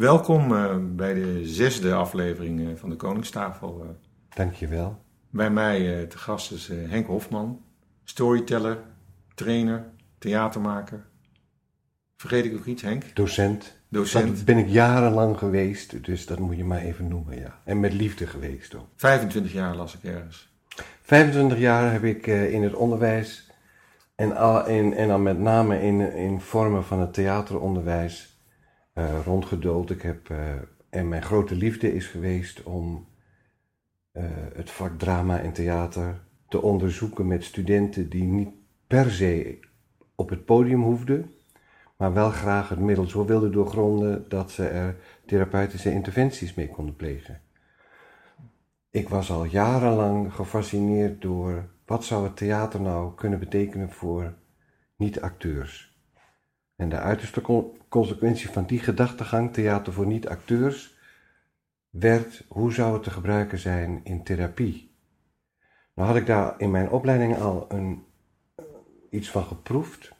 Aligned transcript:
Welkom 0.00 0.52
uh, 0.52 0.76
bij 0.80 1.14
de 1.14 1.40
zesde 1.46 1.94
aflevering 1.94 2.60
uh, 2.60 2.68
van 2.76 2.90
de 2.90 2.96
Koningstafel. 2.96 3.80
Uh. 3.84 3.90
Dankjewel. 4.34 5.02
Bij 5.30 5.50
mij 5.50 6.06
te 6.06 6.18
gast 6.18 6.52
is 6.52 6.68
Henk 6.68 7.06
Hofman, 7.06 7.62
storyteller, 8.04 8.78
trainer, 9.34 9.86
theatermaker. 10.18 11.04
Vergeet 12.16 12.44
ik 12.44 12.52
nog 12.52 12.66
iets, 12.66 12.82
Henk? 12.82 13.04
Docent. 13.14 13.78
Docent. 13.88 14.36
Dat 14.36 14.44
ben 14.44 14.58
ik 14.58 14.68
jarenlang 14.68 15.38
geweest, 15.38 16.04
dus 16.04 16.26
dat 16.26 16.38
moet 16.38 16.56
je 16.56 16.64
maar 16.64 16.80
even 16.80 17.08
noemen, 17.08 17.38
ja. 17.38 17.60
En 17.64 17.80
met 17.80 17.92
liefde 17.92 18.26
geweest 18.26 18.74
ook. 18.74 18.86
25 18.96 19.52
jaar 19.52 19.76
las 19.76 19.94
ik 19.94 20.04
ergens. 20.04 20.52
25 21.02 21.58
jaar 21.58 21.92
heb 21.92 22.04
ik 22.04 22.26
in 22.26 22.62
het 22.62 22.74
onderwijs 22.74 23.50
en, 24.14 24.36
al, 24.36 24.66
in, 24.66 24.94
en 24.94 25.08
dan 25.08 25.22
met 25.22 25.38
name 25.38 25.82
in, 25.82 26.14
in 26.14 26.40
vormen 26.40 26.84
van 26.84 27.00
het 27.00 27.14
theateronderwijs 27.14 28.29
uh, 28.94 29.20
rondgedoold. 29.24 29.90
Ik 29.90 30.02
heb, 30.02 30.28
uh, 30.28 30.38
en 30.90 31.08
mijn 31.08 31.22
grote 31.22 31.54
liefde 31.54 31.94
is 31.94 32.06
geweest 32.06 32.62
om 32.62 33.06
uh, 34.12 34.24
het 34.54 34.70
vak 34.70 34.98
drama 34.98 35.40
en 35.40 35.52
theater 35.52 36.20
te 36.48 36.62
onderzoeken 36.62 37.26
met 37.26 37.44
studenten 37.44 38.08
die 38.08 38.24
niet 38.24 38.50
per 38.86 39.10
se 39.10 39.58
op 40.14 40.28
het 40.28 40.44
podium 40.44 40.82
hoefden, 40.82 41.30
maar 41.96 42.12
wel 42.12 42.30
graag 42.30 42.68
het 42.68 42.78
middel 42.78 43.06
zo 43.06 43.24
wilden 43.24 43.52
doorgronden 43.52 44.28
dat 44.28 44.50
ze 44.50 44.68
er 44.68 44.96
therapeutische 45.26 45.92
interventies 45.92 46.54
mee 46.54 46.68
konden 46.68 46.96
plegen. 46.96 47.40
Ik 48.90 49.08
was 49.08 49.30
al 49.30 49.44
jarenlang 49.44 50.34
gefascineerd 50.34 51.22
door 51.22 51.68
wat 51.86 52.04
zou 52.04 52.24
het 52.24 52.36
theater 52.36 52.80
nou 52.80 53.14
kunnen 53.14 53.38
betekenen 53.38 53.90
voor 53.90 54.34
niet-acteurs. 54.96 55.89
En 56.80 56.88
de 56.88 56.98
uiterste 56.98 57.70
consequentie 57.88 58.48
van 58.48 58.64
die 58.64 58.78
gedachtegang, 58.78 59.52
theater 59.52 59.92
voor 59.92 60.06
niet-acteurs, 60.06 60.98
werd 61.90 62.44
hoe 62.48 62.72
zou 62.72 62.92
het 62.92 63.02
te 63.02 63.10
gebruiken 63.10 63.58
zijn 63.58 64.00
in 64.04 64.24
therapie. 64.24 64.94
Nou 65.94 66.08
had 66.08 66.16
ik 66.16 66.26
daar 66.26 66.60
in 66.60 66.70
mijn 66.70 66.90
opleiding 66.90 67.38
al 67.38 67.66
een, 67.68 68.04
iets 69.10 69.30
van 69.30 69.44
geproefd. 69.44 70.12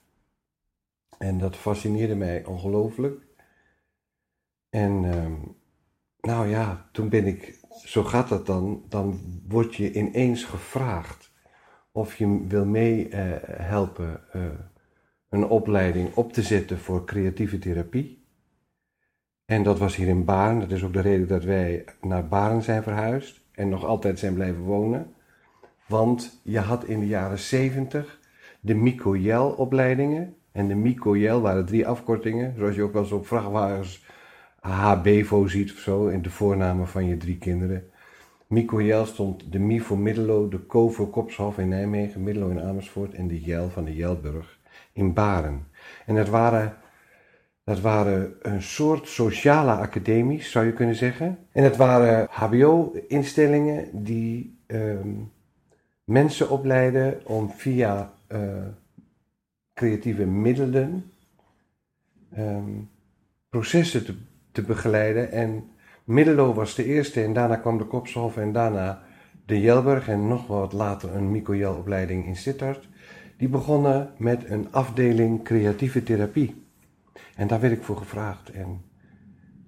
En 1.19 1.39
dat 1.39 1.57
fascineerde 1.57 2.15
mij 2.15 2.45
ongelooflijk. 2.45 3.27
En 4.71 5.05
ehm, 5.05 5.35
nou 6.21 6.49
ja, 6.49 6.89
toen 6.93 7.09
ben 7.09 7.27
ik, 7.27 7.61
zo 7.85 8.05
gaat 8.05 8.29
dat 8.29 8.47
dan, 8.47 8.85
dan 8.89 9.21
word 9.49 9.75
je 9.75 9.93
ineens 9.93 10.45
gevraagd 10.45 11.33
of 11.93 12.17
je 12.17 12.47
wil 12.47 12.65
meehelpen. 12.65 14.21
Uh, 14.37 14.43
een 15.31 15.47
opleiding 15.47 16.15
op 16.15 16.33
te 16.33 16.43
zetten 16.43 16.79
voor 16.79 17.05
creatieve 17.05 17.59
therapie. 17.59 18.25
En 19.45 19.63
dat 19.63 19.79
was 19.79 19.97
hier 19.97 20.09
in 20.09 20.25
Baren. 20.25 20.61
Dat 20.61 20.71
is 20.71 20.85
ook 20.85 20.93
de 20.93 21.01
reden 21.01 21.29
dat 21.29 21.45
wij 21.45 21.85
naar 22.01 22.29
Baren 22.29 22.63
zijn 22.63 22.83
verhuisd 22.83 23.41
en 23.53 23.69
nog 23.69 23.85
altijd 23.85 24.19
zijn 24.19 24.35
blijven 24.35 24.63
wonen. 24.63 25.15
Want 25.87 26.41
je 26.43 26.59
had 26.59 26.85
in 26.85 27.01
de 27.01 27.07
jaren 27.07 27.39
70 27.39 28.21
de 28.61 28.75
Mico-Jel-opleidingen. 28.75 30.35
En 30.53 30.69
de 30.69 30.75
Mico-Jel 30.75 31.41
waren 31.41 31.67
drie 31.67 31.87
afkortingen, 31.87 32.55
zoals 32.57 32.75
je 32.75 32.83
ook 32.83 32.93
wel 32.93 33.03
eens 33.03 33.13
op 33.13 33.27
vrachtwagens 33.27 34.05
HBVO 34.61 35.47
ziet 35.47 35.73
of 35.73 35.79
zo, 35.79 36.07
in 36.07 36.23
de 36.23 36.31
voornamen 36.31 36.89
van 36.89 37.07
je 37.07 37.17
drie 37.17 37.39
kinderen. 37.39 37.91
Mico-Jel 38.47 39.07
stond 39.07 39.53
de 39.53 39.59
Mi 39.59 39.81
voor 39.81 39.99
Middelo, 39.99 40.49
de 40.49 40.67
Co 40.67 40.89
voor 40.89 41.11
Kopshof 41.11 41.59
in 41.59 41.69
Nijmegen, 41.69 42.23
Middelo 42.23 42.49
in 42.49 42.61
Amersfoort 42.61 43.15
en 43.15 43.29
de 43.29 43.41
Jel 43.41 43.71
van 43.71 43.85
de 43.85 43.95
Jelburg 43.95 44.60
in 44.93 45.13
Baren. 45.13 45.67
En 46.07 46.15
dat 46.15 46.29
waren, 46.29 46.77
dat 47.65 47.81
waren 47.81 48.35
een 48.43 48.63
soort 48.63 49.09
sociale 49.09 49.73
academies, 49.73 50.51
zou 50.51 50.67
je 50.67 50.73
kunnen 50.73 50.95
zeggen. 50.95 51.39
En 51.53 51.65
het 51.65 51.77
waren 51.77 52.27
HBO-instellingen 52.31 54.05
die 54.05 54.59
ehm, 54.67 55.09
mensen 56.05 56.51
opleiden 56.51 57.21
om 57.27 57.51
via 57.51 58.13
uh, 58.29 58.39
creatieve 59.75 60.27
middelen 60.27 61.11
ehm, 62.33 62.71
processen 63.49 64.05
te, 64.53 64.63
begeleiden. 64.63 65.33
En 65.33 65.71
Middelo 66.05 66.55
was 66.55 66.75
de 66.75 66.85
eerste 66.85 67.23
en 67.23 67.33
daarna 67.33 67.57
kwam 67.57 67.79
de 67.79 67.85
Kopshof 67.85 68.37
en 68.37 68.53
daarna 68.53 69.03
de 69.47 69.61
Jelburg 69.61 70.09
en 70.09 70.29
nog 70.29 70.47
wat 70.47 70.73
later 70.73 71.15
een 71.15 71.31
Mico-Jel-opleiding 71.31 72.27
in 72.27 72.37
Sittard 72.37 72.89
die 73.41 73.49
begonnen 73.49 74.11
met 74.17 74.51
een 74.51 74.73
afdeling 74.73 75.45
creatieve 75.45 76.03
therapie. 76.03 76.65
En 77.35 77.47
daar 77.47 77.61
werd 77.61 77.73
ik 77.73 77.83
voor 77.83 77.97
gevraagd. 77.97 78.51
En 78.51 78.83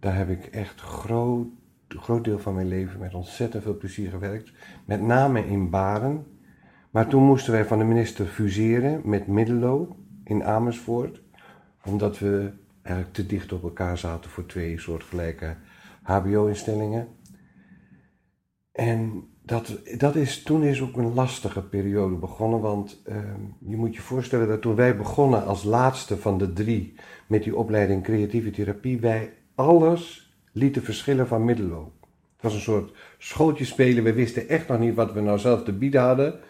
daar 0.00 0.16
heb 0.16 0.28
ik 0.28 0.46
echt 0.46 0.80
groot, 0.80 1.46
groot 1.88 2.24
deel 2.24 2.38
van 2.38 2.54
mijn 2.54 2.68
leven 2.68 3.00
met 3.00 3.14
ontzettend 3.14 3.62
veel 3.62 3.76
plezier 3.76 4.10
gewerkt. 4.10 4.52
Met 4.84 5.02
name 5.02 5.46
in 5.46 5.70
Baren. 5.70 6.26
Maar 6.90 7.06
toen 7.06 7.22
moesten 7.22 7.52
wij 7.52 7.64
van 7.64 7.78
de 7.78 7.84
minister 7.84 8.26
fuseren 8.26 9.00
met 9.04 9.26
Middelo 9.26 9.96
in 10.24 10.44
Amersfoort. 10.44 11.22
Omdat 11.84 12.18
we 12.18 12.52
eigenlijk 12.82 13.14
te 13.14 13.26
dicht 13.26 13.52
op 13.52 13.62
elkaar 13.62 13.98
zaten 13.98 14.30
voor 14.30 14.46
twee 14.46 14.78
soortgelijke 14.78 15.56
HBO-instellingen. 16.02 17.08
En 18.72 19.30
dat, 19.52 19.78
dat 19.98 20.16
is, 20.16 20.42
toen 20.42 20.62
is 20.62 20.80
ook 20.80 20.96
een 20.96 21.14
lastige 21.14 21.62
periode 21.62 22.14
begonnen, 22.14 22.60
want 22.60 23.02
ehm, 23.04 23.40
je 23.58 23.76
moet 23.76 23.94
je 23.94 24.00
voorstellen 24.00 24.48
dat 24.48 24.62
toen 24.62 24.74
wij 24.74 24.96
begonnen 24.96 25.44
als 25.44 25.64
laatste 25.64 26.16
van 26.16 26.38
de 26.38 26.52
drie 26.52 26.94
met 27.26 27.42
die 27.42 27.56
opleiding 27.56 28.02
creatieve 28.02 28.50
therapie, 28.50 29.00
wij 29.00 29.32
alles 29.54 30.32
lieten 30.52 30.82
verschillen 30.82 31.26
van 31.26 31.44
Middelo. 31.44 31.92
Het 32.00 32.42
was 32.42 32.54
een 32.54 32.60
soort 32.60 32.96
schooltje 33.18 33.64
spelen, 33.64 34.04
we 34.04 34.12
wisten 34.12 34.48
echt 34.48 34.68
nog 34.68 34.78
niet 34.78 34.94
wat 34.94 35.12
we 35.12 35.20
nou 35.20 35.38
zelf 35.38 35.62
te 35.62 35.72
bieden 35.72 36.02
hadden. 36.02 36.40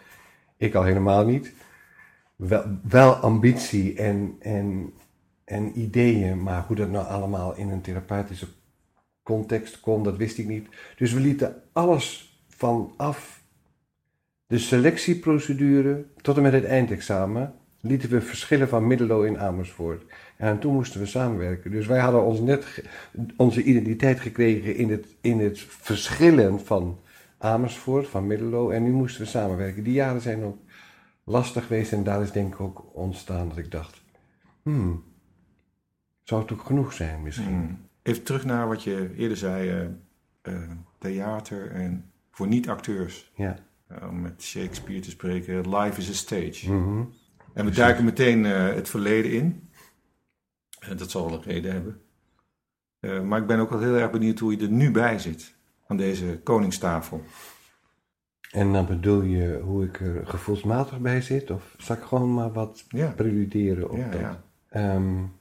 Ik 0.57 0.75
al 0.75 0.83
helemaal 0.83 1.25
niet. 1.25 1.53
Wel, 2.35 2.63
wel 2.89 3.13
ambitie 3.13 3.95
en, 3.95 4.35
en, 4.39 4.93
en 5.45 5.79
ideeën, 5.79 6.43
maar 6.43 6.63
hoe 6.67 6.75
dat 6.75 6.89
nou 6.89 7.07
allemaal 7.07 7.55
in 7.55 7.69
een 7.69 7.81
therapeutische 7.81 8.47
context 9.23 9.79
kon, 9.79 10.03
dat 10.03 10.17
wist 10.17 10.37
ik 10.37 10.47
niet. 10.47 10.67
Dus 10.95 11.13
we 11.13 11.19
lieten 11.19 11.63
alles 11.73 12.32
vanaf 12.63 13.43
de 14.47 14.57
selectieprocedure 14.57 16.05
tot 16.21 16.37
en 16.37 16.41
met 16.41 16.53
het 16.53 16.65
eindexamen 16.65 17.53
lieten 17.79 18.09
we 18.09 18.21
verschillen 18.21 18.69
van 18.69 18.87
Middelo 18.87 19.21
in 19.21 19.39
Amersfoort. 19.39 20.03
En 20.37 20.59
toen 20.59 20.73
moesten 20.73 20.99
we 20.99 21.05
samenwerken. 21.05 21.71
Dus 21.71 21.87
wij 21.87 21.99
hadden 21.99 22.23
ons 22.23 22.39
net 22.39 22.83
onze 23.37 23.63
identiteit 23.63 24.19
gekregen 24.19 24.75
in 24.75 24.89
het, 24.89 25.15
in 25.21 25.39
het 25.39 25.59
verschillen 25.59 26.59
van 26.59 26.99
Amersfoort, 27.37 28.07
van 28.07 28.27
Middelo. 28.27 28.69
En 28.69 28.83
nu 28.83 28.91
moesten 28.91 29.21
we 29.21 29.27
samenwerken. 29.27 29.83
Die 29.83 29.93
jaren 29.93 30.21
zijn 30.21 30.43
ook 30.43 30.57
lastig 31.23 31.65
geweest 31.65 31.91
en 31.91 32.03
daar 32.03 32.21
is 32.21 32.31
denk 32.31 32.53
ik 32.53 32.59
ook 32.59 32.85
ontstaan 32.93 33.49
dat 33.49 33.57
ik 33.57 33.71
dacht, 33.71 34.01
hmm, 34.61 35.03
zou 36.23 36.41
het 36.41 36.51
ook 36.51 36.63
genoeg 36.63 36.93
zijn 36.93 37.21
misschien? 37.21 37.45
Hmm. 37.45 37.87
Even 38.01 38.23
terug 38.23 38.45
naar 38.45 38.67
wat 38.67 38.83
je 38.83 39.13
eerder 39.17 39.37
zei, 39.37 39.83
uh, 39.83 40.53
uh, 40.53 40.71
theater 40.99 41.71
en 41.71 42.12
voor 42.33 42.47
niet-acteurs. 42.47 43.31
Ja. 43.35 43.55
Om 44.01 44.21
met 44.21 44.43
Shakespeare 44.43 45.01
te 45.01 45.09
spreken, 45.09 45.77
life 45.77 46.01
is 46.01 46.09
a 46.09 46.13
stage. 46.13 46.71
Mm 46.71 47.13
En 47.53 47.65
we 47.65 47.71
duiken 47.71 48.05
meteen 48.05 48.43
uh, 48.43 48.73
het 48.73 48.89
verleden 48.89 49.31
in. 49.31 49.69
Uh, 50.89 50.97
dat 50.97 51.11
zal 51.11 51.25
wel 51.25 51.37
een 51.37 51.43
reden 51.43 51.71
hebben. 51.71 53.27
maar 53.27 53.39
ik 53.39 53.47
ben 53.47 53.59
ook 53.59 53.69
wel 53.69 53.79
heel 53.79 53.95
erg 53.95 54.11
benieuwd 54.11 54.39
hoe 54.39 54.57
je 54.57 54.63
er 54.63 54.71
nu 54.71 54.91
bij 54.91 55.19
zit. 55.19 55.55
Aan 55.87 55.97
deze 55.97 56.39
koningstafel. 56.43 57.23
En 58.51 58.73
dan 58.73 58.85
bedoel 58.85 59.21
je 59.21 59.59
hoe 59.59 59.85
ik 59.85 59.99
er 59.99 60.27
gevoelsmatig 60.27 60.99
bij 60.99 61.21
zit? 61.21 61.51
Of 61.51 61.75
zal 61.77 61.95
ik 61.95 62.01
gewoon 62.01 62.33
maar 62.33 62.51
wat 62.51 62.85
ja. 62.87 63.11
preluderen 63.11 63.89
op 63.89 63.97
ja, 63.97 64.09
dat? 64.09 64.21
Ja. 64.69 64.95
Um, 64.95 65.31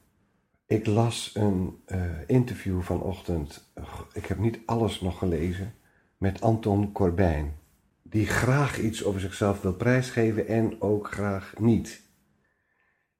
ik 0.66 0.86
las 0.86 1.30
een 1.34 1.82
interview 2.26 2.82
vanochtend. 2.82 3.72
Ik 4.12 4.26
heb 4.26 4.38
niet 4.38 4.60
alles 4.66 5.00
nog 5.00 5.18
gelezen 5.18 5.74
met 6.22 6.40
Anton 6.40 6.92
Corbijn, 6.92 7.54
die 8.02 8.26
graag 8.26 8.78
iets 8.78 9.04
over 9.04 9.20
zichzelf 9.20 9.62
wil 9.62 9.74
prijsgeven 9.74 10.46
en 10.46 10.80
ook 10.80 11.12
graag 11.12 11.54
niet. 11.58 12.02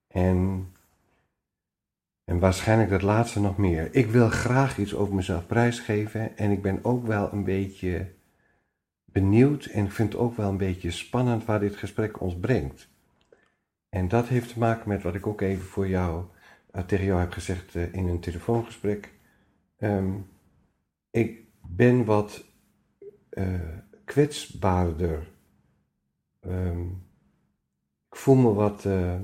En, 0.09 0.69
en 2.25 2.39
waarschijnlijk 2.39 2.91
dat 2.91 3.03
laatste 3.03 3.41
nog 3.41 3.57
meer. 3.57 3.95
Ik 3.95 4.11
wil 4.11 4.29
graag 4.29 4.79
iets 4.79 4.95
over 4.95 5.15
mezelf 5.15 5.47
prijsgeven 5.47 6.37
en 6.37 6.51
ik 6.51 6.63
ben 6.63 6.79
ook 6.85 7.07
wel 7.07 7.33
een 7.33 7.45
beetje 7.45 8.13
benieuwd 9.05 9.65
en 9.65 9.85
ik 9.85 9.93
vind 9.93 10.13
het 10.13 10.23
ook 10.23 10.37
wel 10.37 10.49
een 10.49 10.57
beetje 10.57 10.91
spannend 10.91 11.45
waar 11.45 11.61
dit 11.61 11.77
gesprek 11.77 12.21
ons 12.21 12.37
brengt. 12.37 12.89
En 13.89 14.09
dat 14.09 14.29
heeft 14.29 14.53
te 14.53 14.59
maken 14.59 14.89
met 14.89 15.03
wat 15.03 15.15
ik 15.15 15.27
ook 15.27 15.41
even 15.41 15.65
voor 15.65 15.89
jou, 15.89 16.25
uh, 16.73 16.83
tegen 16.83 17.05
jou 17.05 17.21
heb 17.21 17.33
gezegd 17.33 17.75
uh, 17.75 17.95
in 17.95 18.09
een 18.09 18.21
telefoongesprek. 18.21 19.13
Um, 19.79 20.27
ik 21.11 21.41
ben 21.61 22.05
wat 22.05 22.51
uh, 23.39 23.45
kwetsbaarder. 24.05 25.31
Um, 26.47 27.07
ik 28.11 28.17
voel 28.17 28.35
me 28.35 28.53
wat 28.53 28.85
uh, 28.85 29.15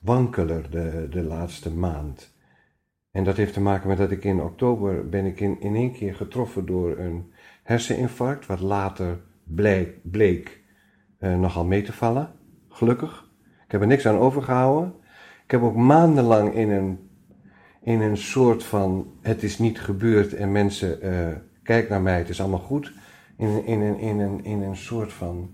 wankeler 0.00 0.70
de, 0.70 1.06
de 1.10 1.22
laatste 1.22 1.70
maand. 1.70 2.34
En 3.10 3.24
dat 3.24 3.36
heeft 3.36 3.52
te 3.52 3.60
maken 3.60 3.88
met 3.88 3.98
dat 3.98 4.10
ik 4.10 4.24
in 4.24 4.40
oktober 4.40 5.08
ben 5.08 5.26
ik 5.26 5.40
in, 5.40 5.60
in 5.60 5.74
één 5.74 5.92
keer 5.92 6.14
getroffen 6.14 6.66
door 6.66 6.98
een 6.98 7.32
herseninfarct, 7.62 8.46
wat 8.46 8.60
later 8.60 9.20
bleek, 9.44 10.10
bleek 10.10 10.62
uh, 11.20 11.38
nogal 11.38 11.64
mee 11.64 11.82
te 11.82 11.92
vallen. 11.92 12.32
Gelukkig. 12.68 13.30
Ik 13.64 13.72
heb 13.72 13.80
er 13.80 13.86
niks 13.86 14.06
aan 14.06 14.18
overgehouden. 14.18 14.94
Ik 15.44 15.50
heb 15.50 15.62
ook 15.62 15.76
maandenlang 15.76 16.54
in 16.54 16.70
een, 16.70 17.10
in 17.82 18.00
een 18.00 18.16
soort 18.16 18.64
van 18.64 19.12
het 19.20 19.42
is 19.42 19.58
niet 19.58 19.80
gebeurd 19.80 20.34
en 20.34 20.52
mensen 20.52 21.02
kijk 21.62 21.88
naar 21.88 22.02
mij, 22.02 22.18
het 22.18 22.28
is 22.28 22.40
allemaal 22.40 22.58
goed. 22.58 22.92
In, 23.36 23.64
in, 23.64 23.82
in, 23.82 23.98
in, 23.98 24.18
een, 24.18 24.44
in 24.44 24.62
een 24.62 24.76
soort 24.76 25.12
van 25.12 25.50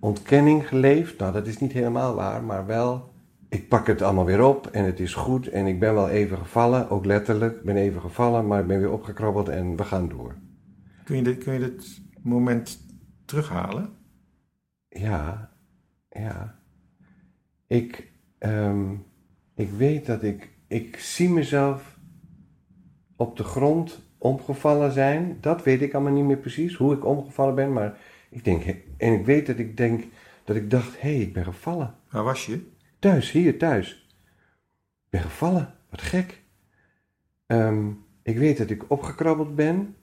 ontkenning 0.00 0.68
geleefd. 0.68 1.18
Nou, 1.18 1.32
dat 1.32 1.46
is 1.46 1.58
niet 1.58 1.72
helemaal 1.72 2.14
waar, 2.14 2.42
maar 2.42 2.66
wel 2.66 3.14
ik 3.48 3.68
pak 3.68 3.86
het 3.86 4.02
allemaal 4.02 4.24
weer 4.24 4.44
op 4.44 4.66
en 4.66 4.84
het 4.84 5.00
is 5.00 5.14
goed 5.14 5.48
en 5.48 5.66
ik 5.66 5.80
ben 5.80 5.94
wel 5.94 6.08
even 6.08 6.38
gevallen, 6.38 6.90
ook 6.90 7.04
letterlijk, 7.04 7.56
ik 7.56 7.62
ben 7.62 7.76
even 7.76 8.00
gevallen, 8.00 8.46
maar 8.46 8.60
ik 8.60 8.66
ben 8.66 8.78
weer 8.78 8.90
opgekrabbeld 8.90 9.48
en 9.48 9.76
we 9.76 9.84
gaan 9.84 10.08
door. 10.08 10.34
Kun 11.04 11.16
je 11.16 11.22
dit, 11.22 11.44
kun 11.44 11.52
je 11.52 11.58
dit 11.58 12.00
moment 12.22 12.78
terughalen? 13.24 13.90
Ja, 14.88 15.50
ja. 16.10 16.58
Ik, 17.66 18.12
um, 18.38 19.04
ik 19.54 19.70
weet 19.70 20.06
dat 20.06 20.22
ik, 20.22 20.50
ik 20.66 20.96
zie 20.96 21.30
mezelf 21.30 21.98
op 23.16 23.36
de 23.36 23.44
grond 23.44 24.05
omgevallen 24.18 24.92
zijn. 24.92 25.38
Dat 25.40 25.62
weet 25.62 25.82
ik 25.82 25.94
allemaal 25.94 26.12
niet 26.12 26.24
meer 26.24 26.36
precies, 26.36 26.74
hoe 26.74 26.94
ik 26.94 27.04
omgevallen 27.04 27.54
ben, 27.54 27.72
maar 27.72 27.98
ik 28.30 28.44
denk, 28.44 28.64
en 28.96 29.12
ik 29.12 29.24
weet 29.24 29.46
dat 29.46 29.58
ik 29.58 29.76
denk, 29.76 30.04
dat 30.44 30.56
ik 30.56 30.70
dacht, 30.70 31.00
hé, 31.00 31.14
hey, 31.14 31.20
ik 31.20 31.32
ben 31.32 31.44
gevallen. 31.44 31.94
Waar 32.10 32.24
was 32.24 32.46
je? 32.46 32.66
Thuis, 32.98 33.30
hier 33.30 33.58
thuis. 33.58 34.06
Ik 35.04 35.10
ben 35.10 35.20
gevallen, 35.20 35.74
wat 35.90 36.02
gek. 36.02 36.42
Um, 37.46 38.04
ik 38.22 38.38
weet 38.38 38.58
dat 38.58 38.70
ik 38.70 38.90
opgekrabbeld 38.90 39.54
ben. 39.54 39.96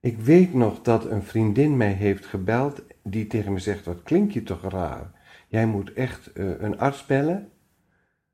Ik 0.00 0.18
weet 0.18 0.54
nog 0.54 0.82
dat 0.82 1.04
een 1.04 1.22
vriendin 1.22 1.76
mij 1.76 1.92
heeft 1.92 2.26
gebeld 2.26 2.82
die 3.02 3.26
tegen 3.26 3.52
me 3.52 3.58
zegt: 3.58 3.84
Wat 3.84 4.02
klink 4.02 4.30
je 4.30 4.42
toch 4.42 4.62
raar? 4.62 5.10
Jij 5.48 5.66
moet 5.66 5.92
echt 5.92 6.30
uh, 6.34 6.60
een 6.60 6.78
arts 6.78 7.06
bellen. 7.06 7.50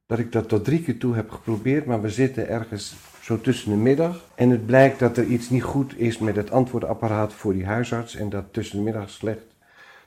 Dat 0.06 0.18
ik 0.18 0.32
dat 0.32 0.48
tot 0.48 0.64
drie 0.64 0.82
keer 0.82 0.98
toe 0.98 1.14
heb 1.14 1.30
geprobeerd, 1.30 1.86
maar 1.86 2.00
we 2.00 2.10
zitten 2.10 2.48
ergens 2.48 2.94
zo 3.22 3.40
tussen 3.40 3.70
de 3.70 3.76
middag. 3.76 4.24
En 4.34 4.50
het 4.50 4.66
blijkt 4.66 4.98
dat 4.98 5.16
er 5.16 5.24
iets 5.24 5.50
niet 5.50 5.62
goed 5.62 5.98
is 5.98 6.18
met 6.18 6.36
het 6.36 6.50
antwoordapparaat 6.50 7.32
voor 7.32 7.52
die 7.52 7.66
huisarts. 7.66 8.14
En 8.14 8.28
dat 8.28 8.52
tussen 8.52 8.76
de 8.76 8.84
middag 8.84 9.10
slecht 9.10 9.46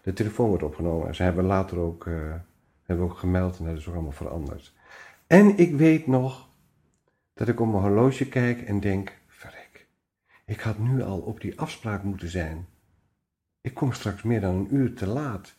de 0.02 0.14
telefoon 0.14 0.48
wordt 0.48 0.64
opgenomen. 0.64 1.16
Ze 1.16 1.24
hebben 1.24 1.46
later 1.46 1.78
ook. 1.78 2.06
Uh, 2.06 2.34
hebben 2.86 3.06
ook 3.06 3.18
gemeld 3.18 3.60
en 3.60 3.66
dat 3.66 3.78
is 3.78 3.88
ook 3.88 3.94
allemaal 3.94 4.12
veranderd. 4.12 4.74
En 5.28 5.58
ik 5.58 5.76
weet 5.76 6.08
nog 6.08 6.48
dat 7.34 7.48
ik 7.48 7.60
op 7.60 7.68
mijn 7.68 7.82
horloge 7.82 8.28
kijk 8.28 8.62
en 8.62 8.80
denk: 8.80 9.18
verrek, 9.28 9.88
ik 10.46 10.60
had 10.60 10.80
nu 10.80 11.04
al 11.04 11.20
op 11.20 11.42
die 11.42 11.60
afspraak 11.60 12.04
moeten 12.04 12.30
zijn. 12.30 12.68
Ik 13.62 13.74
kom 13.74 13.94
straks 13.94 14.24
meer 14.24 14.42
dan 14.42 14.54
een 14.54 14.76
uur 14.76 14.94
te 14.94 15.08
laat. 15.08 15.54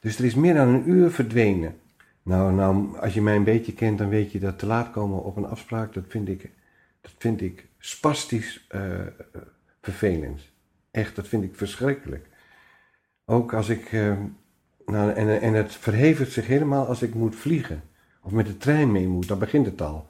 Dus 0.00 0.18
er 0.18 0.24
is 0.24 0.34
meer 0.34 0.54
dan 0.54 0.68
een 0.68 0.90
uur 0.90 1.10
verdwenen. 1.10 1.78
Nou, 2.22 2.52
nou, 2.52 2.98
als 2.98 3.14
je 3.14 3.22
mij 3.22 3.36
een 3.36 3.44
beetje 3.44 3.72
kent, 3.72 3.98
dan 3.98 4.08
weet 4.08 4.32
je 4.32 4.38
dat 4.38 4.58
te 4.58 4.66
laat 4.66 4.90
komen 4.90 5.22
op 5.22 5.36
een 5.36 5.46
afspraak, 5.46 5.94
dat 5.94 6.04
vind 6.08 6.28
ik, 6.28 6.50
vind 7.02 7.40
ik 7.40 7.68
spastisch 7.78 8.66
uh, 8.74 8.82
vervelend. 9.82 10.40
Echt, 10.90 11.16
dat 11.16 11.28
vind 11.28 11.44
ik 11.44 11.54
verschrikkelijk. 11.54 12.28
Ook 13.24 13.54
als 13.54 13.68
ik 13.68 13.92
uh, 13.92 14.16
nou, 14.86 15.12
en, 15.12 15.40
en 15.40 15.54
het 15.54 15.74
verhevigt 15.74 16.32
zich 16.32 16.46
helemaal 16.46 16.86
als 16.86 17.02
ik 17.02 17.14
moet 17.14 17.36
vliegen. 17.36 17.82
Of 18.22 18.32
met 18.32 18.46
de 18.46 18.56
trein 18.56 18.92
mee 18.92 19.06
moet, 19.06 19.28
dan 19.28 19.38
begint 19.38 19.66
het 19.66 19.82
al. 19.82 20.08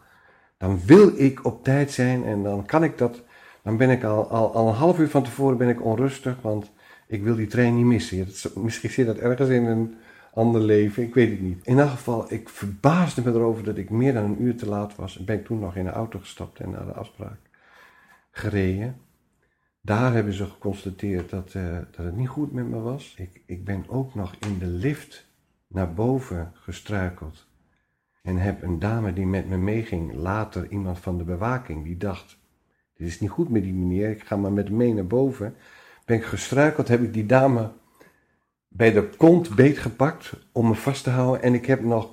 Dan 0.59 0.81
wil 0.87 1.13
ik 1.17 1.45
op 1.45 1.65
tijd 1.65 1.91
zijn 1.91 2.25
en 2.25 2.43
dan 2.43 2.67
kan 2.67 2.85
ik 2.85 2.99
dat. 2.99 3.23
Dan 3.63 3.77
ben 3.77 3.91
ik 3.91 4.05
al, 4.05 4.31
al, 4.31 4.55
al 4.55 4.69
een 4.69 4.75
half 4.75 4.99
uur 4.99 5.09
van 5.09 5.23
tevoren 5.23 5.57
ben 5.57 5.69
ik 5.69 5.85
onrustig, 5.85 6.37
want 6.41 6.71
ik 7.07 7.23
wil 7.23 7.35
die 7.35 7.47
trein 7.47 7.77
niet 7.77 7.85
missen. 7.85 8.29
misschien 8.55 8.91
zit 8.91 9.07
dat 9.07 9.17
ergens 9.17 9.49
in 9.49 9.65
een 9.65 9.95
ander 10.33 10.61
leven, 10.61 11.03
ik 11.03 11.15
weet 11.15 11.31
het 11.31 11.41
niet. 11.41 11.67
In 11.67 11.79
elk 11.79 11.91
geval, 11.91 12.33
ik 12.33 12.49
verbaasde 12.49 13.23
me 13.25 13.31
erover 13.31 13.65
dat 13.65 13.77
ik 13.77 13.91
meer 13.91 14.13
dan 14.13 14.25
een 14.25 14.43
uur 14.43 14.57
te 14.57 14.69
laat 14.69 14.97
was. 14.97 15.19
En 15.19 15.25
ben 15.25 15.39
ik 15.39 15.45
toen 15.45 15.59
nog 15.59 15.77
in 15.77 15.85
de 15.85 15.91
auto 15.91 16.19
gestapt 16.19 16.61
en 16.61 16.71
naar 16.71 16.87
de 16.87 16.93
afspraak 16.93 17.39
gereden. 18.31 18.97
Daar 19.81 20.13
hebben 20.13 20.33
ze 20.33 20.45
geconstateerd 20.45 21.31
dat, 21.31 21.55
uh, 21.55 21.79
dat 21.91 22.05
het 22.05 22.17
niet 22.17 22.29
goed 22.29 22.53
met 22.53 22.69
me 22.69 22.79
was. 22.79 23.15
Ik, 23.17 23.43
ik 23.47 23.65
ben 23.65 23.85
ook 23.89 24.15
nog 24.15 24.35
in 24.39 24.59
de 24.59 24.67
lift 24.67 25.27
naar 25.67 25.95
boven 25.95 26.53
gestruikeld. 26.55 27.49
En 28.23 28.37
heb 28.37 28.63
een 28.63 28.79
dame 28.79 29.13
die 29.13 29.27
met 29.27 29.49
me 29.49 29.57
meeging, 29.57 30.15
later 30.15 30.69
iemand 30.69 30.99
van 30.99 31.19
de 31.19 31.25
bewaking, 31.25 31.85
die 31.85 31.97
dacht: 31.97 32.39
Dit 32.95 33.07
is 33.07 33.21
niet 33.21 33.31
goed 33.31 33.49
met 33.49 33.63
die 33.63 33.73
meneer, 33.73 34.11
ik 34.11 34.23
ga 34.23 34.37
maar 34.37 34.53
met 34.53 34.69
hem 34.69 34.77
mee 34.77 34.95
naar 34.95 35.07
boven. 35.07 35.55
Ben 36.05 36.17
ik 36.17 36.25
gestruikeld, 36.25 36.89
heb 36.89 37.03
ik 37.03 37.13
die 37.13 37.27
dame 37.27 37.71
bij 38.73 38.93
de 38.93 39.09
kont 39.17 39.55
beetgepakt 39.55 40.33
om 40.53 40.69
me 40.69 40.75
vast 40.75 41.05
te 41.05 41.11
houden. 41.11 41.43
En 41.43 41.55
ik 41.55 41.67
heb 41.67 41.83
nog 41.83 42.09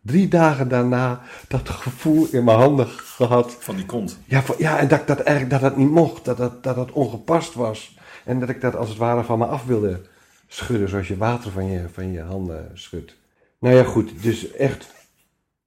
drie 0.00 0.28
dagen 0.28 0.68
daarna 0.68 1.20
dat 1.48 1.68
gevoel 1.68 2.26
in 2.30 2.44
mijn 2.44 2.58
handen 2.58 2.86
gehad. 2.88 3.56
Van 3.58 3.76
die 3.76 3.86
kont? 3.86 4.18
Ja, 4.24 4.42
ja 4.58 4.78
en 4.78 4.88
dat 4.88 5.00
ik 5.00 5.06
dat 5.06 5.20
eigenlijk 5.20 5.60
dat 5.60 5.70
dat 5.70 5.76
niet 5.76 5.90
mocht, 5.90 6.24
dat 6.24 6.36
dat, 6.36 6.62
dat 6.62 6.74
dat 6.76 6.92
ongepast 6.92 7.54
was. 7.54 7.98
En 8.24 8.40
dat 8.40 8.48
ik 8.48 8.60
dat 8.60 8.76
als 8.76 8.88
het 8.88 8.98
ware 8.98 9.24
van 9.24 9.38
me 9.38 9.46
af 9.46 9.64
wilde 9.64 10.00
schudden, 10.46 10.88
zoals 10.88 11.08
je 11.08 11.16
water 11.16 11.50
van 11.50 11.66
je, 11.66 11.88
van 11.92 12.12
je 12.12 12.20
handen 12.20 12.70
schudt. 12.74 13.16
Nou 13.58 13.74
ja, 13.74 13.84
goed, 13.84 14.22
dus 14.22 14.52
echt 14.52 14.94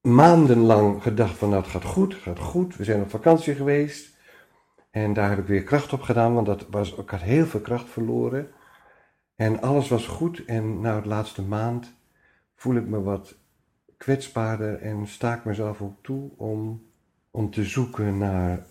maandenlang 0.02 1.04
gedacht 1.04 1.38
van 1.38 1.50
nou 1.50 1.62
het 1.62 1.72
gaat 1.72 1.84
goed, 1.84 2.14
het 2.14 2.22
gaat 2.22 2.40
goed. 2.40 2.76
We 2.76 2.84
zijn 2.84 3.02
op 3.02 3.10
vakantie 3.10 3.56
geweest. 3.56 4.10
En 4.92 5.14
daar 5.14 5.30
heb 5.30 5.40
ik 5.40 5.46
weer 5.46 5.64
kracht 5.64 5.94
op 5.94 6.02
gedaan, 6.02 6.34
want 6.34 6.46
dat 6.46 6.66
was, 6.70 6.96
ik 6.96 7.10
had 7.10 7.22
heel 7.22 7.46
veel 7.46 7.60
kracht 7.60 7.90
verloren. 7.90 8.48
En 9.40 9.62
alles 9.62 9.90
was 9.90 10.08
goed. 10.08 10.46
En 10.46 10.82
nou, 10.82 11.02
de 11.02 11.08
laatste 11.08 11.42
maand 11.42 11.94
voel 12.56 12.76
ik 12.76 12.88
me 12.88 13.02
wat 13.02 13.36
kwetsbaarder 13.98 14.82
en 14.82 15.08
sta 15.08 15.36
ik 15.36 15.46
mezelf 15.46 15.82
ook 15.82 15.98
toe 16.02 16.32
om, 16.38 16.86
om 17.32 17.52
te 17.52 17.64
zoeken 17.64 18.18
naar. 18.18 18.66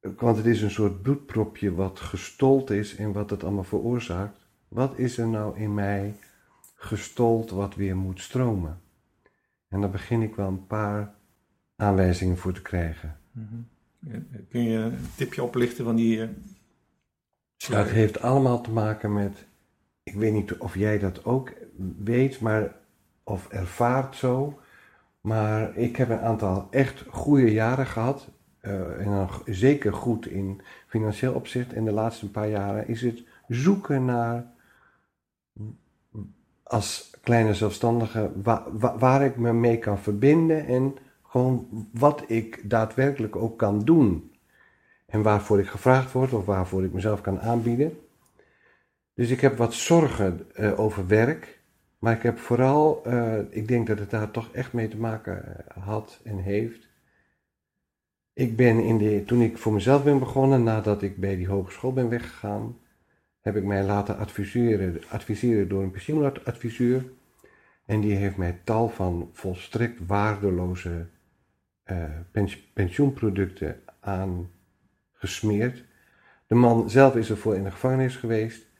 Want 0.00 0.36
het 0.36 0.46
is 0.46 0.62
een 0.62 0.70
soort 0.70 1.02
bloedpropje 1.02 1.74
wat 1.74 2.00
gestold 2.00 2.70
is 2.70 2.96
en 2.96 3.12
wat 3.12 3.30
het 3.30 3.44
allemaal 3.44 3.64
veroorzaakt. 3.64 4.46
Wat 4.68 4.98
is 4.98 5.18
er 5.18 5.26
nou 5.26 5.58
in 5.58 5.74
mij 5.74 6.14
gestold 6.74 7.50
wat 7.50 7.74
weer 7.74 7.96
moet 7.96 8.20
stromen? 8.20 8.80
En 9.68 9.80
daar 9.80 9.90
begin 9.90 10.22
ik 10.22 10.34
wel 10.34 10.48
een 10.48 10.66
paar 10.66 11.14
aanwijzingen 11.76 12.36
voor 12.36 12.52
te 12.52 12.62
krijgen. 12.62 13.16
Mm 13.30 13.68
Kun 14.48 14.62
je 14.62 14.78
een 14.78 14.98
tipje 15.16 15.42
oplichten 15.42 15.84
van 15.84 15.96
die. 15.96 16.16
Uh, 16.16 16.28
ja, 17.56 17.78
het 17.78 17.90
heeft 17.90 18.20
allemaal 18.20 18.60
te 18.60 18.70
maken 18.70 19.12
met. 19.12 19.50
Ik 20.02 20.14
weet 20.14 20.32
niet 20.32 20.56
of 20.56 20.74
jij 20.74 20.98
dat 20.98 21.24
ook 21.24 21.52
weet, 21.98 22.40
maar 22.40 22.74
of 23.24 23.48
ervaart 23.48 24.16
zo. 24.16 24.60
Maar 25.20 25.76
ik 25.76 25.96
heb 25.96 26.08
een 26.08 26.20
aantal 26.20 26.66
echt 26.70 27.04
goede 27.08 27.52
jaren 27.52 27.86
gehad. 27.86 28.28
Uh, 28.62 29.00
en 29.00 29.04
dan 29.04 29.28
zeker 29.44 29.92
goed 29.92 30.26
in 30.26 30.60
financieel 30.86 31.34
opzicht. 31.34 31.72
En 31.72 31.84
de 31.84 31.92
laatste 31.92 32.30
paar 32.30 32.48
jaren 32.48 32.88
is 32.88 33.02
het 33.02 33.22
zoeken 33.48 34.04
naar, 34.04 34.46
als 36.62 37.10
kleine 37.20 37.54
zelfstandige, 37.54 38.30
waar 38.98 39.22
ik 39.24 39.36
me 39.36 39.52
mee 39.52 39.78
kan 39.78 39.98
verbinden. 39.98 40.66
En 40.66 40.96
gewoon 41.22 41.88
wat 41.92 42.24
ik 42.26 42.70
daadwerkelijk 42.70 43.36
ook 43.36 43.58
kan 43.58 43.84
doen. 43.84 44.32
En 45.06 45.22
waarvoor 45.22 45.60
ik 45.60 45.66
gevraagd 45.66 46.12
word 46.12 46.32
of 46.32 46.44
waarvoor 46.44 46.84
ik 46.84 46.92
mezelf 46.92 47.20
kan 47.20 47.40
aanbieden. 47.40 47.98
Dus 49.22 49.30
ik 49.30 49.40
heb 49.40 49.56
wat 49.56 49.74
zorgen 49.74 50.46
uh, 50.58 50.80
over 50.80 51.06
werk. 51.06 51.60
Maar 51.98 52.16
ik 52.16 52.22
heb 52.22 52.38
vooral, 52.38 53.02
uh, 53.06 53.38
ik 53.50 53.68
denk 53.68 53.86
dat 53.86 53.98
het 53.98 54.10
daar 54.10 54.30
toch 54.30 54.52
echt 54.52 54.72
mee 54.72 54.88
te 54.88 54.96
maken 54.96 55.66
eh, 55.66 55.82
had 55.84 56.20
en 56.24 56.38
heeft. 56.38 56.88
Ik 58.32 58.56
ben 58.56 58.78
in 58.78 58.98
de, 58.98 59.24
toen 59.24 59.40
ik 59.40 59.58
voor 59.58 59.72
mezelf 59.72 60.04
ben 60.04 60.18
begonnen, 60.18 60.62
nadat 60.62 61.02
ik 61.02 61.16
bij 61.16 61.36
die 61.36 61.48
hogeschool 61.48 61.92
ben 61.92 62.08
weggegaan, 62.08 62.78
heb 63.40 63.56
ik 63.56 63.64
mij 63.64 63.84
laten 63.84 64.18
adviseren, 64.18 65.00
adviseren 65.08 65.68
door 65.68 65.82
een 65.82 65.90
pensioenadviseur. 65.90 67.04
En 67.86 68.00
die 68.00 68.14
heeft 68.14 68.36
mij 68.36 68.60
tal 68.64 68.88
van 68.88 69.30
volstrekt 69.32 70.06
waardeloze 70.06 71.06
uh, 71.84 72.44
pensioenproducten 72.72 73.80
aangesmeerd. 74.00 75.84
De 76.46 76.54
man 76.54 76.90
zelf 76.90 77.16
is 77.16 77.30
ervoor 77.30 77.54
in 77.54 77.64
de 77.64 77.70
gevangenis 77.70 78.16
geweest. 78.16 78.70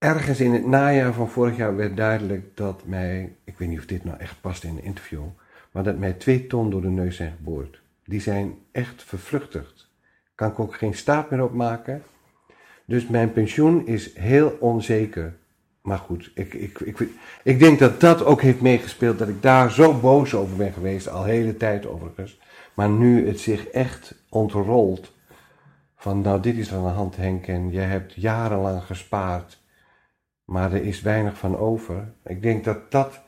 Ergens 0.00 0.40
in 0.40 0.52
het 0.52 0.66
najaar 0.66 1.12
van 1.12 1.28
vorig 1.28 1.56
jaar 1.56 1.76
werd 1.76 1.96
duidelijk 1.96 2.56
dat 2.56 2.82
mij, 2.84 3.32
ik 3.44 3.58
weet 3.58 3.68
niet 3.68 3.78
of 3.78 3.86
dit 3.86 4.04
nou 4.04 4.18
echt 4.18 4.40
past 4.40 4.64
in 4.64 4.70
een 4.70 4.82
interview, 4.82 5.22
maar 5.70 5.82
dat 5.82 5.98
mij 5.98 6.12
twee 6.12 6.46
ton 6.46 6.70
door 6.70 6.80
de 6.80 6.88
neus 6.88 7.16
zijn 7.16 7.32
geboord. 7.36 7.82
Die 8.04 8.20
zijn 8.20 8.54
echt 8.72 9.02
vervluchtigd. 9.02 9.90
Kan 10.34 10.50
ik 10.50 10.58
ook 10.58 10.74
geen 10.74 10.94
staat 10.94 11.30
meer 11.30 11.42
op 11.42 11.52
maken. 11.52 12.02
Dus 12.84 13.06
mijn 13.06 13.32
pensioen 13.32 13.86
is 13.86 14.14
heel 14.16 14.56
onzeker. 14.60 15.36
maar 15.82 15.98
goed, 15.98 16.30
ik, 16.34 16.54
ik, 16.54 16.80
ik, 16.80 17.08
ik 17.42 17.58
denk 17.58 17.78
dat 17.78 18.00
dat 18.00 18.24
ook 18.24 18.42
heeft 18.42 18.60
meegespeeld 18.60 19.18
dat 19.18 19.28
ik 19.28 19.42
daar 19.42 19.70
zo 19.70 20.00
boos 20.00 20.34
over 20.34 20.56
ben 20.56 20.72
geweest, 20.72 21.08
al 21.08 21.24
hele 21.24 21.56
tijd 21.56 21.86
overigens. 21.86 22.40
Maar 22.74 22.88
nu 22.88 23.26
het 23.26 23.40
zich 23.40 23.66
echt 23.66 24.14
ontrolt 24.28 25.12
van 25.96 26.20
nou 26.20 26.40
dit 26.40 26.56
is 26.56 26.72
aan 26.72 26.82
de 26.82 26.88
hand 26.88 27.16
Henk 27.16 27.46
en 27.46 27.70
jij 27.70 27.84
hebt 27.84 28.14
jarenlang 28.14 28.82
gespaard, 28.82 29.59
maar 30.50 30.72
er 30.72 30.84
is 30.84 31.00
weinig 31.00 31.38
van 31.38 31.56
over. 31.56 32.12
Ik 32.24 32.42
denk 32.42 32.64
dat 32.64 32.90
dat... 32.90 33.20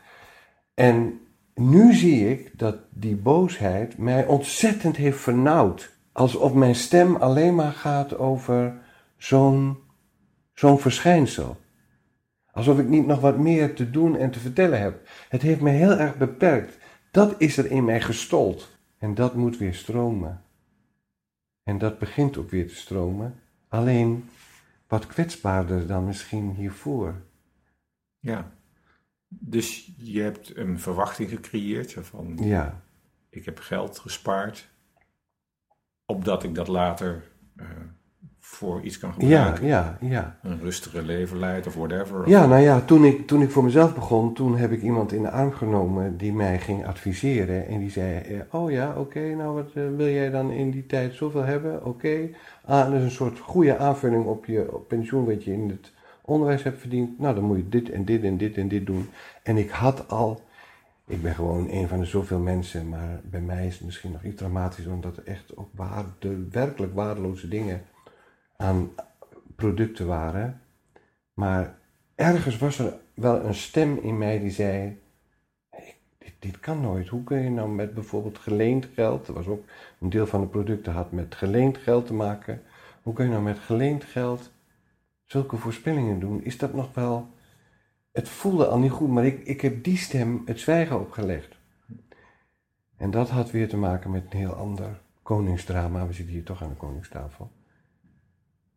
En 0.74 1.20
nu 1.54 1.94
zie 1.94 2.30
ik 2.30 2.58
dat 2.58 2.76
die 2.90 3.16
boosheid 3.16 3.98
mij 3.98 4.26
ontzettend 4.26 4.96
heeft 4.96 5.20
vernauwd. 5.20 5.96
Alsof 6.12 6.54
mijn 6.54 6.74
stem 6.74 7.16
alleen 7.16 7.54
maar 7.54 7.72
gaat 7.72 8.18
over 8.18 8.74
zo'n 9.16 9.76
zo'n 10.54 10.78
verschijnsel. 10.78 11.56
Alsof 12.52 12.78
ik 12.78 12.88
niet 12.88 13.06
nog 13.06 13.20
wat 13.20 13.38
meer 13.38 13.74
te 13.74 13.90
doen 13.90 14.16
en 14.16 14.30
te 14.30 14.38
vertellen 14.38 14.80
heb. 14.80 15.08
Het 15.28 15.42
heeft 15.42 15.60
me 15.60 15.70
heel 15.70 15.98
erg 15.98 16.16
beperkt. 16.16 16.78
Dat 17.10 17.34
is 17.38 17.56
er 17.56 17.70
in 17.70 17.84
mij 17.84 18.00
gestold. 18.00 18.78
En 18.98 19.14
dat 19.14 19.34
moet 19.34 19.58
weer 19.58 19.74
stromen. 19.74 20.42
En 21.62 21.78
dat 21.78 21.98
begint 21.98 22.36
ook 22.36 22.50
weer 22.50 22.68
te 22.68 22.76
stromen. 22.76 23.40
Alleen 23.68 24.28
wat 24.92 25.06
kwetsbaarder 25.06 25.86
dan 25.86 26.04
misschien 26.04 26.50
hiervoor. 26.50 27.22
Ja. 28.18 28.52
Dus 29.28 29.92
je 29.96 30.20
hebt 30.20 30.56
een 30.56 30.78
verwachting 30.78 31.28
gecreëerd 31.28 31.96
van 32.00 32.38
Ja, 32.40 32.82
ik 33.30 33.44
heb 33.44 33.58
geld 33.58 33.98
gespaard, 33.98 34.68
opdat 36.06 36.42
ik 36.42 36.54
dat 36.54 36.68
later 36.68 37.22
eh, 37.56 37.66
voor 38.38 38.82
iets 38.82 38.98
kan 38.98 39.14
ja, 39.18 39.44
gebruiken. 39.44 39.66
ja, 39.66 39.98
ja. 40.00 40.38
Een 40.42 40.60
rustiger 40.60 41.02
leven 41.02 41.38
leidt 41.38 41.66
of 41.66 41.74
whatever. 41.74 42.28
Ja, 42.28 42.46
nou 42.46 42.62
ja, 42.62 42.80
toen 42.80 43.04
ik, 43.04 43.26
toen 43.26 43.42
ik 43.42 43.50
voor 43.50 43.64
mezelf 43.64 43.94
begon, 43.94 44.34
toen 44.34 44.56
heb 44.56 44.72
ik 44.72 44.82
iemand 44.82 45.12
in 45.12 45.22
de 45.22 45.30
arm 45.30 45.52
genomen 45.52 46.16
die 46.16 46.32
mij 46.32 46.58
ging 46.58 46.86
adviseren. 46.86 47.66
En 47.66 47.78
die 47.78 47.90
zei, 47.90 48.18
eh, 48.18 48.40
oh 48.50 48.70
ja, 48.70 48.94
oké, 48.96 49.34
nou 49.34 49.54
wat 49.54 49.72
eh, 49.74 49.82
wil 49.96 50.08
jij 50.08 50.30
dan 50.30 50.50
in 50.50 50.70
die 50.70 50.86
tijd 50.86 51.14
zoveel 51.14 51.44
hebben? 51.44 51.84
Oké, 51.84 52.28
ah, 52.64 52.90
dat 52.90 52.98
is 52.98 53.02
een 53.02 53.10
soort 53.10 53.38
goede 53.38 53.78
aanvulling 53.78 54.24
op 54.24 54.46
je 54.46 54.74
op 54.74 54.88
pensioen 54.88 55.24
wat 55.24 55.44
je 55.44 55.52
in 55.52 55.68
het 55.68 55.92
onderwijs 56.22 56.62
hebt 56.62 56.80
verdiend. 56.80 57.18
Nou, 57.18 57.34
dan 57.34 57.44
moet 57.44 57.56
je 57.56 57.68
dit 57.68 57.90
en 57.90 58.04
dit 58.04 58.22
en 58.22 58.36
dit 58.36 58.56
en 58.56 58.68
dit 58.68 58.86
doen. 58.86 59.08
En 59.42 59.56
ik 59.56 59.70
had 59.70 60.08
al, 60.08 60.40
ik 61.06 61.22
ben 61.22 61.34
gewoon 61.34 61.68
een 61.70 61.88
van 61.88 61.98
de 61.98 62.04
zoveel 62.04 62.38
mensen, 62.38 62.88
maar 62.88 63.20
bij 63.24 63.40
mij 63.40 63.66
is 63.66 63.74
het 63.74 63.84
misschien 63.84 64.12
nog 64.12 64.24
iets 64.24 64.36
dramatischer, 64.36 64.92
omdat 64.92 65.16
er 65.16 65.26
echt 65.26 65.56
ook 65.56 65.68
waarde, 65.74 66.48
werkelijk 66.50 66.94
waardeloze 66.94 67.48
dingen 67.48 67.82
aan 68.56 68.90
producten 69.56 70.06
waren. 70.06 70.60
Maar 71.34 71.78
ergens 72.14 72.58
was 72.58 72.78
er 72.78 72.94
wel 73.14 73.44
een 73.44 73.54
stem 73.54 73.98
in 73.98 74.18
mij 74.18 74.38
die 74.38 74.50
zei: 74.50 74.70
"Hey, 74.70 75.01
dit, 76.38 76.60
kan 76.60 76.80
nooit. 76.80 77.08
Hoe 77.08 77.24
kun 77.24 77.38
je 77.38 77.50
nou 77.50 77.68
met 77.68 77.94
bijvoorbeeld 77.94 78.38
geleend 78.38 78.88
geld, 78.94 79.28
er 79.28 79.34
was 79.34 79.46
ook 79.46 79.64
een 80.00 80.10
deel 80.10 80.26
van 80.26 80.40
de 80.40 80.46
producten 80.46 80.92
had 80.92 81.12
met 81.12 81.34
geleend 81.34 81.78
geld 81.78 82.06
te 82.06 82.14
maken. 82.14 82.62
Hoe 83.02 83.14
kun 83.14 83.24
je 83.24 83.30
nou 83.30 83.42
met 83.42 83.58
geleend 83.58 84.04
geld 84.04 84.50
zulke 85.24 85.56
voorspellingen 85.56 86.20
doen? 86.20 86.44
Is 86.44 86.58
dat 86.58 86.74
nog 86.74 86.94
wel. 86.94 87.30
Het 88.12 88.28
voelde 88.28 88.66
al 88.66 88.78
niet 88.78 88.90
goed, 88.90 89.08
maar 89.08 89.26
ik, 89.26 89.44
ik 89.44 89.60
heb 89.60 89.84
die 89.84 89.96
stem 89.96 90.42
het 90.44 90.60
zwijgen 90.60 91.00
opgelegd. 91.00 91.56
En 92.96 93.10
dat 93.10 93.30
had 93.30 93.50
weer 93.50 93.68
te 93.68 93.76
maken 93.76 94.10
met 94.10 94.24
een 94.30 94.38
heel 94.38 94.52
ander 94.52 95.00
koningsdrama. 95.22 96.06
We 96.06 96.12
zitten 96.12 96.34
hier 96.34 96.44
toch 96.44 96.62
aan 96.62 96.68
de 96.68 96.74
koningstafel. 96.74 97.50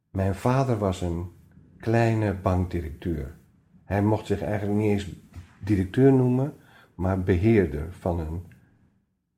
Mijn 0.10 0.36
vader 0.36 0.78
was 0.78 1.02
een 1.02 1.32
kleine 1.78 2.34
bankdirecteur. 2.34 3.38
Hij 3.84 4.02
mocht 4.02 4.26
zich 4.26 4.42
eigenlijk 4.42 4.80
niet 4.80 4.92
eens 4.92 5.10
directeur 5.64 6.14
noemen, 6.14 6.54
maar 6.96 7.24
beheerder 7.24 7.94
van 7.94 8.20
een 8.20 8.44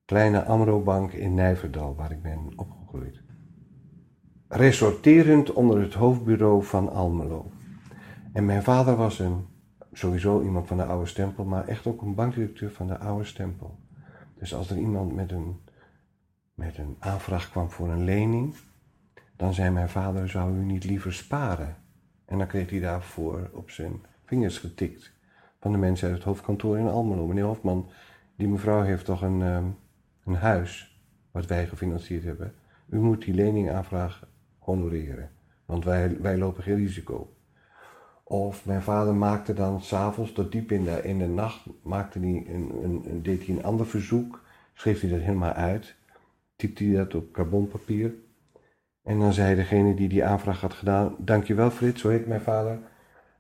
kleine 0.06 0.44
Amro-bank 0.44 1.12
in 1.12 1.34
Nijverdal, 1.34 1.96
waar 1.96 2.12
ik 2.12 2.22
ben 2.22 2.52
opgegroeid. 2.56 3.22
Resorterend 4.48 5.54
onder 5.54 5.82
het 5.82 5.94
hoofdbureau 5.94 6.64
van 6.64 6.90
Almelo. 6.90 7.52
En 8.34 8.46
mijn 8.46 8.64
vader 8.64 8.96
was 8.96 9.20
een, 9.20 9.46
sowieso 9.92 10.42
iemand 10.42 10.68
van 10.68 10.78
de 10.78 10.86
oude 10.86 11.06
stempel, 11.06 11.46
maar 11.46 11.68
echt 11.68 11.88
ook 11.88 12.02
een 12.02 12.16
bankdirecteur 12.16 12.72
van 12.72 12.88
de 12.88 12.98
oude 12.98 13.24
stempel. 13.24 13.80
Dus 14.36 14.54
als 14.54 14.70
er 14.70 14.78
iemand 14.78 15.16
met 15.16 15.32
een, 15.32 15.60
met 16.54 16.78
een 16.78 16.96
aanvraag 17.00 17.50
kwam 17.50 17.70
voor 17.72 17.90
een 17.90 18.04
lening, 18.04 18.56
dan 19.36 19.54
zei 19.54 19.70
mijn 19.70 19.90
vader, 19.90 20.30
zou 20.30 20.58
u 20.58 20.64
niet 20.64 20.84
liever 20.84 21.14
sparen? 21.14 21.76
En 22.26 22.38
dan 22.38 22.48
kreeg 22.48 22.70
hij 22.70 22.80
daarvoor 22.80 23.50
op 23.54 23.70
zijn 23.70 24.02
vingers 24.26 24.58
getikt. 24.58 25.17
Van 25.68 25.76
de 25.76 25.82
mensen 25.82 26.08
uit 26.08 26.16
het 26.18 26.26
hoofdkantoor 26.26 26.78
in 26.78 26.88
Almelo. 26.88 27.28
Meneer 27.28 27.44
Hofman, 27.44 27.90
die 28.36 28.48
mevrouw 28.48 28.82
heeft 28.82 29.06
toch 29.06 29.22
een, 29.22 29.42
ehm, 29.42 29.66
een 30.26 30.36
huis, 30.36 31.02
wat 31.32 31.46
wij 31.46 31.68
gefinancierd 31.68 32.24
hebben. 32.24 32.54
U 32.90 33.00
moet 33.00 33.22
die 33.26 33.34
leningaanvraag 33.34 34.28
honoreren, 34.60 35.30
want 35.66 35.84
wij, 35.86 36.22
wij 36.22 36.38
lopen 36.38 36.64
geen 36.64 36.76
risico. 36.76 37.34
Of 38.24 38.66
mijn 38.66 38.82
vader 38.82 39.16
maakte 39.16 39.54
dan 39.54 39.82
s'avonds 39.82 40.32
tot 40.32 40.52
diep 40.52 40.72
in 40.72 40.84
de, 40.84 41.04
in 41.04 41.18
de 41.18 41.28
nacht, 41.28 41.66
maakte 41.84 42.20
hij 42.20 42.46
een, 42.48 42.72
een, 42.84 43.02
een- 43.10 43.24
deed 43.24 43.46
hij 43.46 43.56
een 43.56 43.64
ander 43.64 43.86
verzoek, 43.88 44.44
schreef 44.74 45.02
hij 45.02 45.10
dat 45.10 45.20
helemaal 45.20 45.54
uit, 45.54 45.96
typte 46.56 46.84
hij 46.84 46.96
dat 46.96 47.16
op 47.16 47.32
carbonpapier. 47.32 48.14
En 49.04 49.20
dan 49.20 49.34
zei 49.34 49.56
degene 49.56 49.94
die 49.96 50.10
die 50.10 50.26
aanvraag 50.26 50.62
had 50.62 50.74
gedaan, 50.74 51.16
dankjewel 51.18 51.72
Frits, 51.72 52.02
zo 52.02 52.10
heet 52.10 52.28
mijn 52.28 52.42
vader. 52.42 52.80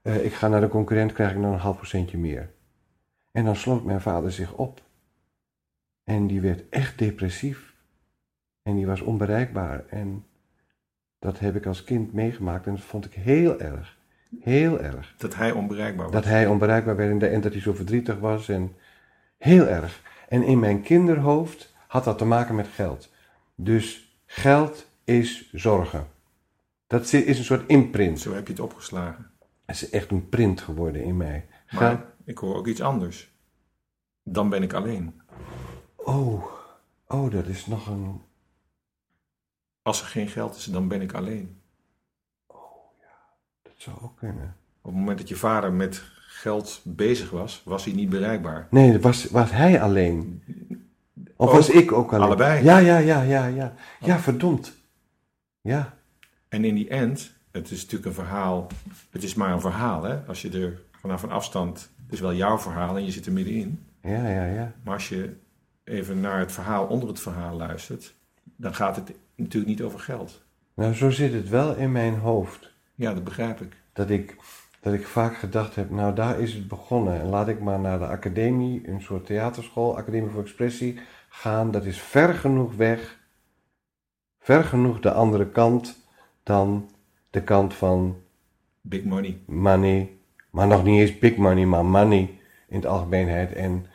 Eh, 0.07 0.25
ik 0.25 0.33
ga 0.33 0.47
naar 0.47 0.61
de 0.61 0.67
concurrent, 0.67 1.11
krijg 1.11 1.31
ik 1.31 1.37
nog 1.37 1.53
een 1.53 1.59
half 1.59 1.75
procentje 1.75 2.17
meer. 2.17 2.49
En 3.31 3.45
dan 3.45 3.55
sloot 3.55 3.83
mijn 3.83 4.01
vader 4.01 4.31
zich 4.31 4.53
op. 4.53 4.81
En 6.03 6.27
die 6.27 6.41
werd 6.41 6.69
echt 6.69 6.97
depressief. 6.97 7.73
En 8.63 8.75
die 8.75 8.85
was 8.85 9.01
onbereikbaar. 9.01 9.85
En 9.89 10.25
dat 11.19 11.39
heb 11.39 11.55
ik 11.55 11.65
als 11.65 11.83
kind 11.83 12.13
meegemaakt 12.13 12.65
en 12.65 12.71
dat 12.71 12.83
vond 12.83 13.05
ik 13.05 13.13
heel 13.13 13.59
erg. 13.59 13.97
Heel 14.39 14.81
erg. 14.81 15.15
Dat 15.17 15.35
hij 15.35 15.51
onbereikbaar 15.51 16.05
was. 16.05 16.13
Dat 16.13 16.25
hij 16.25 16.47
onbereikbaar 16.47 16.95
werd 16.95 17.23
en, 17.23 17.41
dat 17.41 17.51
hij 17.51 17.61
zo 17.61 17.73
verdrietig 17.73 18.19
was. 18.19 18.49
En 18.49 18.75
heel 19.37 19.67
erg. 19.67 20.01
En 20.29 20.43
in 20.43 20.59
mijn 20.59 20.81
kinderhoofd 20.81 21.73
had 21.87 22.03
dat 22.03 22.17
te 22.17 22.25
maken 22.25 22.55
met 22.55 22.67
geld. 22.67 23.13
Dus 23.55 24.17
geld 24.25 24.87
is 25.03 25.49
zorgen. 25.53 26.07
Dat 26.87 27.13
is 27.13 27.37
een 27.37 27.43
soort 27.43 27.67
imprint. 27.69 28.19
Zo 28.19 28.33
heb 28.33 28.47
je 28.47 28.53
het 28.53 28.61
opgeslagen. 28.61 29.35
Is 29.67 29.89
echt 29.89 30.11
een 30.11 30.29
print 30.29 30.61
geworden 30.61 31.03
in 31.03 31.17
mij. 31.17 31.45
Maar 31.71 31.81
Geld. 31.95 31.99
ik 32.25 32.37
hoor 32.37 32.55
ook 32.55 32.67
iets 32.67 32.81
anders. 32.81 33.31
Dan 34.23 34.49
ben 34.49 34.63
ik 34.63 34.73
alleen. 34.73 35.21
Oh, 35.95 36.43
oh, 37.07 37.31
dat 37.31 37.45
is 37.45 37.65
nog 37.65 37.87
een. 37.87 38.21
Als 39.81 40.01
er 40.01 40.07
geen 40.07 40.27
geld 40.27 40.55
is, 40.55 40.65
dan 40.65 40.87
ben 40.87 41.01
ik 41.01 41.13
alleen. 41.13 41.61
Dat 43.61 43.73
zou 43.77 43.97
ook 44.01 44.17
kunnen. 44.17 44.55
Op 44.81 44.91
het 44.91 44.99
moment 44.99 45.17
dat 45.17 45.29
je 45.29 45.35
vader 45.35 45.73
met 45.73 46.01
geld 46.27 46.81
bezig 46.83 47.29
was, 47.29 47.61
was 47.65 47.85
hij 47.85 47.93
niet 47.93 48.09
bereikbaar. 48.09 48.67
Nee, 48.69 48.99
was, 48.99 49.25
was 49.25 49.51
hij 49.51 49.81
alleen? 49.81 50.43
Of 51.35 51.47
Ook. 51.47 51.53
was 51.53 51.69
ik 51.69 51.91
ook 51.91 52.13
alleen? 52.13 52.25
Allebei. 52.25 52.63
Ja, 52.63 52.77
ja, 52.77 52.97
ja, 52.97 53.21
ja, 53.21 53.45
ja. 53.45 53.73
Ja, 53.99 54.19
verdomd. 54.19 54.73
Ja, 55.61 55.97
En 56.49 56.65
in 56.65 56.75
die 56.75 56.87
end, 56.89 57.31
het 57.57 57.71
is 57.71 57.81
natuurlijk 57.81 58.05
een 58.05 58.25
verhaal, 58.25 58.67
het 59.09 59.23
is 59.23 59.33
maar 59.33 59.51
een 59.51 59.61
verhaal 59.61 60.03
hè. 60.03 60.17
Als 60.27 60.41
je 60.41 60.49
er 60.49 60.81
vanaf 60.91 61.23
een 61.23 61.31
afstand, 61.31 61.89
het 62.03 62.13
is 62.13 62.19
wel 62.19 62.33
jouw 62.33 62.57
verhaal 62.57 62.97
en 62.97 63.05
je 63.05 63.11
zit 63.11 63.25
er 63.25 63.31
middenin. 63.31 63.85
ja, 64.01 64.27
ja, 64.29 64.45
ja. 64.45 64.73
Maar 64.83 64.93
als 64.93 65.09
je 65.09 65.35
even 65.83 66.19
naar 66.19 66.39
het 66.39 66.51
verhaal 66.51 66.85
onder 66.85 67.09
het 67.09 67.19
verhaal 67.19 67.55
luistert, 67.57 68.15
dan 68.55 68.75
gaat 68.75 68.95
het 68.95 69.11
natuurlijk 69.35 69.71
niet 69.71 69.81
over 69.81 69.99
geld. 69.99 70.45
Nou, 70.73 70.93
zo 70.93 71.09
zit 71.09 71.33
het 71.33 71.49
wel 71.49 71.75
in 71.75 71.91
mijn 71.91 72.17
hoofd. 72.17 72.73
Ja, 72.95 73.13
dat 73.13 73.23
begrijp 73.23 73.61
ik. 73.61 73.75
Dat 73.93 74.09
ik, 74.09 74.35
dat 74.79 74.93
ik 74.93 75.07
vaak 75.07 75.37
gedacht 75.37 75.75
heb, 75.75 75.89
nou 75.89 76.15
daar 76.15 76.39
is 76.39 76.53
het 76.53 76.67
begonnen. 76.67 77.19
En 77.19 77.25
laat 77.25 77.47
ik 77.47 77.59
maar 77.59 77.79
naar 77.79 77.99
de 77.99 78.07
academie, 78.07 78.87
een 78.89 79.01
soort 79.01 79.25
theaterschool, 79.25 79.97
Academie 79.97 80.29
voor 80.29 80.41
Expressie, 80.41 80.99
gaan. 81.29 81.71
Dat 81.71 81.85
is 81.85 82.01
ver 82.01 82.33
genoeg 82.33 82.75
weg, 82.75 83.19
ver 84.39 84.63
genoeg 84.63 84.99
de 84.99 85.11
andere 85.11 85.49
kant 85.49 85.97
dan 86.43 86.89
de 87.37 87.43
kant 87.43 87.73
van 87.73 88.21
Big 88.81 89.03
money. 89.03 89.39
money. 89.45 90.17
Maar 90.51 90.67
nog 90.67 90.83
niet 90.83 90.99
eens 90.99 91.19
big 91.19 91.35
money, 91.37 91.65
maar 91.65 91.85
money 91.85 92.39
in 92.67 92.75
het 92.75 92.85
algemeenheid. 92.85 93.53
En, 93.53 93.85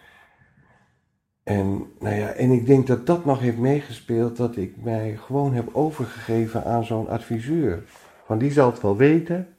en, 1.43 1.93
nou 2.01 2.15
ja, 2.15 2.29
en 2.29 2.51
ik 2.51 2.67
denk 2.67 2.87
dat 2.87 3.07
dat 3.07 3.25
nog 3.25 3.41
heeft 3.41 3.59
meegespeeld 3.59 4.37
dat 4.37 4.57
ik 4.57 4.77
mij 4.77 5.17
gewoon 5.17 5.55
heb 5.55 5.75
overgegeven 5.75 6.65
aan 6.65 6.85
zo'n 6.85 7.09
adviseur. 7.09 7.83
Van 8.25 8.39
die 8.39 8.51
zal 8.51 8.71
het 8.71 8.81
wel 8.81 8.97
weten. 8.97 9.57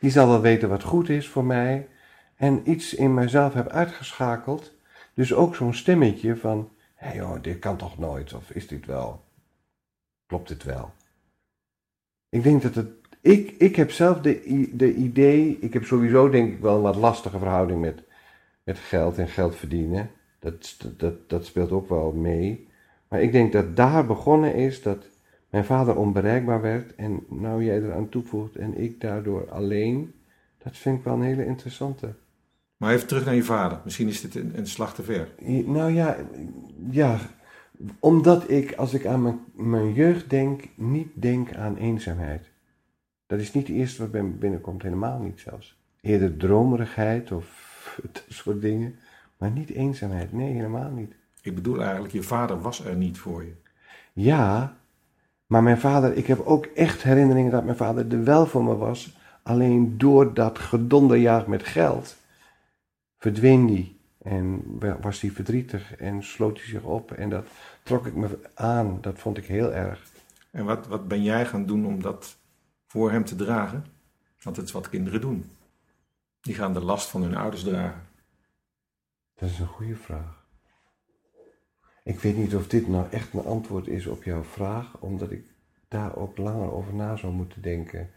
Die 0.00 0.10
zal 0.10 0.28
wel 0.28 0.40
weten 0.40 0.68
wat 0.68 0.82
goed 0.82 1.08
is 1.08 1.28
voor 1.28 1.44
mij. 1.44 1.88
En 2.36 2.70
iets 2.70 2.94
in 2.94 3.14
mijzelf 3.14 3.54
heb 3.54 3.68
uitgeschakeld. 3.68 4.72
Dus 5.14 5.34
ook 5.34 5.54
zo'n 5.54 5.74
stemmetje 5.74 6.36
van, 6.36 6.70
hé 6.94 7.06
hey 7.06 7.16
joh, 7.16 7.42
dit 7.42 7.58
kan 7.58 7.76
toch 7.76 7.98
nooit? 7.98 8.34
Of 8.34 8.50
is 8.50 8.66
dit 8.66 8.86
wel? 8.86 9.24
Klopt 10.26 10.48
dit 10.48 10.62
wel? 10.62 10.92
Ik 12.28 12.42
denk 12.42 12.62
dat 12.62 12.74
het 12.74 13.05
ik, 13.26 13.54
ik 13.58 13.76
heb 13.76 13.90
zelf 13.90 14.20
de, 14.20 14.68
de 14.72 14.94
idee, 14.94 15.58
ik 15.60 15.72
heb 15.72 15.84
sowieso 15.84 16.28
denk 16.28 16.52
ik 16.52 16.60
wel 16.60 16.76
een 16.76 16.82
wat 16.82 16.96
lastige 16.96 17.38
verhouding 17.38 17.80
met, 17.80 18.02
met 18.62 18.78
geld 18.78 19.18
en 19.18 19.28
geld 19.28 19.56
verdienen. 19.56 20.10
Dat, 20.38 20.76
dat, 20.96 21.28
dat 21.28 21.44
speelt 21.44 21.70
ook 21.70 21.88
wel 21.88 22.12
mee. 22.12 22.68
Maar 23.08 23.22
ik 23.22 23.32
denk 23.32 23.52
dat 23.52 23.76
daar 23.76 24.06
begonnen 24.06 24.54
is 24.54 24.82
dat 24.82 25.04
mijn 25.50 25.64
vader 25.64 25.96
onbereikbaar 25.96 26.60
werd 26.60 26.94
en 26.94 27.24
nou 27.28 27.64
jij 27.64 27.82
eraan 27.82 28.08
toevoegt 28.08 28.56
en 28.56 28.78
ik 28.78 29.00
daardoor 29.00 29.50
alleen. 29.50 30.14
Dat 30.62 30.76
vind 30.76 30.98
ik 30.98 31.04
wel 31.04 31.14
een 31.14 31.22
hele 31.22 31.46
interessante. 31.46 32.14
Maar 32.76 32.94
even 32.94 33.06
terug 33.06 33.24
naar 33.24 33.34
je 33.34 33.42
vader. 33.42 33.80
Misschien 33.84 34.08
is 34.08 34.20
dit 34.20 34.34
een, 34.34 34.52
een 34.58 34.66
slag 34.66 34.94
te 34.94 35.02
ver. 35.02 35.28
Nou 35.66 35.92
ja, 35.92 36.16
ja, 36.90 37.18
omdat 37.98 38.50
ik 38.50 38.74
als 38.74 38.94
ik 38.94 39.06
aan 39.06 39.22
mijn, 39.22 39.38
mijn 39.54 39.92
jeugd 39.92 40.30
denk, 40.30 40.62
niet 40.74 41.08
denk 41.14 41.54
aan 41.54 41.76
eenzaamheid. 41.76 42.54
Dat 43.26 43.40
is 43.40 43.52
niet 43.52 43.66
het 43.66 43.76
eerste 43.76 44.02
wat 44.02 44.10
bij 44.10 44.22
me 44.22 44.32
binnenkomt, 44.32 44.82
helemaal 44.82 45.18
niet 45.18 45.40
zelfs. 45.40 45.78
Eerder 46.00 46.36
dromerigheid 46.36 47.32
of 47.32 47.46
dat 48.12 48.24
soort 48.28 48.60
dingen, 48.60 48.98
maar 49.38 49.50
niet 49.50 49.70
eenzaamheid. 49.70 50.32
Nee, 50.32 50.52
helemaal 50.52 50.90
niet. 50.90 51.14
Ik 51.42 51.54
bedoel 51.54 51.82
eigenlijk, 51.82 52.12
je 52.12 52.22
vader 52.22 52.60
was 52.60 52.84
er 52.84 52.96
niet 52.96 53.18
voor 53.18 53.44
je. 53.44 53.54
Ja, 54.12 54.76
maar 55.46 55.62
mijn 55.62 55.78
vader, 55.78 56.16
ik 56.16 56.26
heb 56.26 56.40
ook 56.40 56.64
echt 56.66 57.02
herinneringen 57.02 57.50
dat 57.50 57.64
mijn 57.64 57.76
vader 57.76 58.12
er 58.12 58.24
wel 58.24 58.46
voor 58.46 58.64
me 58.64 58.76
was. 58.76 59.16
Alleen 59.42 59.98
door 59.98 60.34
dat 60.34 60.58
gedonderjaag 60.58 61.46
met 61.46 61.62
geld 61.62 62.16
verdween 63.18 63.66
die. 63.66 64.00
En 64.22 64.62
was 65.00 65.20
hij 65.20 65.30
verdrietig 65.30 65.96
en 65.96 66.22
sloot 66.22 66.58
hij 66.58 66.66
zich 66.66 66.82
op. 66.82 67.12
En 67.12 67.30
dat 67.30 67.46
trok 67.82 68.06
ik 68.06 68.14
me 68.14 68.38
aan. 68.54 68.98
Dat 69.00 69.18
vond 69.18 69.36
ik 69.36 69.46
heel 69.46 69.72
erg. 69.72 70.02
En 70.50 70.64
wat, 70.64 70.86
wat 70.86 71.08
ben 71.08 71.22
jij 71.22 71.46
gaan 71.46 71.66
doen 71.66 71.86
om 71.86 72.02
dat 72.02 72.36
voor 72.96 73.10
hem 73.10 73.24
te 73.24 73.36
dragen? 73.36 73.84
Want 74.42 74.56
het 74.56 74.66
is 74.66 74.72
wat 74.72 74.88
kinderen 74.88 75.20
doen. 75.20 75.50
Die 76.40 76.54
gaan 76.54 76.72
de 76.72 76.80
last 76.80 77.08
van 77.08 77.22
hun 77.22 77.36
ouders 77.36 77.62
dragen. 77.62 78.02
Dat 79.34 79.48
is 79.48 79.58
een 79.58 79.66
goede 79.66 79.96
vraag. 79.96 80.46
Ik 82.04 82.20
weet 82.20 82.36
niet 82.36 82.54
of 82.54 82.68
dit 82.68 82.88
nou 82.88 83.06
echt 83.10 83.32
een 83.32 83.44
antwoord 83.44 83.86
is 83.86 84.06
op 84.06 84.24
jouw 84.24 84.42
vraag, 84.42 84.98
omdat 84.98 85.30
ik 85.30 85.44
daar 85.88 86.16
ook 86.16 86.36
langer 86.36 86.72
over 86.72 86.94
na 86.94 87.16
zou 87.16 87.32
moeten 87.32 87.62
denken 87.62 88.10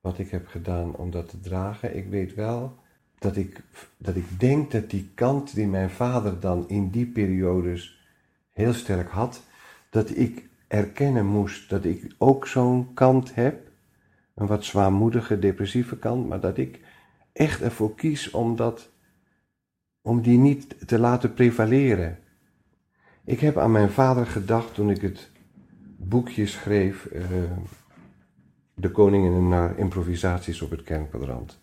wat 0.00 0.18
ik 0.18 0.30
heb 0.30 0.46
gedaan 0.46 0.94
om 0.94 1.10
dat 1.10 1.28
te 1.28 1.40
dragen. 1.40 1.96
Ik 1.96 2.08
weet 2.08 2.34
wel 2.34 2.78
dat 3.18 3.36
ik, 3.36 3.60
dat 3.96 4.16
ik 4.16 4.40
denk 4.40 4.70
dat 4.70 4.90
die 4.90 5.10
kant 5.14 5.54
die 5.54 5.66
mijn 5.66 5.90
vader 5.90 6.40
dan 6.40 6.68
in 6.68 6.90
die 6.90 7.06
periodes 7.06 8.06
heel 8.52 8.72
sterk 8.72 9.08
had, 9.08 9.42
dat 9.90 10.16
ik 10.16 10.48
erkennen 10.66 11.26
moest 11.26 11.70
dat 11.70 11.84
ik 11.84 12.14
ook 12.18 12.46
zo'n 12.46 12.94
kant 12.94 13.34
heb, 13.34 13.72
een 14.34 14.46
wat 14.46 14.64
zwaarmoedige, 14.64 15.38
depressieve 15.38 15.98
kant, 15.98 16.28
maar 16.28 16.40
dat 16.40 16.58
ik 16.58 16.80
echt 17.32 17.60
ervoor 17.62 17.94
kies 17.94 18.30
om, 18.30 18.56
dat, 18.56 18.90
om 20.02 20.22
die 20.22 20.38
niet 20.38 20.88
te 20.88 20.98
laten 20.98 21.34
prevaleren. 21.34 22.18
Ik 23.24 23.40
heb 23.40 23.56
aan 23.56 23.72
mijn 23.72 23.90
vader 23.90 24.26
gedacht 24.26 24.74
toen 24.74 24.90
ik 24.90 25.00
het 25.00 25.30
boekje 25.96 26.46
schreef, 26.46 27.08
uh, 27.12 27.22
De 28.74 28.90
Koningen 28.90 29.48
naar 29.48 29.78
improvisaties 29.78 30.62
op 30.62 30.70
het 30.70 30.82
kernkwadrant. 30.82 31.60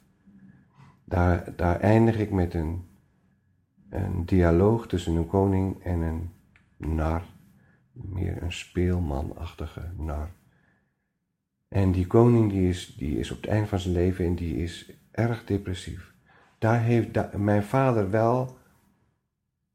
Daar, 1.04 1.54
daar 1.56 1.80
eindig 1.80 2.18
ik 2.20 2.32
met 2.32 2.54
een, 2.54 2.86
een 3.90 4.25
dialoog 4.25 4.88
tussen 4.88 5.16
een 5.16 5.28
koning 5.28 5.84
en 5.84 6.01
een 6.01 6.30
nar, 6.78 7.24
meer 7.92 8.44
een 8.44 8.51
speelmanachtige 8.51 9.92
nar. 9.98 10.30
En 11.72 11.92
die 11.92 12.08
koning 12.08 12.51
die 12.51 12.70
is, 12.70 12.96
die 12.98 13.18
is 13.20 13.32
op 13.32 13.42
het 13.42 13.50
eind 13.50 13.70
van 13.70 13.80
zijn 13.80 13.94
leven 13.94 14.25
en 14.25 14.36
die 14.36 14.56
is 14.56 14.92
erg 15.12 15.46
depressief. 15.46 16.13
Daar 16.58 16.82
heeft 16.82 17.38
mijn 17.38 17.63
vader 17.63 18.10
wel 18.10 18.58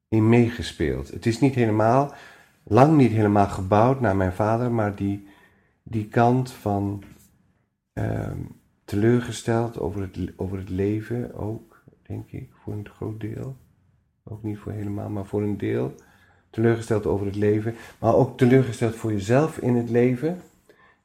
in 0.08 0.28
meegespeeld. 0.28 1.10
Het 1.10 1.26
is 1.26 1.40
niet 1.40 1.54
helemaal, 1.54 2.14
lang 2.62 2.96
niet 2.96 3.10
helemaal 3.10 3.46
gebouwd 3.46 4.00
naar 4.00 4.16
mijn 4.16 4.32
vader, 4.32 4.72
maar 4.72 4.94
die, 4.94 5.28
die 5.82 6.08
kant 6.08 6.50
van 6.50 7.02
ehm, 7.92 8.38
teleurgesteld 8.84 9.78
over 9.78 10.00
het, 10.00 10.32
over 10.36 10.58
het 10.58 10.70
leven 10.70 11.34
ook, 11.34 11.82
denk 12.02 12.30
ik, 12.30 12.50
voor 12.62 12.72
een 12.72 12.88
groot 12.88 13.20
deel. 13.20 13.56
Ook 14.24 14.42
niet 14.42 14.58
voor 14.58 14.72
helemaal, 14.72 15.08
maar 15.08 15.26
voor 15.26 15.42
een 15.42 15.58
deel. 15.58 15.94
Teleurgesteld 16.50 17.06
over 17.06 17.26
het 17.26 17.36
leven, 17.36 17.74
maar 17.98 18.14
ook 18.14 18.38
teleurgesteld 18.38 18.94
voor 18.94 19.12
jezelf 19.12 19.58
in 19.58 19.74
het 19.74 19.90
leven. 19.90 20.40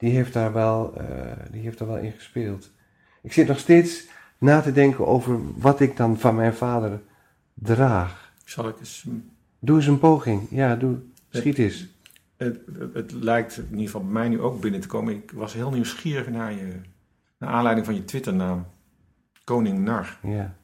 Die 0.02 0.12
heeft 0.12 0.34
daar 0.34 0.54
wel, 0.54 1.02
uh, 1.02 1.32
die 1.52 1.62
heeft 1.62 1.78
daar 1.78 1.88
wel 1.88 1.98
in 1.98 2.12
gespeeld. 2.12 2.72
Ik 3.22 3.34
zit 3.34 3.48
nog 3.48 3.60
steeds 3.60 4.08
na 4.38 4.62
te 4.62 4.72
denken 4.72 5.08
over 5.08 5.60
wat 5.60 5.80
ik 5.80 5.98
dan 5.98 6.20
van 6.20 6.36
mijn 6.36 6.54
vader 6.54 7.02
draag. 7.54 8.34
Zal 8.46 8.68
ik 8.68 8.80
eens... 8.80 9.06
Doe 9.60 9.76
eens 9.76 9.86
een 9.86 10.00
poging. 10.00 10.48
Ja, 10.50 10.76
doe. 10.76 10.98
Schiet 11.30 11.58
eens. 11.58 11.88
Het, 12.38 12.60
het, 12.80 12.94
het, 12.94 13.12
lijkt 13.12 13.58
in 13.58 13.70
ieder 13.70 13.86
geval 13.86 14.02
bij 14.02 14.12
mij 14.12 14.30
nu 14.30 14.42
ook 14.42 14.62
binnen 14.62 14.82
te 14.82 14.88
komen. 14.88 15.16
Ik 15.16 15.32
was 15.32 15.54
heel 15.54 15.72
nieuwsgierig 15.72 16.30
naar 16.30 16.52
je 16.52 16.80
naar 17.38 17.50
aanleiding 17.50 17.86
van 17.86 17.96
je 17.96 18.06
Twitternaam, 18.06 18.66
Koning 19.44 19.80
Nar. 19.80 20.20
Ja. 20.24 20.56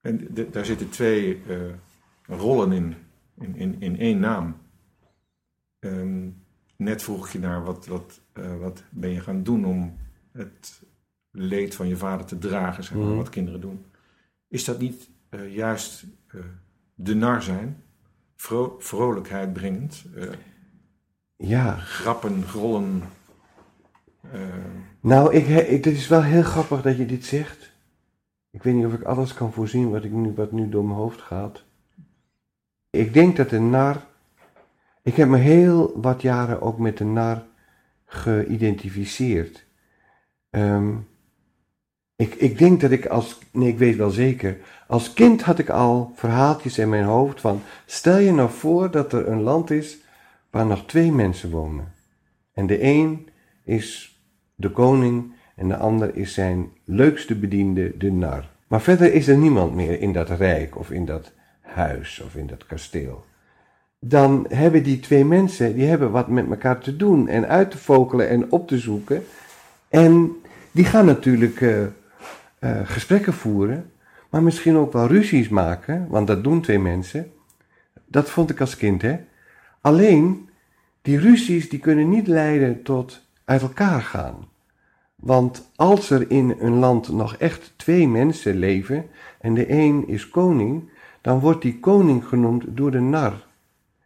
En 0.00 0.28
daar 0.50 0.64
zitten 0.64 0.88
twee 0.88 1.42
uh, 1.48 1.56
rollen 2.26 2.72
in, 2.72 2.94
in, 3.40 3.56
in, 3.56 3.80
in 3.80 3.98
één 3.98 4.18
naam. 4.18 4.56
Um, 5.80 6.43
net 6.76 7.02
vroeg 7.02 7.30
je 7.30 7.38
naar 7.38 7.64
wat, 7.64 7.86
wat, 7.86 8.20
uh, 8.34 8.56
wat 8.56 8.82
ben 8.90 9.10
je 9.10 9.20
gaan 9.20 9.42
doen 9.42 9.64
om 9.64 9.96
het 10.32 10.82
leed 11.30 11.74
van 11.74 11.88
je 11.88 11.96
vader 11.96 12.26
te 12.26 12.38
dragen, 12.38 12.84
zeg 12.84 12.96
maar, 12.96 13.06
mm. 13.06 13.16
wat 13.16 13.28
kinderen 13.28 13.60
doen. 13.60 13.84
Is 14.48 14.64
dat 14.64 14.78
niet 14.78 15.08
uh, 15.30 15.54
juist 15.54 16.04
de 16.94 17.14
nar 17.14 17.42
zijn? 17.42 17.82
Vro 18.36 18.76
vrolijkheid 18.78 19.52
brengend? 19.52 20.04
ja. 21.36 21.76
Grappen, 21.76 22.42
grollen, 22.42 23.02
uh... 24.32 24.40
Nou, 25.00 25.34
ik, 25.34 25.86
is 25.86 26.08
wel 26.08 26.22
heel 26.22 26.42
grappig 26.42 26.82
dat 26.82 26.96
je 26.96 27.06
dit 27.06 27.24
zegt. 27.24 27.72
Ik 28.50 28.62
weet 28.62 28.74
niet 28.74 28.86
of 28.86 28.92
ik 28.92 29.02
alles 29.02 29.34
kan 29.34 29.52
voorzien 29.52 29.90
wat, 29.90 30.04
ik 30.04 30.12
nu, 30.12 30.32
wat 30.32 30.52
nu 30.52 30.68
door 30.68 30.84
mijn 30.84 30.96
hoofd 30.96 31.20
gaat. 31.20 31.64
Ik 32.90 33.12
denk 33.12 33.36
dat 33.36 33.50
de 33.50 33.60
nar. 33.60 34.06
Ik 35.04 35.16
heb 35.16 35.28
me 35.28 35.38
heel 35.38 36.00
wat 36.00 36.22
jaren 36.22 36.62
ook 36.62 36.78
met 36.78 36.98
de 36.98 37.04
nar 37.04 37.42
geïdentificeerd. 38.04 39.64
Um, 40.50 41.08
ik, 42.16 42.34
ik 42.34 42.58
denk 42.58 42.80
dat 42.80 42.90
ik 42.90 43.06
als. 43.06 43.38
Nee, 43.52 43.68
ik 43.68 43.78
weet 43.78 43.96
wel 43.96 44.10
zeker. 44.10 44.56
Als 44.86 45.12
kind 45.12 45.42
had 45.42 45.58
ik 45.58 45.70
al 45.70 46.12
verhaaltjes 46.14 46.78
in 46.78 46.88
mijn 46.88 47.04
hoofd 47.04 47.40
van. 47.40 47.62
Stel 47.86 48.18
je 48.18 48.32
nou 48.32 48.50
voor 48.50 48.90
dat 48.90 49.12
er 49.12 49.28
een 49.28 49.42
land 49.42 49.70
is 49.70 49.98
waar 50.50 50.66
nog 50.66 50.86
twee 50.86 51.12
mensen 51.12 51.50
wonen. 51.50 51.92
En 52.52 52.66
de 52.66 52.82
een 52.82 53.28
is 53.64 54.18
de 54.54 54.70
koning 54.70 55.32
en 55.56 55.68
de 55.68 55.76
ander 55.76 56.16
is 56.16 56.34
zijn 56.34 56.70
leukste 56.84 57.34
bediende, 57.34 57.96
de 57.96 58.12
nar. 58.12 58.50
Maar 58.66 58.82
verder 58.82 59.12
is 59.12 59.28
er 59.28 59.36
niemand 59.36 59.74
meer 59.74 60.00
in 60.00 60.12
dat 60.12 60.28
rijk 60.28 60.78
of 60.78 60.90
in 60.90 61.04
dat 61.04 61.32
huis 61.60 62.20
of 62.20 62.34
in 62.34 62.46
dat 62.46 62.66
kasteel. 62.66 63.24
Dan 64.06 64.46
hebben 64.48 64.82
die 64.82 65.00
twee 65.00 65.24
mensen, 65.24 65.74
die 65.74 65.86
hebben 65.86 66.10
wat 66.10 66.28
met 66.28 66.50
elkaar 66.50 66.78
te 66.78 66.96
doen 66.96 67.28
en 67.28 67.48
uit 67.48 67.70
te 67.70 67.78
vogelen 67.78 68.28
en 68.28 68.52
op 68.52 68.68
te 68.68 68.78
zoeken. 68.78 69.24
En 69.88 70.36
die 70.70 70.84
gaan 70.84 71.06
natuurlijk 71.06 71.60
uh, 71.60 71.80
uh, 71.80 72.80
gesprekken 72.84 73.32
voeren, 73.32 73.90
maar 74.30 74.42
misschien 74.42 74.76
ook 74.76 74.92
wel 74.92 75.06
ruzies 75.06 75.48
maken, 75.48 76.06
want 76.08 76.26
dat 76.26 76.44
doen 76.44 76.60
twee 76.60 76.78
mensen. 76.78 77.32
Dat 78.06 78.30
vond 78.30 78.50
ik 78.50 78.60
als 78.60 78.76
kind, 78.76 79.02
hè. 79.02 79.18
Alleen, 79.80 80.48
die 81.02 81.18
ruzies 81.18 81.68
die 81.68 81.78
kunnen 81.78 82.08
niet 82.08 82.26
leiden 82.26 82.82
tot 82.82 83.26
uit 83.44 83.62
elkaar 83.62 84.02
gaan. 84.02 84.48
Want 85.14 85.70
als 85.76 86.10
er 86.10 86.30
in 86.30 86.56
een 86.58 86.78
land 86.78 87.08
nog 87.08 87.36
echt 87.36 87.72
twee 87.76 88.08
mensen 88.08 88.56
leven 88.56 89.06
en 89.40 89.54
de 89.54 89.70
een 89.70 90.08
is 90.08 90.28
koning, 90.28 90.90
dan 91.20 91.40
wordt 91.40 91.62
die 91.62 91.80
koning 91.80 92.24
genoemd 92.24 92.64
door 92.68 92.90
de 92.90 93.00
nar. 93.00 93.52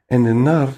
En 0.08 0.22
de 0.22 0.32
nar, 0.32 0.68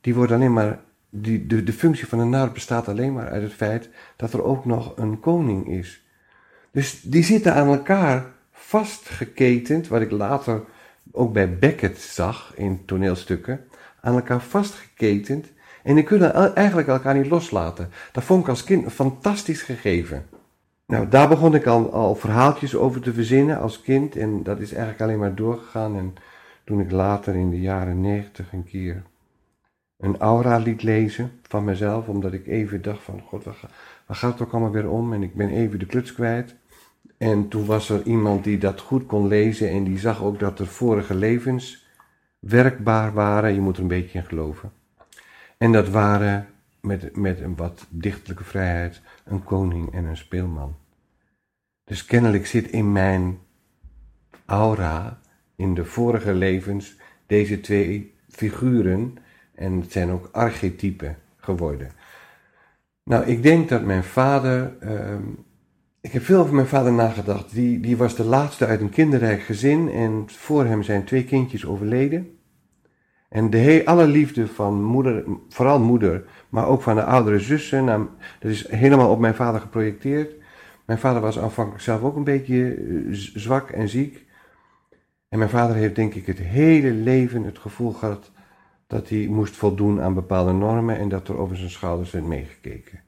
die 0.00 0.14
wordt 0.14 0.32
alleen 0.32 0.52
maar, 0.52 0.78
die, 1.08 1.46
de, 1.46 1.62
de 1.62 1.72
functie 1.72 2.06
van 2.06 2.18
een 2.18 2.30
nar 2.30 2.52
bestaat 2.52 2.88
alleen 2.88 3.12
maar 3.12 3.28
uit 3.28 3.42
het 3.42 3.52
feit 3.52 3.88
dat 4.16 4.32
er 4.32 4.42
ook 4.42 4.64
nog 4.64 4.96
een 4.96 5.20
koning 5.20 5.68
is. 5.68 6.04
Dus 6.70 7.00
die 7.00 7.24
zitten 7.24 7.54
aan 7.54 7.66
elkaar 7.66 8.26
vastgeketend, 8.52 9.88
wat 9.88 10.00
ik 10.00 10.10
later 10.10 10.62
ook 11.12 11.32
bij 11.32 11.58
Beckett 11.58 11.98
zag 11.98 12.52
in 12.56 12.84
toneelstukken, 12.84 13.60
aan 14.00 14.14
elkaar 14.14 14.40
vastgeketend 14.40 15.46
en 15.82 15.94
die 15.94 16.04
kunnen 16.04 16.54
eigenlijk 16.54 16.88
elkaar 16.88 17.14
niet 17.14 17.30
loslaten. 17.30 17.90
Dat 18.12 18.24
vond 18.24 18.42
ik 18.42 18.48
als 18.48 18.64
kind 18.64 18.84
een 18.84 18.90
fantastisch 18.90 19.62
gegeven. 19.62 20.26
Nou, 20.86 21.08
daar 21.08 21.28
begon 21.28 21.54
ik 21.54 21.66
al, 21.66 21.92
al 21.92 22.14
verhaaltjes 22.14 22.76
over 22.76 23.00
te 23.00 23.12
verzinnen 23.12 23.60
als 23.60 23.80
kind. 23.80 24.16
En 24.16 24.42
dat 24.42 24.60
is 24.60 24.72
eigenlijk 24.72 25.02
alleen 25.02 25.18
maar 25.18 25.34
doorgegaan. 25.34 25.96
En 25.96 26.14
toen 26.70 26.80
ik 26.80 26.90
later 26.90 27.34
in 27.34 27.50
de 27.50 27.60
jaren 27.60 28.00
negentig 28.00 28.52
een 28.52 28.64
keer 28.64 29.02
een 29.96 30.18
aura 30.18 30.56
liet 30.56 30.82
lezen 30.82 31.30
van 31.42 31.64
mezelf. 31.64 32.08
Omdat 32.08 32.32
ik 32.32 32.46
even 32.46 32.82
dacht 32.82 33.02
van, 33.02 33.20
god, 33.20 33.44
waar 33.44 33.56
gaat 34.06 34.32
het 34.32 34.42
ook 34.42 34.52
allemaal 34.52 34.70
weer 34.70 34.90
om? 34.90 35.12
En 35.12 35.22
ik 35.22 35.34
ben 35.34 35.48
even 35.48 35.78
de 35.78 35.86
kluts 35.86 36.12
kwijt. 36.12 36.54
En 37.18 37.48
toen 37.48 37.66
was 37.66 37.88
er 37.88 38.02
iemand 38.02 38.44
die 38.44 38.58
dat 38.58 38.80
goed 38.80 39.06
kon 39.06 39.26
lezen 39.26 39.70
en 39.70 39.84
die 39.84 39.98
zag 39.98 40.22
ook 40.22 40.38
dat 40.38 40.58
er 40.58 40.66
vorige 40.66 41.14
levens 41.14 41.86
werkbaar 42.38 43.12
waren. 43.12 43.54
Je 43.54 43.60
moet 43.60 43.76
er 43.76 43.82
een 43.82 43.88
beetje 43.88 44.18
in 44.18 44.24
geloven. 44.24 44.72
En 45.58 45.72
dat 45.72 45.88
waren 45.88 46.46
met, 46.80 47.16
met 47.16 47.40
een 47.40 47.56
wat 47.56 47.86
dichtelijke 47.88 48.44
vrijheid 48.44 49.00
een 49.24 49.44
koning 49.44 49.92
en 49.92 50.04
een 50.04 50.16
speelman. 50.16 50.76
Dus 51.84 52.04
kennelijk 52.04 52.46
zit 52.46 52.70
in 52.70 52.92
mijn 52.92 53.38
aura, 54.46 55.19
in 55.60 55.74
de 55.74 55.84
vorige 55.84 56.34
levens, 56.34 56.96
deze 57.26 57.60
twee 57.60 58.14
figuren. 58.28 59.16
En 59.54 59.80
het 59.80 59.92
zijn 59.92 60.10
ook 60.10 60.28
archetypen 60.32 61.16
geworden. 61.36 61.90
Nou, 63.04 63.24
ik 63.24 63.42
denk 63.42 63.68
dat 63.68 63.84
mijn 63.84 64.04
vader. 64.04 64.76
Ehm, 64.80 65.22
ik 66.00 66.12
heb 66.12 66.22
veel 66.22 66.40
over 66.40 66.54
mijn 66.54 66.66
vader 66.66 66.92
nagedacht. 66.92 67.52
Die, 67.54 67.80
die 67.80 67.96
was 67.96 68.16
de 68.16 68.24
laatste 68.24 68.66
uit 68.66 68.80
een 68.80 68.90
kinderrijk 68.90 69.40
gezin 69.40 69.90
en 69.90 70.24
voor 70.26 70.64
hem 70.64 70.82
zijn 70.82 71.04
twee 71.04 71.24
kindjes 71.24 71.66
overleden. 71.66 72.38
En 73.28 73.50
de 73.50 73.58
he 73.58 73.82
alle 73.84 74.06
liefde 74.06 74.46
van 74.46 74.82
moeder, 74.82 75.24
vooral 75.48 75.80
moeder, 75.80 76.24
maar 76.48 76.66
ook 76.66 76.82
van 76.82 76.94
de 76.94 77.04
oudere 77.04 77.38
zussen, 77.38 77.84
nou, 77.84 78.06
dat 78.40 78.50
is 78.50 78.68
helemaal 78.68 79.10
op 79.10 79.18
mijn 79.18 79.34
vader 79.34 79.60
geprojecteerd. 79.60 80.34
Mijn 80.86 80.98
vader 80.98 81.20
was 81.20 81.38
aanvankelijk 81.38 81.82
zelf 81.82 82.02
ook 82.02 82.16
een 82.16 82.24
beetje 82.24 82.74
eh, 82.74 83.12
zwak 83.34 83.70
en 83.70 83.88
ziek. 83.88 84.28
En 85.30 85.38
mijn 85.38 85.50
vader 85.50 85.76
heeft 85.76 85.94
denk 85.94 86.14
ik 86.14 86.26
het 86.26 86.38
hele 86.38 86.90
leven 86.90 87.44
het 87.44 87.58
gevoel 87.58 87.92
gehad 87.92 88.30
dat 88.86 89.08
hij 89.08 89.26
moest 89.26 89.56
voldoen 89.56 90.00
aan 90.00 90.14
bepaalde 90.14 90.52
normen 90.52 90.98
en 90.98 91.08
dat 91.08 91.28
er 91.28 91.36
over 91.36 91.56
zijn 91.56 91.70
schouders 91.70 92.10
werd 92.10 92.24
meegekeken. 92.24 93.00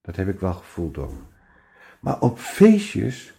Dat 0.00 0.16
heb 0.16 0.28
ik 0.28 0.40
wel 0.40 0.52
gevoeld 0.52 0.98
ook. 0.98 1.12
Maar 2.00 2.20
op 2.20 2.38
feestjes 2.38 3.34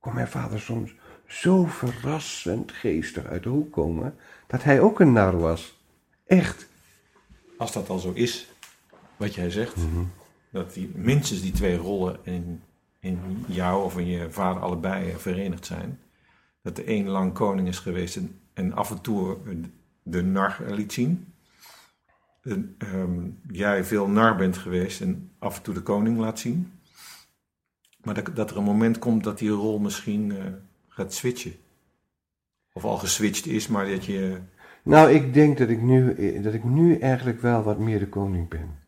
kon 0.00 0.14
mijn 0.14 0.28
vader 0.28 0.60
soms 0.60 0.94
zo 1.26 1.64
verrassend 1.64 2.72
geestig 2.72 3.26
uit 3.26 3.42
de 3.42 3.48
hoek 3.48 3.72
komen 3.72 4.14
dat 4.46 4.62
hij 4.62 4.80
ook 4.80 5.00
een 5.00 5.12
nar 5.12 5.38
was. 5.38 5.78
Echt. 6.26 6.68
Als 7.56 7.72
dat 7.72 7.88
al 7.88 7.98
zo 7.98 8.12
is, 8.12 8.52
wat 9.16 9.34
jij 9.34 9.50
zegt, 9.50 9.76
mhm. 9.76 10.04
dat 10.50 10.74
die, 10.74 10.90
minstens 10.94 11.42
die 11.42 11.52
twee 11.52 11.76
rollen 11.76 12.18
in, 12.22 12.62
in 13.00 13.44
jou 13.46 13.84
of 13.84 13.98
in 13.98 14.06
je 14.06 14.30
vader 14.30 14.62
allebei 14.62 15.14
verenigd 15.16 15.66
zijn. 15.66 15.98
Dat 16.62 16.76
de 16.76 16.90
een 16.90 17.08
lang 17.08 17.32
koning 17.32 17.68
is 17.68 17.78
geweest 17.78 18.18
en, 18.54 18.72
af 18.72 18.90
en 18.90 19.00
toe 19.00 19.36
de 20.02 20.22
nar 20.22 20.56
liet 20.68 20.92
zien. 20.92 21.32
En, 22.42 22.74
ehm, 22.78 23.28
jij 23.50 23.84
veel 23.84 24.08
nar 24.08 24.36
bent 24.36 24.56
geweest 24.56 25.00
en 25.00 25.30
af 25.38 25.56
en 25.56 25.62
toe 25.62 25.74
de 25.74 25.82
koning 25.82 26.18
laat 26.18 26.38
zien. 26.38 26.72
Maar 28.02 28.14
dat, 28.14 28.36
dat 28.36 28.50
er 28.50 28.56
een 28.56 28.64
moment 28.64 28.98
komt 28.98 29.24
dat 29.24 29.38
die 29.38 29.50
rol 29.50 29.78
misschien 29.78 30.30
uh, 30.30 30.44
gaat 30.88 31.14
switchen. 31.14 31.52
Of 32.72 32.84
al 32.84 32.96
geswitcht 32.96 33.46
is, 33.46 33.68
maar 33.68 33.88
dat 33.88 34.04
je. 34.04 34.38
Nou, 34.82 35.10
ik 35.10 35.34
denk 35.34 35.58
dat 35.58 35.68
ik 35.68 35.82
nu, 35.82 36.14
dat 36.40 36.54
ik 36.54 36.64
nu 36.64 36.98
eigenlijk 36.98 37.40
wel 37.40 37.62
wat 37.62 37.78
meer 37.78 37.98
de 37.98 38.08
koning 38.08 38.48
ben. 38.48 38.78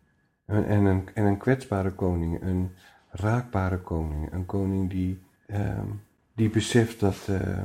En, 0.47 0.67
en, 0.67 0.85
een, 0.85 1.09
en 1.15 1.25
een 1.25 1.37
kwetsbare 1.37 1.91
koning, 1.91 2.43
een 2.43 2.71
raakbare 3.11 3.79
koning. 3.79 4.33
Een 4.33 4.47
koning 4.47 4.91
die, 4.91 5.19
ehm, 5.47 5.87
die 6.35 6.51
beseft 6.51 7.01
dat, 7.01 7.27
uh, 7.31 7.65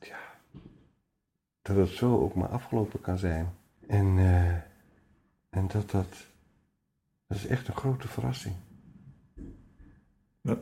ja, 0.00 0.18
dat 1.62 1.76
het 1.76 1.88
zo 1.88 2.20
ook 2.20 2.34
maar 2.34 2.48
afgelopen 2.48 3.00
kan 3.00 3.18
zijn. 3.18 3.48
En, 3.86 4.06
uh, 4.16 4.54
en 5.50 5.68
dat 5.68 5.90
dat, 5.90 6.26
dat 7.26 7.36
is 7.38 7.46
echt 7.46 7.68
een 7.68 7.76
grote 7.76 8.08
verrassing. 8.08 8.54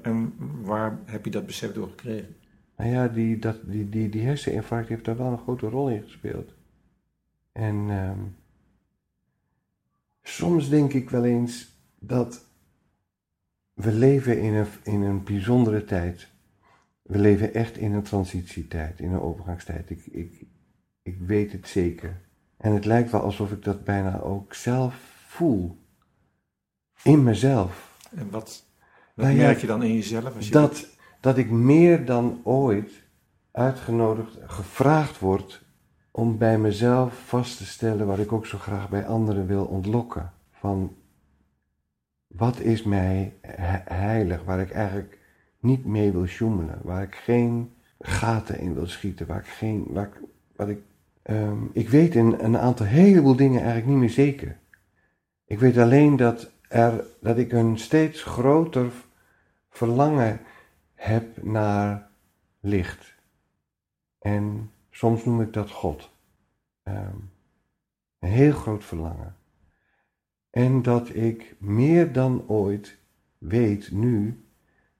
En 0.03 0.35
waar 0.63 0.99
heb 1.05 1.25
je 1.25 1.31
dat 1.31 1.47
besef 1.47 1.73
door 1.73 1.89
gekregen? 1.89 2.37
Nou 2.77 2.91
ja, 2.91 3.09
die, 3.09 3.39
dat, 3.39 3.57
die, 3.63 3.89
die, 3.89 4.09
die 4.09 4.23
herseninfarct 4.23 4.89
heeft 4.89 5.05
daar 5.05 5.17
wel 5.17 5.33
een 5.33 5.39
grote 5.39 5.69
rol 5.69 5.89
in 5.89 6.03
gespeeld. 6.03 6.55
En 7.53 7.75
um, 7.75 8.37
soms 10.23 10.69
denk 10.69 10.93
ik 10.93 11.11
wel 11.11 11.25
eens 11.25 11.79
dat 11.99 12.45
we 13.75 13.93
leven 13.93 14.41
in 14.41 14.55
een, 14.55 14.67
in 14.83 15.03
een 15.03 15.25
bijzondere 15.25 15.85
tijd. 15.85 16.29
We 17.11 17.19
leven 17.19 17.55
echt 17.55 17.77
in 17.77 17.93
een 17.93 18.03
transitietijd, 18.03 19.01
in 19.01 19.13
een 19.13 19.21
overgangstijd. 19.21 19.91
Ik, 19.91 20.07
ik, 20.07 20.45
ik 21.03 21.19
weet 21.19 21.53
het 21.53 21.69
zeker. 21.69 22.21
En 22.57 22.73
het 22.73 22.85
lijkt 22.85 23.11
wel 23.11 23.21
alsof 23.21 23.53
ik 23.53 23.65
dat 23.65 23.85
bijna 23.85 24.21
ook 24.21 24.55
zelf 24.55 24.95
voel. 25.27 25.79
In 27.03 27.23
mezelf. 27.23 27.99
En 28.11 28.31
wat, 28.31 28.65
wat 29.15 29.27
nou 29.27 29.37
merk 29.37 29.59
je 29.59 29.67
dan 29.67 29.83
in 29.83 29.95
jezelf? 29.95 30.37
Als 30.37 30.47
je 30.47 30.53
dat, 30.53 30.89
dat 31.21 31.39
ik 31.39 31.51
meer 31.51 32.05
dan 32.05 32.41
ooit 32.45 33.03
uitgenodigd, 33.51 34.39
gevraagd 34.47 35.19
word 35.19 35.65
om 36.11 36.39
bij 36.39 36.59
mezelf 36.59 37.27
vast 37.27 37.57
te 37.57 37.67
stellen 37.67 38.07
wat 38.07 38.19
ik 38.19 38.33
ook 38.33 38.47
zo 38.47 38.59
graag 38.59 38.89
bij 38.89 39.07
anderen 39.07 39.47
wil 39.47 39.65
ontlokken. 39.65 40.33
Van 40.51 40.97
wat 42.27 42.61
is 42.61 42.83
mij 42.83 43.35
heilig, 43.85 44.45
waar 44.45 44.61
ik 44.61 44.71
eigenlijk 44.71 45.20
niet 45.61 45.85
mee 45.85 46.13
wil 46.13 46.27
sjoemelen, 46.27 46.79
waar 46.83 47.03
ik 47.03 47.15
geen 47.15 47.73
gaten 47.99 48.59
in 48.59 48.75
wil 48.75 48.87
schieten, 48.87 49.27
waar 49.27 49.39
ik 49.39 49.47
geen, 49.47 49.87
waar 49.89 50.07
ik, 50.07 50.21
wat 50.57 50.69
ik, 50.69 50.83
um, 51.23 51.71
ik 51.73 51.89
weet 51.89 52.15
in 52.15 52.33
een 52.33 52.59
aantal 52.59 52.87
heleboel 52.87 53.37
dingen 53.37 53.61
eigenlijk 53.61 53.91
niet 53.91 53.99
meer 53.99 54.11
zeker. 54.11 54.59
Ik 55.45 55.59
weet 55.59 55.79
alleen 55.79 56.17
dat, 56.17 56.51
er, 56.69 57.05
dat 57.21 57.39
ik 57.39 57.53
een 57.53 57.79
steeds 57.79 58.23
groter 58.23 58.93
verlangen 59.71 60.41
heb 60.95 61.43
naar 61.43 62.09
licht. 62.61 63.15
En 64.19 64.71
soms 64.91 65.25
noem 65.25 65.41
ik 65.41 65.53
dat 65.53 65.71
God. 65.71 66.11
Ehm, 66.83 67.17
een 68.19 68.29
heel 68.29 68.53
groot 68.53 68.85
verlangen. 68.85 69.37
En 70.51 70.83
dat 70.83 71.15
ik 71.15 71.57
meer 71.59 72.13
dan 72.13 72.45
ooit 72.49 72.99
weet 73.39 73.91
nu 73.91 74.45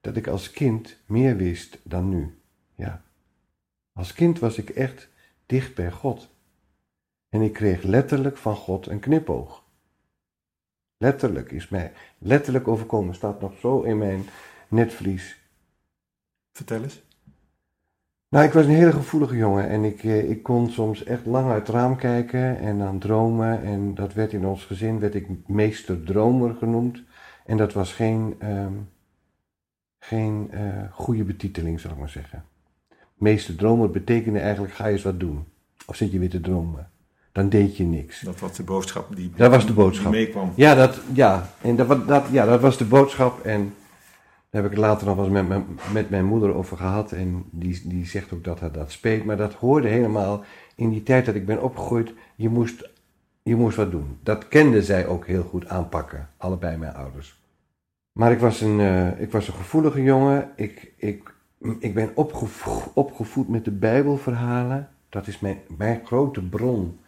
dat 0.01 0.15
ik 0.15 0.27
als 0.27 0.51
kind 0.51 0.97
meer 1.05 1.35
wist 1.35 1.79
dan 1.83 2.09
nu. 2.09 2.39
Ja. 2.75 3.01
Als 3.93 4.13
kind 4.13 4.39
was 4.39 4.57
ik 4.57 4.69
echt 4.69 5.09
dicht 5.45 5.75
bij 5.75 5.91
God. 5.91 6.29
En 7.29 7.41
ik 7.41 7.53
kreeg 7.53 7.83
letterlijk 7.83 8.37
van 8.37 8.55
God 8.55 8.87
een 8.87 8.99
knipoog. 8.99 9.63
Letterlijk 10.97 11.51
is 11.51 11.69
mij 11.69 11.91
letterlijk 12.17 12.67
overkomen, 12.67 13.15
staat 13.15 13.41
nog 13.41 13.59
zo 13.59 13.81
in 13.81 13.97
mijn 13.97 14.23
netvlies. 14.67 15.39
Vertel 16.51 16.83
eens. 16.83 17.01
Nou, 18.29 18.45
ik 18.45 18.51
was 18.51 18.65
een 18.65 18.71
hele 18.71 18.91
gevoelige 18.91 19.35
jongen 19.35 19.69
en 19.69 19.83
ik, 19.83 20.03
eh, 20.03 20.29
ik 20.29 20.43
kon 20.43 20.69
soms 20.69 21.03
echt 21.03 21.25
lang 21.25 21.51
uit 21.51 21.67
het 21.67 21.75
raam 21.75 21.95
kijken 21.95 22.59
en 22.59 22.77
dan 22.77 22.99
dromen. 22.99 23.63
En 23.63 23.95
dat 23.95 24.13
werd 24.13 24.33
in 24.33 24.45
ons 24.45 24.65
gezin, 24.65 24.99
werd 24.99 25.15
ik 25.15 25.47
meester 25.47 26.03
dromer 26.03 26.55
genoemd. 26.55 27.03
En 27.45 27.57
dat 27.57 27.73
was 27.73 27.93
geen, 27.93 28.35
ehm, 28.39 28.73
geen 30.03 30.49
uh, 30.53 30.59
goede 30.91 31.23
betiteling, 31.23 31.79
zal 31.79 31.91
ik 31.91 31.97
maar 31.97 32.09
zeggen. 32.09 32.43
Meester 33.15 33.55
dromer 33.55 33.89
betekende 33.89 34.39
eigenlijk, 34.39 34.73
ga 34.73 34.85
je 34.85 34.93
eens 34.93 35.03
wat 35.03 35.19
doen. 35.19 35.45
Of 35.85 35.95
zit 35.95 36.11
je 36.11 36.19
weer 36.19 36.29
te 36.29 36.41
dromen. 36.41 36.89
Dan 37.31 37.49
deed 37.49 37.77
je 37.77 37.83
niks. 37.83 38.21
Dat 38.21 38.39
was 38.39 38.55
de 38.55 38.63
boodschap 38.63 39.15
die, 39.15 39.31
dat 39.35 39.51
was 39.51 39.65
de 39.65 39.73
boodschap. 39.73 40.11
meekwam. 40.11 40.51
Ja, 40.55 40.75
dat, 40.75 41.01
ja, 41.13 41.49
en 41.61 41.75
dat, 41.75 42.07
dat, 42.07 42.25
ja, 42.31 42.45
dat 42.45 42.61
was 42.61 42.77
de 42.77 42.85
boodschap 42.85 43.45
en... 43.45 43.73
Daar 44.49 44.61
heb 44.61 44.71
ik 44.71 44.77
het 44.77 44.87
later 44.87 45.07
nog 45.07 45.15
wel 45.15 45.25
eens 45.25 45.33
met 45.33 45.47
mijn, 45.47 45.65
met 45.93 46.09
mijn 46.09 46.25
moeder 46.25 46.53
over 46.53 46.77
gehad. 46.77 47.11
En 47.11 47.45
die, 47.51 47.81
die 47.83 48.05
zegt 48.05 48.33
ook 48.33 48.43
dat 48.43 48.59
hij 48.59 48.71
dat 48.71 48.91
speet. 48.91 49.25
Maar 49.25 49.37
dat 49.37 49.53
hoorde 49.53 49.87
helemaal 49.87 50.43
in 50.75 50.89
die 50.89 51.03
tijd 51.03 51.25
dat 51.25 51.35
ik 51.35 51.45
ben 51.45 51.61
opgegroeid. 51.61 52.13
Je 52.35 52.49
moest, 52.49 52.89
je 53.43 53.55
moest 53.55 53.77
wat 53.77 53.91
doen. 53.91 54.17
Dat 54.23 54.47
kenden 54.47 54.83
zij 54.83 55.05
ook 55.05 55.27
heel 55.27 55.43
goed 55.43 55.67
aanpakken. 55.67 56.29
Allebei 56.37 56.77
mijn 56.77 56.93
ouders. 56.93 57.40
Maar 58.11 58.31
ik 58.31 58.39
was 58.39 58.61
een, 58.61 58.79
uh, 58.79 59.21
ik 59.21 59.31
was 59.31 59.47
een 59.47 59.53
gevoelige 59.53 60.03
jongen. 60.03 60.51
Ik, 60.55 60.93
ik, 60.97 61.33
ik 61.79 61.93
ben 61.93 62.11
opgevoed, 62.93 63.47
met 63.47 63.65
de 63.65 63.71
Bijbelverhalen. 63.71 64.89
Dat 65.09 65.27
is 65.27 65.39
mijn, 65.39 65.59
mijn 65.77 66.05
grote 66.05 66.43
bron 66.43 66.99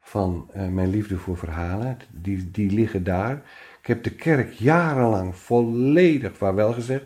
van 0.00 0.50
uh, 0.56 0.68
mijn 0.68 0.88
liefde 0.88 1.18
voor 1.18 1.36
verhalen. 1.36 1.98
Die, 2.10 2.50
die 2.50 2.70
liggen 2.70 3.04
daar. 3.04 3.42
Ik 3.80 3.86
heb 3.86 4.02
de 4.02 4.14
kerk 4.14 4.52
jarenlang 4.52 5.36
volledig 5.36 6.36
vaarwel 6.36 6.72
gezegd. 6.72 7.04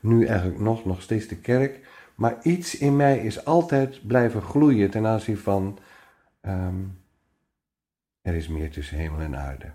Nu 0.00 0.26
eigenlijk 0.26 0.60
nog, 0.60 0.84
nog 0.84 1.02
steeds 1.02 1.28
de 1.28 1.36
kerk. 1.36 1.80
Maar 2.14 2.36
iets 2.42 2.78
in 2.78 2.96
mij 2.96 3.18
is 3.18 3.44
altijd 3.44 4.06
blijven 4.06 4.42
gloeien 4.42 4.90
ten 4.90 5.06
aanzien 5.06 5.38
van. 5.38 5.78
Um, 6.42 6.98
er 8.22 8.34
is 8.34 8.48
meer 8.48 8.70
tussen 8.70 8.96
hemel 8.96 9.20
en 9.20 9.36
aarde. 9.36 9.72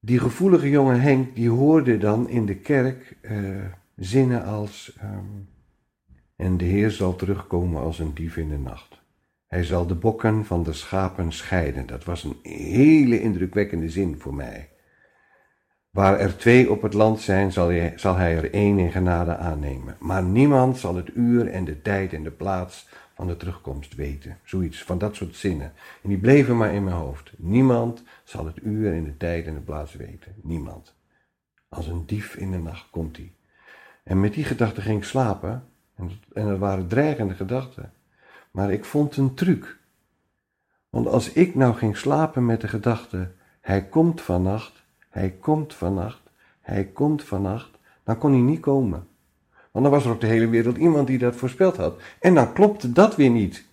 Die 0.00 0.18
gevoelige 0.18 0.70
jonge 0.70 0.94
Henk, 0.94 1.34
die 1.34 1.50
hoorde 1.50 1.98
dan 1.98 2.28
in 2.28 2.46
de 2.46 2.56
kerk 2.56 3.16
uh, 3.22 3.64
zinnen 3.96 4.44
als. 4.44 4.98
Um, 5.02 5.48
en 6.40 6.56
de 6.56 6.64
Heer 6.64 6.90
zal 6.90 7.16
terugkomen 7.16 7.82
als 7.82 7.98
een 7.98 8.14
dief 8.14 8.36
in 8.36 8.48
de 8.48 8.58
nacht. 8.58 9.00
Hij 9.46 9.64
zal 9.64 9.86
de 9.86 9.94
bokken 9.94 10.44
van 10.44 10.62
de 10.62 10.72
schapen 10.72 11.32
scheiden. 11.32 11.86
Dat 11.86 12.04
was 12.04 12.24
een 12.24 12.36
hele 12.42 13.20
indrukwekkende 13.20 13.88
zin 13.88 14.18
voor 14.18 14.34
mij. 14.34 14.68
Waar 15.90 16.18
er 16.18 16.36
twee 16.36 16.70
op 16.70 16.82
het 16.82 16.94
land 16.94 17.20
zijn, 17.20 17.52
zal 17.52 17.68
hij, 17.68 17.92
zal 17.96 18.16
hij 18.16 18.36
er 18.36 18.52
één 18.52 18.78
in 18.78 18.92
genade 18.92 19.36
aannemen. 19.36 19.96
Maar 19.98 20.22
niemand 20.22 20.78
zal 20.78 20.96
het 20.96 21.10
uur 21.14 21.46
en 21.48 21.64
de 21.64 21.82
tijd 21.82 22.12
en 22.12 22.22
de 22.22 22.30
plaats 22.30 22.88
van 23.14 23.26
de 23.26 23.36
terugkomst 23.36 23.94
weten. 23.94 24.38
Zoiets 24.44 24.82
van 24.82 24.98
dat 24.98 25.14
soort 25.14 25.36
zinnen. 25.36 25.72
En 26.02 26.08
die 26.08 26.18
bleven 26.18 26.56
maar 26.56 26.74
in 26.74 26.84
mijn 26.84 26.96
hoofd. 26.96 27.32
Niemand 27.36 28.02
zal 28.30 28.46
het 28.46 28.62
uur 28.62 28.92
en 28.92 29.04
de 29.04 29.16
tijd 29.16 29.46
en 29.46 29.54
de 29.54 29.60
plaats 29.60 29.94
weten. 29.94 30.34
Niemand. 30.42 30.94
Als 31.68 31.86
een 31.86 32.06
dief 32.06 32.36
in 32.36 32.50
de 32.50 32.58
nacht 32.58 32.90
komt 32.90 33.16
hij. 33.16 33.32
En 34.02 34.20
met 34.20 34.34
die 34.34 34.44
gedachte 34.44 34.80
ging 34.80 34.98
ik 34.98 35.04
slapen. 35.04 35.64
En, 35.94 36.10
dat 36.32 36.58
waren 36.58 36.86
dreigende 36.86 37.34
gedachten. 37.34 37.92
Maar 38.50 38.72
ik 38.72 38.84
vond 38.84 39.16
een 39.16 39.34
truc. 39.34 39.78
Want 40.90 41.06
als 41.06 41.32
ik 41.32 41.54
nou 41.54 41.74
ging 41.74 41.96
slapen 41.96 42.46
met 42.46 42.60
de 42.60 42.68
gedachte: 42.68 43.30
Hij 43.60 43.84
komt 43.84 44.20
vannacht, 44.20 44.82
hij 45.08 45.30
komt 45.30 45.74
vannacht, 45.74 46.22
hij 46.60 46.84
komt 46.84 47.24
vannacht, 47.24 47.70
dan 48.04 48.18
kon 48.18 48.32
hij 48.32 48.40
niet 48.40 48.60
komen. 48.60 49.08
Want 49.70 49.84
dan 49.84 49.94
was 49.94 50.04
er 50.04 50.12
op 50.12 50.20
de 50.20 50.26
hele 50.26 50.48
wereld 50.48 50.76
iemand 50.76 51.06
die 51.06 51.18
dat 51.18 51.36
voorspeld 51.36 51.76
had. 51.76 52.02
En 52.20 52.34
dan 52.34 52.52
klopte 52.52 52.92
dat 52.92 53.16
weer 53.16 53.30
niet. 53.30 53.68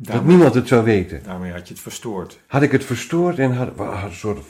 Dat 0.00 0.24
niemand 0.24 0.54
het 0.54 0.68
zou 0.68 0.84
weten. 0.84 1.22
Daarmee 1.22 1.52
had 1.52 1.68
je 1.68 1.74
het 1.74 1.82
verstoord. 1.82 2.40
Had 2.46 2.62
ik 2.62 2.72
het 2.72 2.84
verstoord 2.84 3.38
en 3.38 3.52
had, 3.52 3.76
had 3.76 4.02
een 4.02 4.12
soort 4.12 4.44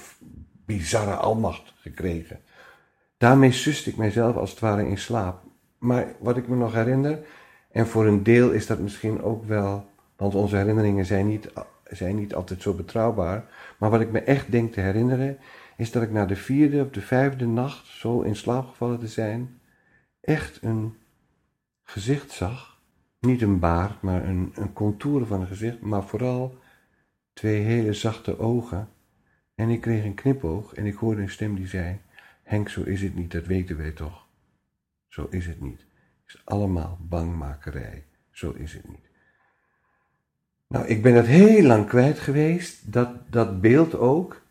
bizarre 0.67 1.15
almacht 1.15 1.75
gekregen. 1.81 2.41
Daarmee 3.19 3.53
suste 3.53 3.91
ik 3.91 3.97
mijzelf 3.97 4.37
als 4.37 4.51
het 4.51 4.61
ware 4.61 4.89
in 4.89 4.99
slaap. 4.99 5.43
Maar 5.79 6.15
wat 6.19 6.37
ik 6.37 6.49
me 6.49 6.57
nog 6.57 6.73
herinner, 6.73 7.19
en 7.71 7.87
voor 7.87 8.07
een 8.07 8.23
deel 8.23 8.51
is 8.51 8.67
dat 8.67 8.79
misschien 8.79 9.23
ook 9.23 9.45
wel, 9.45 9.91
want 10.17 10.35
onze 10.35 10.57
herinneringen 10.57 11.07
zijn 11.07 11.27
niet, 11.27 11.51
zijn 11.85 12.17
niet 12.17 12.35
altijd 12.35 12.63
zo 12.63 12.75
betrouwbaar. 12.75 13.45
Maar 13.79 13.91
wat 13.91 14.01
ik 14.01 14.11
me 14.11 14.21
echt 14.21 14.51
denk 14.51 14.73
te 14.73 14.81
herinneren, 14.81 15.39
is 15.77 15.91
dat 15.91 16.03
ik 16.03 16.11
na 16.11 16.27
de 16.27 16.37
vierde 16.37 16.83
of 16.85 16.91
de 16.91 17.01
vijfde 17.01 17.47
nacht, 17.47 17.87
zo 17.87 18.21
in 18.21 18.37
slaap 18.37 18.69
gevallen 18.69 18.99
te 18.99 19.09
zijn, 19.09 19.61
echt 20.21 20.59
een 20.63 20.97
gezicht 21.85 22.31
zag. 22.31 22.68
Niet 23.21 23.43
een 23.43 23.59
baard, 23.59 24.03
maar 24.03 24.25
een, 24.25 24.53
een 24.55 24.73
contouren 24.73 25.27
van 25.27 25.41
een 25.41 25.47
gezicht, 25.47 25.81
maar 25.81 26.05
vooral 26.05 26.59
twee 27.33 27.61
hele 27.61 27.93
zachte 27.93 28.39
ogen. 28.39 28.89
En 29.55 29.69
ik 29.69 29.81
kreeg 29.81 30.05
een 30.05 30.15
knipoog 30.15 30.75
en 30.75 30.87
ik 30.87 30.95
hoorde 30.95 31.23
een 31.23 31.31
stem 31.31 31.55
die 31.55 31.67
zei: 31.67 32.01
Henk, 32.43 32.69
zo 32.69 32.83
is 32.83 33.03
het 33.03 33.15
niet, 33.15 33.33
dat 33.33 33.47
weten 33.47 33.77
wij 33.77 33.91
toch. 33.91 34.27
Zo 35.09 35.27
is 35.31 35.47
het 35.47 35.61
niet. 35.61 35.81
Het 35.81 36.35
is 36.35 36.43
allemaal 36.45 36.99
bangmakerij. 37.01 38.05
Zo 38.31 38.51
is 38.51 38.73
het 38.73 38.89
niet. 38.89 39.09
Nou, 40.69 40.87
ik 40.87 41.03
ben 41.03 41.15
het 41.15 41.27
heel 41.27 41.63
lang 41.63 41.87
kwijt 41.87 42.19
geweest, 42.19 42.93
dat, 42.93 43.33
dat 43.33 43.61
beeld 43.61 43.95
ook. 43.95 44.43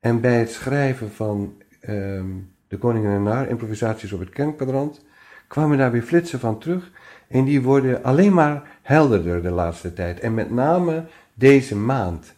En 0.00 0.20
bij 0.20 0.38
het 0.38 0.50
schrijven 0.50 1.10
van 1.10 1.62
um, 1.88 2.54
De 2.68 2.78
Koning 2.78 3.06
en 3.06 3.22
Naar, 3.22 3.48
improvisaties 3.48 4.12
op 4.12 4.20
het 4.20 4.30
kernkwadrant, 4.30 5.04
kwamen 5.48 5.78
daar 5.78 5.90
weer 5.90 6.02
flitsen 6.02 6.40
van 6.40 6.58
terug. 6.58 6.90
En 7.32 7.44
die 7.44 7.62
worden 7.62 8.04
alleen 8.04 8.32
maar 8.32 8.78
helderder 8.82 9.42
de 9.42 9.50
laatste 9.50 9.92
tijd. 9.92 10.20
En 10.20 10.34
met 10.34 10.50
name 10.50 11.04
deze 11.34 11.76
maand. 11.76 12.34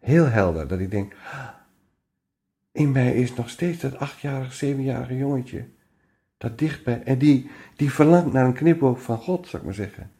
Heel 0.00 0.26
helder, 0.26 0.68
dat 0.68 0.78
ik 0.78 0.90
denk, 0.90 1.14
in 2.72 2.92
mij 2.92 3.14
is 3.14 3.34
nog 3.34 3.48
steeds 3.48 3.80
dat 3.80 3.98
achtjarige, 3.98 4.54
zevenjarige 4.54 5.16
jongetje. 5.16 5.64
Dat 6.38 6.58
dichtbij. 6.58 7.02
En 7.02 7.18
die, 7.18 7.50
die 7.76 7.92
verlangt 7.92 8.32
naar 8.32 8.44
een 8.44 8.52
knipoog 8.52 9.02
van 9.02 9.18
God, 9.18 9.46
zou 9.46 9.56
ik 9.56 9.64
maar 9.64 9.74
zeggen. 9.74 10.10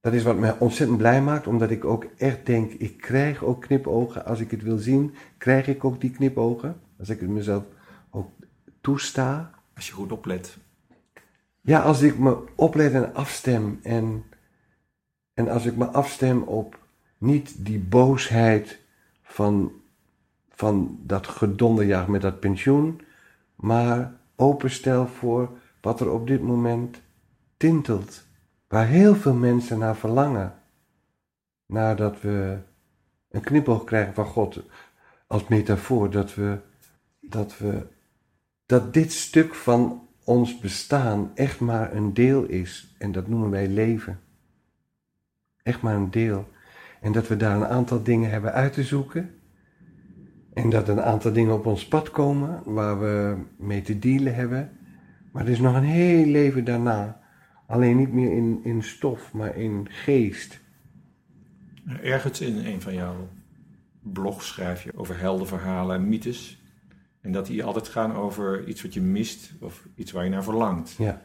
Dat 0.00 0.12
is 0.12 0.22
wat 0.22 0.38
mij 0.38 0.58
ontzettend 0.58 0.98
blij 0.98 1.22
maakt, 1.22 1.46
omdat 1.46 1.70
ik 1.70 1.84
ook 1.84 2.06
echt 2.16 2.46
denk, 2.46 2.72
ik 2.72 2.96
krijg 2.96 3.44
ook 3.44 3.60
knipogen. 3.60 4.24
Als 4.24 4.40
ik 4.40 4.50
het 4.50 4.62
wil 4.62 4.78
zien, 4.78 5.14
krijg 5.38 5.66
ik 5.66 5.84
ook 5.84 6.00
die 6.00 6.10
knipogen. 6.10 6.80
Als 6.98 7.08
ik 7.08 7.20
het 7.20 7.28
mezelf 7.28 7.64
ook 8.10 8.30
toesta. 8.80 9.50
Als 9.74 9.86
je 9.86 9.92
goed 9.92 10.12
oplet. 10.12 10.56
Ja, 11.66 11.80
als 11.80 12.02
ik 12.02 12.18
me 12.18 12.44
oplet 12.54 12.92
en 12.92 13.14
afstem. 13.14 13.80
En, 13.82 14.24
en 15.34 15.48
als 15.48 15.66
ik 15.66 15.76
me 15.76 15.86
afstem 15.86 16.42
op 16.42 16.78
niet 17.18 17.64
die 17.64 17.78
boosheid 17.78 18.80
van 19.22 19.72
van 20.48 20.98
dat 21.02 21.26
gedonderjaag 21.26 22.08
met 22.08 22.20
dat 22.22 22.40
pensioen, 22.40 23.00
maar 23.54 24.12
openstel 24.36 25.06
voor 25.06 25.58
wat 25.80 26.00
er 26.00 26.10
op 26.10 26.26
dit 26.26 26.42
moment 26.42 27.00
tintelt, 27.56 28.26
waar 28.68 28.86
heel 28.86 29.14
veel 29.14 29.34
mensen 29.34 29.78
naar 29.78 29.96
verlangen, 29.96 30.54
nadat 31.66 32.20
we 32.20 32.58
een 33.30 33.40
knipoog 33.40 33.84
krijgen 33.84 34.14
van 34.14 34.24
God 34.24 34.62
als 35.26 35.48
metafoor, 35.48 36.10
dat 36.10 36.34
we, 36.34 36.58
dat 37.20 37.58
we, 37.58 37.86
dat 38.66 38.94
dit 38.94 39.12
stuk 39.12 39.54
van 39.54 40.05
ons 40.26 40.58
bestaan 40.58 41.30
echt 41.34 41.60
maar 41.60 41.94
een 41.94 42.14
deel 42.14 42.44
is, 42.44 42.94
en 42.98 43.12
dat 43.12 43.28
noemen 43.28 43.50
wij 43.50 43.68
leven. 43.68 44.20
Echt 45.62 45.80
maar 45.80 45.94
een 45.94 46.10
deel. 46.10 46.48
En 47.00 47.12
dat 47.12 47.28
we 47.28 47.36
daar 47.36 47.56
een 47.56 47.66
aantal 47.66 48.02
dingen 48.02 48.30
hebben 48.30 48.52
uit 48.52 48.72
te 48.72 48.82
zoeken 48.82 49.30
en 50.56 50.70
dat 50.70 50.88
een 50.88 51.02
aantal 51.02 51.32
dingen 51.32 51.54
op 51.54 51.66
ons 51.66 51.88
pad 51.88 52.10
komen 52.10 52.62
waar 52.64 53.00
we 53.00 53.36
mee 53.56 53.82
te 53.82 53.98
dealen 53.98 54.34
hebben. 54.34 54.70
Maar 55.32 55.44
er 55.44 55.50
is 55.50 55.58
nog 55.58 55.74
een 55.74 55.84
heel 55.84 56.26
leven 56.26 56.64
daarna. 56.64 57.20
Alleen 57.66 57.96
niet 57.96 58.12
meer 58.12 58.32
in, 58.32 58.60
in 58.62 58.82
stof, 58.82 59.32
maar 59.32 59.56
in 59.56 59.86
geest. 59.90 60.60
Ergens 62.02 62.40
in 62.40 62.66
een 62.66 62.80
van 62.80 62.94
jouw 62.94 63.28
blogs 64.00 64.46
schrijf 64.46 64.82
je 64.82 64.96
over 64.96 65.18
heldenverhalen 65.18 65.96
en 65.96 66.08
mythes. 66.08 66.65
En 67.26 67.32
dat 67.32 67.46
die 67.46 67.64
altijd 67.64 67.88
gaan 67.88 68.14
over 68.14 68.68
iets 68.68 68.82
wat 68.82 68.94
je 68.94 69.00
mist 69.00 69.50
of 69.60 69.86
iets 69.94 70.12
waar 70.12 70.24
je 70.24 70.30
naar 70.30 70.44
verlangt. 70.44 70.94
Ja. 70.98 71.22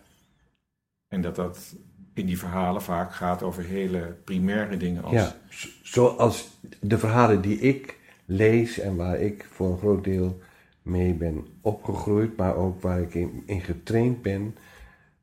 En 1.08 1.22
dat 1.22 1.36
dat 1.36 1.76
in 2.14 2.26
die 2.26 2.38
verhalen 2.38 2.82
vaak 2.82 3.14
gaat 3.14 3.44
over 3.44 3.64
hele 3.64 4.16
primaire 4.24 4.78
dingen 4.78 5.04
als... 5.04 5.14
Ja, 5.14 5.36
zoals 5.84 6.50
de 6.80 6.98
verhalen 6.98 7.42
die 7.42 7.60
ik 7.60 7.98
lees 8.26 8.80
en 8.80 8.96
waar 8.96 9.20
ik 9.20 9.48
voor 9.52 9.72
een 9.72 9.78
groot 9.78 10.04
deel 10.04 10.40
mee 10.82 11.14
ben 11.14 11.48
opgegroeid, 11.62 12.38
maar 12.38 12.56
ook 12.56 12.82
waar 12.82 13.02
ik 13.02 13.14
in, 13.14 13.44
in 13.46 13.62
getraind 13.62 14.22
ben, 14.22 14.56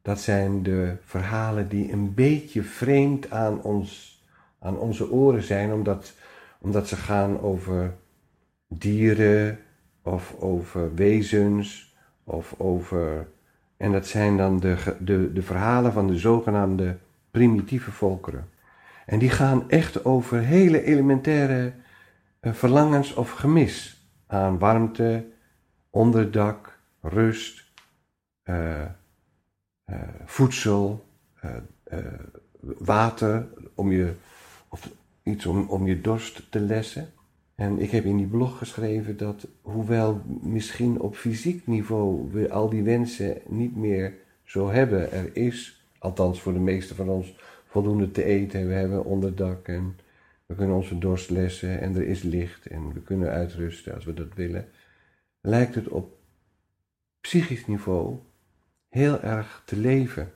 dat 0.02 0.20
zijn 0.20 0.62
de 0.62 0.96
verhalen 1.04 1.68
die 1.68 1.92
een 1.92 2.14
beetje 2.14 2.62
vreemd 2.62 3.30
aan, 3.30 3.62
ons, 3.62 4.22
aan 4.58 4.78
onze 4.78 5.10
oren 5.10 5.42
zijn, 5.42 5.72
omdat, 5.72 6.12
omdat 6.58 6.88
ze 6.88 6.96
gaan 6.96 7.40
over 7.40 7.94
dieren 8.68 9.58
of 10.08 10.34
over 10.38 10.94
wezens 10.94 11.96
of 12.24 12.54
over. 12.58 13.28
En 13.76 13.92
dat 13.92 14.06
zijn 14.06 14.36
dan 14.36 14.60
de, 14.60 14.96
de, 15.00 15.32
de 15.32 15.42
verhalen 15.42 15.92
van 15.92 16.06
de 16.06 16.18
zogenaamde 16.18 16.96
primitieve 17.30 17.90
volkeren. 17.90 18.48
En 19.06 19.18
die 19.18 19.30
gaan 19.30 19.70
echt 19.70 20.04
over 20.04 20.38
hele 20.38 20.82
elementaire 20.82 21.72
verlangens 22.40 23.14
of 23.14 23.30
gemis 23.30 24.06
aan 24.26 24.58
warmte, 24.58 25.26
onderdak, 25.90 26.78
rust, 27.00 27.64
uh, 28.44 28.84
uh, 29.86 29.96
voedsel, 30.24 31.06
water, 32.60 33.46
om 33.74 33.92
je, 33.92 34.14
of 34.68 34.90
iets 35.22 35.46
om, 35.46 35.68
om 35.68 35.86
je 35.86 36.00
dorst 36.00 36.50
te 36.50 36.60
lessen. 36.60 37.12
En 37.58 37.78
ik 37.78 37.90
heb 37.90 38.04
in 38.04 38.16
die 38.16 38.26
blog 38.26 38.58
geschreven 38.58 39.16
dat, 39.16 39.46
hoewel 39.62 40.22
misschien 40.42 41.00
op 41.00 41.16
fysiek 41.16 41.66
niveau 41.66 42.30
we 42.32 42.50
al 42.50 42.68
die 42.68 42.82
wensen 42.82 43.40
niet 43.46 43.76
meer 43.76 44.14
zo 44.44 44.70
hebben, 44.70 45.12
er 45.12 45.36
is, 45.36 45.84
althans 45.98 46.40
voor 46.40 46.52
de 46.52 46.58
meeste 46.58 46.94
van 46.94 47.08
ons, 47.08 47.36
voldoende 47.66 48.10
te 48.10 48.24
eten, 48.24 48.68
we 48.68 48.74
hebben 48.74 49.04
onderdak 49.04 49.68
en 49.68 49.98
we 50.46 50.54
kunnen 50.54 50.76
onze 50.76 50.98
dorst 50.98 51.30
lessen 51.30 51.80
en 51.80 51.94
er 51.94 52.06
is 52.06 52.22
licht 52.22 52.66
en 52.66 52.92
we 52.92 53.00
kunnen 53.00 53.30
uitrusten 53.30 53.94
als 53.94 54.04
we 54.04 54.14
dat 54.14 54.34
willen. 54.34 54.68
Lijkt 55.40 55.74
het 55.74 55.88
op 55.88 56.18
psychisch 57.20 57.66
niveau 57.66 58.18
heel 58.88 59.20
erg 59.20 59.62
te 59.66 59.76
leven. 59.76 60.32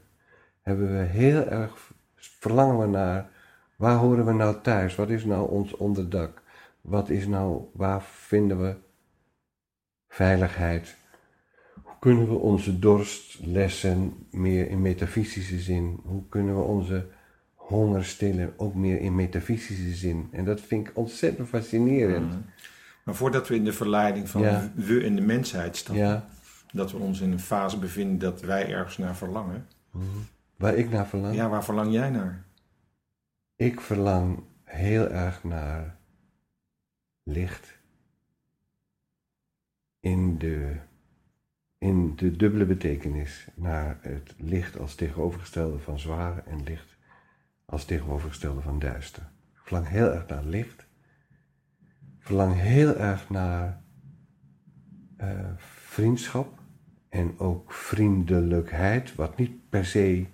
Hebben 0.60 0.98
we 0.98 1.02
heel 1.02 1.46
erg, 1.46 1.92
verlangen 2.14 2.90
naar, 2.90 3.30
waar 3.76 3.96
horen 3.96 4.26
we 4.26 4.32
nou 4.32 4.56
thuis? 4.62 4.94
Wat 4.94 5.10
is 5.10 5.24
nou 5.24 5.50
ons 5.50 5.76
onderdak? 5.76 6.41
Wat 6.82 7.08
is 7.08 7.26
nou, 7.26 7.64
waar 7.72 8.02
vinden 8.02 8.62
we 8.62 8.76
veiligheid? 10.08 10.96
Hoe 11.82 11.96
kunnen 12.00 12.28
we 12.28 12.34
onze 12.34 12.78
dorst 12.78 13.38
lessen 13.44 14.26
meer 14.30 14.68
in 14.68 14.82
metafysische 14.82 15.58
zin? 15.58 16.00
Hoe 16.02 16.28
kunnen 16.28 16.56
we 16.56 16.62
onze 16.62 17.08
honger 17.72 18.04
stillen, 18.04 18.52
ook 18.56 18.74
meer 18.74 19.00
in 19.00 19.14
metafysische 19.14 19.94
zin. 19.94 20.28
En 20.32 20.44
dat 20.44 20.60
vind 20.60 20.88
ik 20.88 20.96
ontzettend 20.96 21.48
fascinerend. 21.48 22.28
Mhm. 22.28 22.40
Maar 23.04 23.14
voordat 23.14 23.48
we 23.48 23.54
in 23.54 23.64
de 23.64 23.72
verleiding 23.72 24.28
van 24.28 24.40
we 24.74 25.02
in 25.02 25.16
de 25.16 25.22
mensheid 25.22 25.76
stappen, 25.76 26.04
ja. 26.04 26.28
dat 26.72 26.92
we 26.92 26.98
ons 26.98 27.20
in 27.20 27.32
een 27.32 27.40
fase 27.40 27.78
bevinden 27.78 28.18
dat 28.18 28.40
wij 28.40 28.72
ergens 28.72 28.98
naar 28.98 29.16
verlangen. 29.16 29.66
Mhm. 29.90 30.04
Waar 30.56 30.74
ik 30.74 30.90
naar 30.90 31.06
verlang? 31.06 31.34
Ja, 31.34 31.48
waar 31.48 31.64
verlang 31.64 31.92
jij 31.92 32.10
naar? 32.10 32.44
Ik 33.56 33.80
verlang 33.80 34.42
heel 34.64 35.08
erg 35.08 35.44
naar 35.44 35.96
licht. 37.22 37.80
In 40.00 40.38
de 40.38 40.80
in 41.78 42.16
de 42.16 42.36
dubbele 42.36 42.66
betekenis 42.66 43.48
naar 43.54 43.98
het 44.00 44.34
licht 44.38 44.78
als 44.78 44.94
tegenovergestelde 44.94 45.78
van 45.78 45.98
zwaar 45.98 46.46
en 46.46 46.62
licht 46.62 46.96
als 47.64 47.84
tegenovergestelde 47.84 48.60
van 48.60 48.78
duister. 48.78 49.30
Verlang 49.54 49.88
heel 49.88 50.12
erg 50.12 50.26
naar 50.26 50.44
licht. 50.44 50.86
Verlang 52.18 52.54
heel 52.54 52.96
erg 52.96 53.30
naar 53.30 53.82
uh, 55.20 55.50
vriendschap 55.56 56.58
en 57.08 57.38
ook 57.38 57.72
vriendelijkheid, 57.72 59.14
wat 59.14 59.36
niet 59.36 59.68
per 59.68 59.84
se 59.84 60.26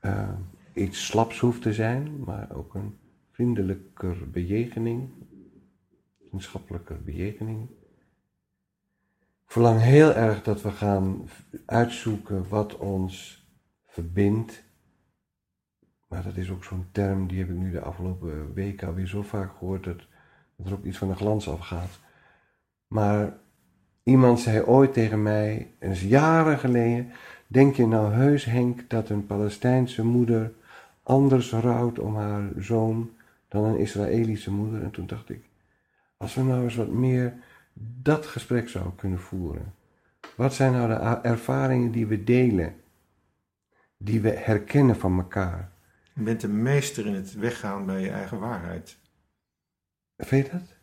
uh, 0.00 0.28
iets 0.72 1.06
slaps 1.06 1.38
hoeft 1.38 1.62
te 1.62 1.72
zijn, 1.72 2.24
maar 2.24 2.50
ook 2.52 2.74
een 2.74 2.98
vriendelijker 3.30 4.30
bejegening, 4.30 5.08
vriendschappelijker 6.28 7.02
bejegening. 7.02 7.68
Ik 9.44 9.54
verlang 9.54 9.80
heel 9.80 10.14
erg 10.14 10.42
dat 10.42 10.62
we 10.62 10.70
gaan 10.70 11.28
uitzoeken 11.66 12.48
wat 12.48 12.76
ons 12.76 13.46
verbindt. 13.86 14.62
Maar 16.08 16.22
dat 16.22 16.36
is 16.36 16.50
ook 16.50 16.64
zo'n 16.64 16.88
term, 16.92 17.26
die 17.26 17.38
heb 17.38 17.48
ik 17.48 17.56
nu 17.56 17.70
de 17.70 17.80
afgelopen 17.80 18.54
weken 18.54 18.88
alweer 18.88 19.06
zo 19.06 19.22
vaak 19.22 19.56
gehoord, 19.58 19.84
dat, 19.84 19.98
dat 20.56 20.66
er 20.66 20.72
ook 20.72 20.84
iets 20.84 20.98
van 20.98 21.08
de 21.08 21.14
glans 21.14 21.48
afgaat. 21.48 21.98
Maar 22.86 23.36
iemand 24.02 24.40
zei 24.40 24.62
ooit 24.62 24.92
tegen 24.92 25.22
mij, 25.22 25.74
en 25.78 25.94
jaren 25.94 26.58
geleden, 26.58 27.10
denk 27.46 27.76
je 27.76 27.86
nou 27.86 28.12
heus 28.12 28.44
Henk 28.44 28.90
dat 28.90 29.08
een 29.08 29.26
Palestijnse 29.26 30.04
moeder 30.04 30.52
anders 31.02 31.52
rouwt 31.52 31.98
om 31.98 32.16
haar 32.16 32.50
zoon 32.56 33.10
dan 33.48 33.64
een 33.64 33.78
Israëlische 33.78 34.50
moeder? 34.50 34.82
En 34.82 34.90
toen 34.90 35.06
dacht 35.06 35.30
ik, 35.30 35.47
als 36.18 36.34
we 36.34 36.42
nou 36.42 36.62
eens 36.62 36.74
wat 36.74 36.88
meer 36.88 37.34
dat 37.74 38.26
gesprek 38.26 38.68
zou 38.68 38.94
kunnen 38.96 39.20
voeren. 39.20 39.74
Wat 40.36 40.54
zijn 40.54 40.72
nou 40.72 40.88
de 40.88 41.28
ervaringen 41.28 41.92
die 41.92 42.06
we 42.06 42.24
delen, 42.24 42.76
die 43.96 44.20
we 44.20 44.30
herkennen 44.30 44.96
van 44.96 45.18
elkaar? 45.18 45.72
Je 46.12 46.22
bent 46.22 46.40
de 46.40 46.48
meester 46.48 47.06
in 47.06 47.14
het 47.14 47.34
weggaan 47.34 47.86
bij 47.86 48.00
je 48.00 48.10
eigen 48.10 48.38
waarheid. 48.38 48.98
Weet 50.16 50.46
je 50.46 50.52
dat? 50.52 50.76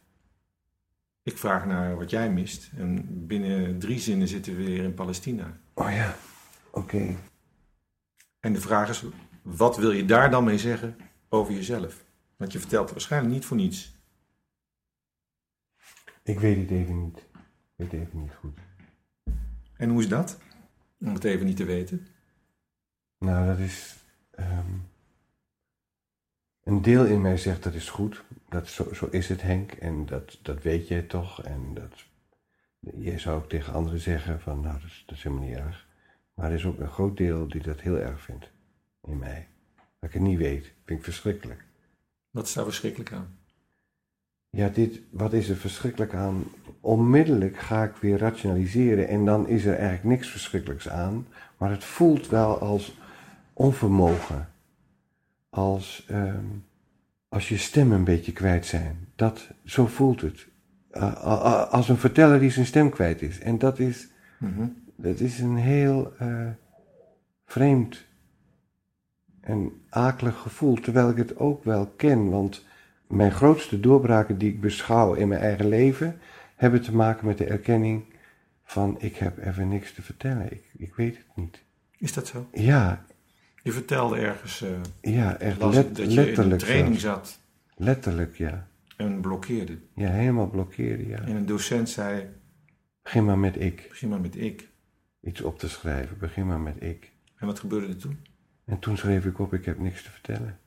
Ik 1.23 1.37
vraag 1.37 1.65
naar 1.65 1.95
wat 1.95 2.09
jij 2.09 2.31
mist. 2.31 2.71
En 2.77 3.05
binnen 3.27 3.79
drie 3.79 3.99
zinnen 3.99 4.27
zitten 4.27 4.55
we 4.55 4.63
weer 4.63 4.83
in 4.83 4.93
Palestina. 4.93 5.57
Oh 5.73 5.91
ja, 5.91 6.15
oké. 6.71 7.15
En 8.39 8.53
de 8.53 8.61
vraag 8.61 8.89
is, 8.89 9.05
wat 9.41 9.77
wil 9.77 9.91
je 9.91 10.05
daar 10.05 10.31
dan 10.31 10.43
mee 10.43 10.57
zeggen 10.57 10.97
over 11.29 11.53
jezelf? 11.53 12.03
Want 12.37 12.51
je 12.51 12.59
vertelt 12.59 12.91
waarschijnlijk 12.91 13.33
niet 13.33 13.45
voor 13.45 13.57
niets. 13.57 13.94
Ik 16.25 16.39
weet 16.39 16.57
het 16.57 16.71
even 16.71 17.03
niet. 17.03 17.17
Ik 17.17 17.25
weet 17.75 17.91
het 17.91 18.01
even 18.01 18.21
niet 18.21 18.33
goed. 18.33 18.57
En 19.77 19.89
hoe 19.89 20.01
is 20.01 20.07
dat? 20.07 20.37
Om 20.99 21.13
het 21.13 21.23
even 21.23 21.45
niet 21.45 21.57
te 21.57 21.65
weten. 21.65 22.07
Nou, 23.17 23.47
dat 23.47 23.57
is. 23.57 23.95
Ehm, 24.31 24.73
een 26.63 26.81
deel 26.81 27.05
in 27.05 27.21
mij 27.21 27.37
zegt 27.37 27.63
dat 27.63 27.73
is 27.73 27.89
goed. 27.89 28.23
Dat, 28.49 28.67
zo, 28.67 28.93
zo 28.93 29.05
is 29.05 29.29
het, 29.29 29.41
Henk. 29.41 29.71
En 29.71 30.05
dat, 30.05 30.39
dat 30.41 30.63
weet 30.63 30.87
jij 30.87 31.01
toch. 31.01 31.43
En 31.43 31.73
dat. 31.73 32.05
Je 32.79 33.19
zou 33.19 33.37
ook 33.37 33.49
tegen 33.49 33.73
anderen 33.73 33.99
zeggen: 33.99 34.41
van 34.41 34.59
nou, 34.59 34.73
dat 34.73 34.89
is, 34.89 35.03
dat 35.05 35.17
is 35.17 35.23
helemaal 35.23 35.47
niet 35.47 35.57
erg. 35.57 35.87
Maar 36.33 36.49
er 36.49 36.55
is 36.55 36.65
ook 36.65 36.79
een 36.79 36.91
groot 36.91 37.17
deel 37.17 37.47
die 37.47 37.61
dat 37.61 37.81
heel 37.81 37.97
erg 37.97 38.21
vindt. 38.21 38.51
In 39.01 39.17
mij. 39.17 39.47
Dat 39.75 40.09
ik 40.09 40.13
het 40.13 40.21
niet 40.21 40.37
weet. 40.37 40.73
Vind 40.85 40.99
ik 40.99 41.05
verschrikkelijk. 41.05 41.65
Wat 42.29 42.47
is 42.47 42.53
daar 42.53 42.63
verschrikkelijk 42.63 43.11
aan? 43.11 43.37
Ja, 44.55 44.69
dit, 44.69 44.99
wat 45.09 45.33
is 45.33 45.49
er 45.49 45.55
verschrikkelijk 45.55 46.13
aan? 46.13 46.43
Onmiddellijk 46.79 47.57
ga 47.57 47.83
ik 47.83 47.95
weer 47.95 48.17
rationaliseren 48.17 49.07
en 49.07 49.25
dan 49.25 49.47
is 49.47 49.65
er 49.65 49.73
eigenlijk 49.75 50.03
niks 50.03 50.29
verschrikkelijks 50.29 50.89
aan, 50.89 51.27
maar 51.57 51.69
het 51.71 51.83
voelt 51.83 52.27
wel 52.27 52.59
als 52.59 52.97
onvermogen. 53.53 54.49
Als, 55.49 56.07
um, 56.11 56.65
als 57.29 57.49
je 57.49 57.57
stem 57.57 57.91
een 57.91 58.03
beetje 58.03 58.31
kwijt 58.31 58.65
zijn. 58.65 59.07
Dat, 59.15 59.49
zo 59.65 59.85
voelt 59.85 60.21
het. 60.21 60.47
Uh, 60.91 61.71
als 61.71 61.89
een 61.89 61.97
verteller 61.97 62.39
die 62.39 62.49
zijn 62.49 62.65
stem 62.65 62.89
kwijt 62.89 63.21
is. 63.21 63.39
En 63.39 63.57
dat 63.57 63.79
is, 63.79 64.07
mm 64.39 64.83
dat 64.97 65.19
is 65.19 65.39
een 65.39 65.55
heel 65.55 66.13
uh, 66.21 66.47
vreemd 67.45 68.05
en 69.41 69.71
akelig 69.89 70.37
gevoel, 70.37 70.75
terwijl 70.75 71.09
ik 71.09 71.17
het 71.17 71.37
ook 71.37 71.63
wel 71.63 71.85
ken, 71.85 72.29
want 72.29 72.65
mijn 73.07 73.31
grootste 73.31 73.79
doorbraken 73.79 74.37
die 74.37 74.49
ik 74.49 74.61
beschouw 74.61 75.13
in 75.13 75.27
mijn 75.27 75.41
eigen 75.41 75.67
leven, 75.67 76.19
hebben 76.55 76.81
te 76.81 76.95
maken 76.95 77.27
met 77.27 77.37
de 77.37 77.45
erkenning 77.45 78.05
van 78.63 78.95
ik 78.99 79.15
heb 79.15 79.37
even 79.37 79.67
niks 79.67 79.93
te 79.93 80.01
vertellen. 80.01 80.51
Ik, 80.51 80.63
ik 80.77 80.95
weet 80.95 81.17
het 81.17 81.35
niet. 81.35 81.63
Is 81.97 82.13
dat 82.13 82.27
zo? 82.27 82.47
Ja. 82.53 83.05
Je 83.63 83.71
vertelde 83.71 84.17
ergens 84.17 84.61
uh, 84.61 84.69
ja, 85.01 85.37
echt 85.37 85.59
dat 85.59 85.73
je 85.73 85.79
letterlijk 85.79 86.37
in 86.37 86.51
een 86.51 86.57
training 86.57 86.99
zat. 86.99 87.39
Letterlijk, 87.75 88.35
ja. 88.35 88.67
En 88.97 89.21
blokkeerde. 89.21 89.77
Ja, 89.95 90.09
helemaal 90.09 90.49
blokkeerde, 90.49 91.07
ja. 91.07 91.19
En 91.19 91.35
een 91.35 91.45
docent 91.45 91.89
zei... 91.89 92.29
Begin 93.03 93.25
maar 93.25 93.37
met 93.37 93.61
ik. 93.61 93.85
Begin 93.89 94.09
maar 94.09 94.21
met 94.21 94.37
ik. 94.37 94.69
Iets 95.21 95.41
op 95.41 95.59
te 95.59 95.69
schrijven, 95.69 96.17
begin 96.17 96.47
maar 96.47 96.59
met 96.59 96.83
ik. 96.83 97.11
En 97.35 97.47
wat 97.47 97.59
gebeurde 97.59 97.87
er 97.87 97.97
toen? 97.97 98.19
En 98.65 98.79
toen 98.79 98.97
schreef 98.97 99.25
ik 99.25 99.39
op, 99.39 99.53
ik 99.53 99.65
heb 99.65 99.79
niks 99.79 100.03
te 100.03 100.11
vertellen. 100.11 100.59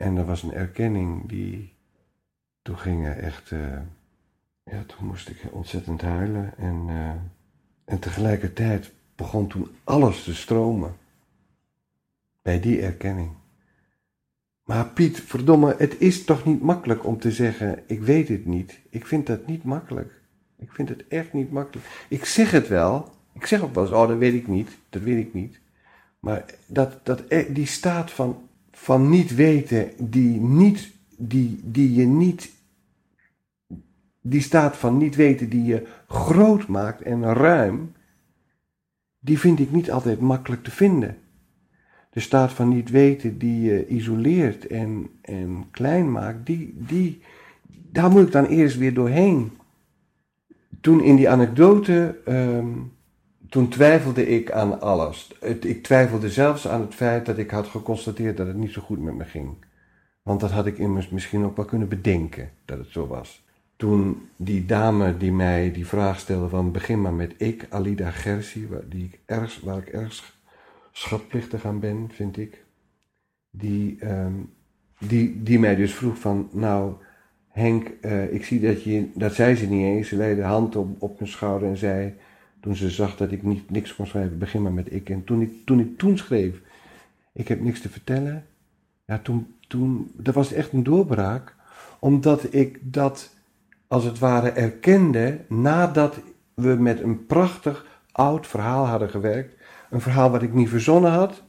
En 0.00 0.16
er 0.16 0.24
was 0.24 0.42
een 0.42 0.52
erkenning 0.52 1.28
die. 1.28 1.74
Toen 2.62 2.78
ging 2.78 3.08
echt. 3.08 3.50
Uh, 3.50 3.78
ja, 4.64 4.82
toen 4.86 5.06
moest 5.06 5.28
ik 5.28 5.42
ontzettend 5.50 6.00
huilen. 6.00 6.58
En, 6.58 6.86
uh, 6.88 7.10
en 7.84 7.98
tegelijkertijd 7.98 8.92
begon 9.14 9.46
toen 9.46 9.68
alles 9.84 10.24
te 10.24 10.34
stromen. 10.34 10.96
Bij 12.42 12.60
die 12.60 12.80
erkenning. 12.80 13.30
Maar 14.64 14.86
Piet, 14.86 15.20
verdomme, 15.20 15.74
het 15.78 16.00
is 16.00 16.24
toch 16.24 16.44
niet 16.44 16.62
makkelijk 16.62 17.06
om 17.06 17.18
te 17.18 17.30
zeggen: 17.30 17.82
Ik 17.86 18.00
weet 18.00 18.28
het 18.28 18.46
niet. 18.46 18.80
Ik 18.90 19.06
vind 19.06 19.26
dat 19.26 19.46
niet 19.46 19.64
makkelijk. 19.64 20.20
Ik 20.58 20.72
vind 20.72 20.88
het 20.88 21.08
echt 21.08 21.32
niet 21.32 21.50
makkelijk. 21.50 21.86
Ik 22.08 22.24
zeg 22.24 22.50
het 22.50 22.68
wel. 22.68 23.12
Ik 23.32 23.46
zeg 23.46 23.62
ook 23.62 23.74
wel 23.74 23.84
eens: 23.84 23.92
Oh, 23.92 24.08
dat 24.08 24.18
weet 24.18 24.34
ik 24.34 24.46
niet. 24.46 24.78
Dat 24.88 25.02
weet 25.02 25.26
ik 25.26 25.34
niet. 25.34 25.60
Maar 26.20 26.44
dat, 26.66 27.00
dat, 27.02 27.26
eh, 27.26 27.54
die 27.54 27.66
staat 27.66 28.10
van 28.10 28.48
van 28.80 29.08
niet 29.08 29.34
weten, 29.34 29.90
die, 29.98 30.40
niet, 30.40 30.92
die, 31.16 31.60
die 31.64 31.94
je 31.94 32.06
niet, 32.06 32.50
die 34.20 34.40
staat 34.40 34.76
van 34.76 34.98
niet 34.98 35.14
weten 35.14 35.48
die 35.48 35.64
je 35.64 35.86
groot 36.08 36.66
maakt 36.66 37.02
en 37.02 37.22
ruim, 37.22 37.92
die 39.18 39.38
vind 39.38 39.60
ik 39.60 39.70
niet 39.70 39.90
altijd 39.90 40.20
makkelijk 40.20 40.64
te 40.64 40.70
vinden. 40.70 41.16
De 42.10 42.20
staat 42.20 42.52
van 42.52 42.68
niet 42.68 42.90
weten 42.90 43.38
die 43.38 43.62
je 43.62 43.86
isoleert 43.86 44.66
en, 44.66 45.08
en 45.22 45.64
klein 45.70 46.12
maakt, 46.12 46.46
die, 46.46 46.74
die, 46.76 47.20
daar 47.68 48.10
moet 48.10 48.26
ik 48.26 48.32
dan 48.32 48.46
eerst 48.46 48.76
weer 48.76 48.94
doorheen. 48.94 49.50
Toen 50.80 51.02
in 51.02 51.16
die 51.16 51.28
anekdote 51.28 52.20
um, 52.28 52.92
toen 53.50 53.68
twijfelde 53.68 54.26
ik 54.26 54.50
aan 54.52 54.80
alles. 54.80 55.32
ik 55.60 55.82
twijfelde 55.82 56.30
zelfs 56.30 56.68
aan 56.68 56.80
het 56.80 56.94
feit 56.94 57.26
dat 57.26 57.38
ik 57.38 57.50
had 57.50 57.66
geconstateerd 57.66 58.36
dat 58.36 58.46
het 58.46 58.56
niet 58.56 58.72
zo 58.72 58.82
goed 58.82 59.00
met 59.00 59.14
me 59.14 59.24
ging. 59.24 59.54
Want 60.22 60.40
dat 60.40 60.50
had 60.50 60.66
ik 60.66 60.78
immers 60.78 61.08
misschien 61.08 61.44
ook 61.44 61.56
wel 61.56 61.64
kunnen 61.64 61.88
bedenken, 61.88 62.50
dat 62.64 62.78
het 62.78 62.90
zo 62.90 63.06
was. 63.06 63.44
Toen 63.76 64.28
die 64.36 64.66
dame 64.66 65.16
die 65.16 65.32
mij 65.32 65.72
die 65.72 65.86
vraag 65.86 66.18
stelde 66.18 66.48
van 66.48 66.72
begin 66.72 67.00
maar 67.00 67.14
met 67.14 67.34
ik, 67.36 67.66
Alida 67.68 68.10
Gersi, 68.10 68.68
waar, 68.68 68.88
die 68.88 69.04
ik 69.04 69.20
erg, 69.26 69.60
waar 69.60 69.78
ik 69.78 69.88
erg 69.88 70.38
schatplichtig 70.92 71.64
aan 71.64 71.80
ben, 71.80 72.08
vind 72.12 72.36
ik. 72.36 72.64
Die, 73.50 73.96
ehm, 74.00 74.34
die, 74.98 75.42
die 75.42 75.58
mij 75.58 75.76
dus 75.76 75.94
vroeg 75.94 76.18
van, 76.18 76.48
nou 76.52 76.94
Henk, 77.48 77.90
uh, 78.00 78.32
ik 78.32 78.44
zie 78.44 78.60
dat 78.60 78.82
je, 78.82 79.10
dat 79.14 79.34
zei 79.34 79.54
ze 79.56 79.66
niet 79.66 79.84
eens, 79.84 80.08
ze 80.08 80.16
legde 80.16 80.34
de 80.34 80.42
hand 80.42 80.76
op, 80.76 81.02
op 81.02 81.18
mijn 81.18 81.30
schouder 81.30 81.68
en 81.68 81.76
zei 81.76 82.14
toen 82.60 82.76
ze 82.76 82.90
zag 82.90 83.16
dat 83.16 83.32
ik 83.32 83.42
niet, 83.42 83.70
niks 83.70 83.94
kon 83.94 84.06
schrijven, 84.06 84.38
begin 84.38 84.62
maar 84.62 84.72
met 84.72 84.92
ik. 84.92 85.10
En 85.10 85.24
toen 85.24 85.40
ik 85.40 85.50
toen, 85.64 85.94
toen 85.96 86.18
schreef, 86.18 86.60
ik 87.32 87.48
heb 87.48 87.60
niks 87.60 87.80
te 87.80 87.88
vertellen, 87.88 88.46
ja, 89.04 89.18
toen, 89.18 89.54
toen, 89.68 90.10
dat 90.16 90.34
was 90.34 90.52
echt 90.52 90.72
een 90.72 90.82
doorbraak. 90.82 91.54
Omdat 91.98 92.54
ik 92.54 92.78
dat 92.82 93.30
als 93.88 94.04
het 94.04 94.18
ware 94.18 94.50
erkende 94.50 95.38
nadat 95.48 96.16
we 96.54 96.68
met 96.68 97.00
een 97.00 97.26
prachtig 97.26 97.86
oud 98.12 98.46
verhaal 98.46 98.86
hadden 98.86 99.10
gewerkt. 99.10 99.54
Een 99.90 100.00
verhaal 100.00 100.30
wat 100.30 100.42
ik 100.42 100.52
niet 100.52 100.68
verzonnen 100.68 101.10
had, 101.10 101.42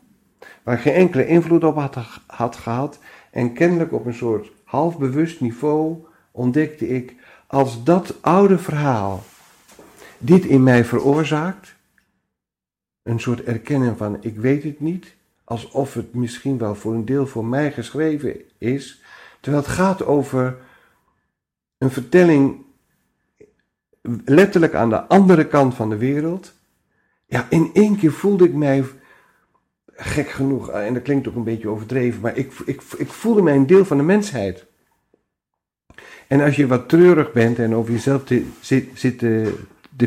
waar 0.64 0.76
ik 0.76 0.82
geen 0.82 0.93
enkele 0.93 1.28
invloed 1.28 1.64
op 1.64 1.76
had, 1.76 1.97
had 2.28 2.55
gehad. 2.55 2.99
En 3.32 3.53
kennelijk 3.53 3.93
op 3.93 4.05
een 4.05 4.14
soort 4.14 4.51
halfbewust 4.64 5.41
niveau 5.41 6.05
ontdekte 6.32 6.88
ik, 6.88 7.16
als 7.47 7.84
dat 7.84 8.16
oude 8.22 8.57
verhaal 8.57 9.24
dit 10.22 10.45
in 10.45 10.63
mij 10.63 10.86
veroorzaakt. 10.86 11.76
Een 13.03 13.19
soort 13.19 13.43
erkenning 13.43 13.97
van 13.97 14.17
ik 14.24 14.38
weet 14.38 14.63
het 14.63 14.80
niet, 14.80 15.15
alsof 15.43 15.93
het 15.93 16.13
misschien 16.13 16.57
wel 16.57 16.76
voor 16.76 16.93
een 16.93 17.05
deel 17.05 17.28
voor 17.28 17.45
mij 17.45 17.72
geschreven 17.72 18.41
is, 18.57 19.03
terwijl 19.39 19.63
het 19.63 19.72
gaat 19.72 20.05
over 20.05 20.57
een 21.78 21.91
vertelling 21.91 22.65
letterlijk 24.26 24.74
aan 24.74 24.89
de 24.89 25.01
andere 25.01 25.47
kant 25.47 25.76
van 25.76 25.89
de 25.89 25.97
wereld, 25.97 26.53
Ja, 27.26 27.47
in 27.49 27.69
één 27.74 27.97
keer 27.97 28.11
voelde 28.11 28.45
ik 28.45 28.53
mij 28.53 28.84
gek 29.86 30.30
genoeg, 30.30 30.69
en 30.69 30.93
dat 30.93 31.03
klinkt 31.03 31.28
ook 31.28 31.36
een 31.36 31.43
beetje 31.43 31.69
overdreven, 31.69 32.22
maar 32.22 32.38
ik, 32.38 32.53
ik, 32.65 32.82
ik 32.97 33.07
voelde 33.07 33.41
mij 33.41 33.55
een 33.55 33.67
deel 33.67 33.86
van 33.86 33.97
de 33.97 34.03
mensheid. 34.03 34.65
En 36.28 36.41
als 36.41 36.55
je 36.55 36.67
wat 36.67 36.89
treurig 36.89 37.32
bent 37.32 37.59
en 37.59 37.76
over 37.76 37.91
jezelf 37.91 38.24
te, 38.24 38.45
zit, 38.59 38.89
zit 38.93 39.24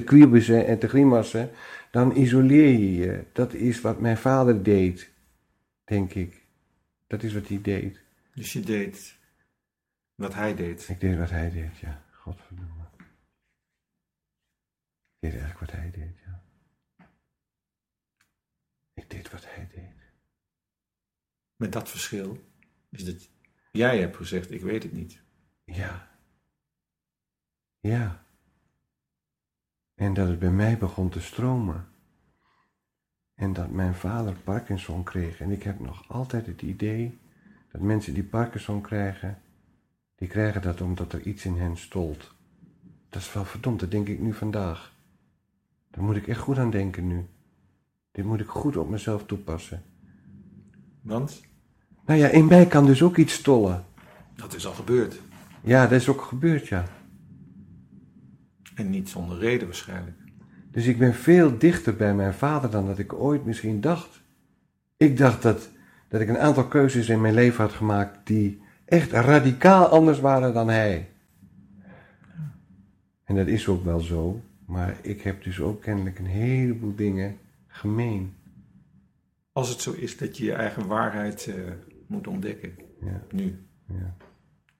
te 0.02 0.64
en 0.66 0.78
te 0.78 0.88
grimassen, 0.88 1.50
dan 1.90 2.16
isoleer 2.16 2.78
je 2.78 2.94
je. 2.94 3.24
Dat 3.32 3.52
is 3.52 3.80
wat 3.80 4.00
mijn 4.00 4.16
vader 4.16 4.62
deed, 4.62 5.10
denk 5.84 6.14
ik. 6.14 6.42
Dat 7.06 7.22
is 7.22 7.34
wat 7.34 7.48
hij 7.48 7.60
deed. 7.62 8.00
Dus 8.34 8.52
je 8.52 8.60
deed 8.60 9.18
wat 10.14 10.34
hij 10.34 10.54
deed? 10.54 10.88
Ik 10.88 11.00
deed 11.00 11.18
wat 11.18 11.30
hij 11.30 11.50
deed, 11.50 11.78
ja. 11.78 12.04
Godverdomme. 12.10 12.84
Ik 15.18 15.30
deed 15.30 15.32
eigenlijk 15.40 15.60
wat 15.60 15.70
hij 15.70 15.90
deed, 15.90 16.18
ja. 16.26 16.42
Ik 18.94 19.10
deed 19.10 19.30
wat 19.30 19.44
hij 19.46 19.68
deed. 19.74 19.92
Met 21.56 21.72
dat 21.72 21.90
verschil 21.90 22.44
is 22.90 23.04
dat 23.04 23.28
jij 23.72 23.98
hebt 23.98 24.16
gezegd, 24.16 24.50
ik 24.50 24.62
weet 24.62 24.82
het 24.82 24.92
niet. 24.92 25.20
Ja. 25.64 26.10
Ja. 27.80 28.23
En 29.94 30.14
dat 30.14 30.28
het 30.28 30.38
bij 30.38 30.50
mij 30.50 30.78
begon 30.78 31.08
te 31.08 31.20
stromen. 31.20 31.86
En 33.34 33.52
dat 33.52 33.70
mijn 33.70 33.94
vader 33.94 34.34
Parkinson 34.44 35.02
kreeg. 35.02 35.40
En 35.40 35.50
ik 35.50 35.62
heb 35.62 35.80
nog 35.80 36.04
altijd 36.08 36.46
het 36.46 36.62
idee 36.62 37.18
dat 37.72 37.80
mensen 37.80 38.14
die 38.14 38.24
Parkinson 38.24 38.80
krijgen, 38.80 39.38
die 40.14 40.28
krijgen 40.28 40.62
dat 40.62 40.80
omdat 40.80 41.12
er 41.12 41.20
iets 41.20 41.44
in 41.44 41.56
hen 41.56 41.76
stolt. 41.76 42.34
Dat 43.08 43.22
is 43.22 43.32
wel 43.32 43.44
verdomd, 43.44 43.80
dat 43.80 43.90
denk 43.90 44.08
ik 44.08 44.20
nu 44.20 44.32
vandaag. 44.32 44.92
Daar 45.90 46.04
moet 46.04 46.16
ik 46.16 46.28
echt 46.28 46.40
goed 46.40 46.58
aan 46.58 46.70
denken 46.70 47.06
nu. 47.06 47.26
Dit 48.12 48.24
moet 48.24 48.40
ik 48.40 48.48
goed 48.48 48.76
op 48.76 48.88
mezelf 48.88 49.26
toepassen. 49.26 49.82
Want? 51.00 51.42
Nou 52.06 52.18
ja, 52.18 52.28
in 52.28 52.46
mij 52.46 52.66
kan 52.66 52.86
dus 52.86 53.02
ook 53.02 53.16
iets 53.16 53.32
stollen. 53.32 53.84
Dat 54.36 54.54
is 54.54 54.66
al 54.66 54.72
gebeurd. 54.72 55.20
Ja, 55.60 55.82
dat 55.82 56.00
is 56.00 56.08
ook 56.08 56.22
gebeurd, 56.22 56.66
ja. 56.66 56.84
En 58.74 58.90
niet 58.90 59.08
zonder 59.08 59.38
reden 59.38 59.66
waarschijnlijk. 59.66 60.16
Dus 60.70 60.86
ik 60.86 60.98
ben 60.98 61.14
veel 61.14 61.58
dichter 61.58 61.96
bij 61.96 62.14
mijn 62.14 62.34
vader 62.34 62.70
dan 62.70 62.86
dat 62.86 62.98
ik 62.98 63.12
ooit 63.12 63.44
misschien 63.44 63.80
dacht. 63.80 64.22
Ik 64.96 65.16
dacht 65.16 65.42
dat, 65.42 65.70
dat 66.08 66.20
ik 66.20 66.28
een 66.28 66.38
aantal 66.38 66.68
keuzes 66.68 67.08
in 67.08 67.20
mijn 67.20 67.34
leven 67.34 67.64
had 67.64 67.72
gemaakt 67.72 68.26
die 68.26 68.60
echt 68.84 69.12
radicaal 69.12 69.86
anders 69.86 70.20
waren 70.20 70.54
dan 70.54 70.68
hij. 70.68 71.08
En 73.24 73.34
dat 73.34 73.46
is 73.46 73.68
ook 73.68 73.84
wel 73.84 74.00
zo, 74.00 74.40
maar 74.66 74.96
ik 75.02 75.22
heb 75.22 75.42
dus 75.42 75.60
ook 75.60 75.80
kennelijk 75.80 76.18
een 76.18 76.26
heleboel 76.26 76.94
dingen 76.94 77.36
gemeen. 77.66 78.34
Als 79.52 79.68
het 79.68 79.80
zo 79.80 79.92
is 79.92 80.16
dat 80.16 80.36
je 80.36 80.44
je 80.44 80.52
eigen 80.52 80.86
waarheid 80.86 81.46
uh, 81.46 81.54
moet 82.06 82.26
ontdekken, 82.26 82.74
ja. 83.00 83.22
nu. 83.30 83.58
Ja. 83.86 84.16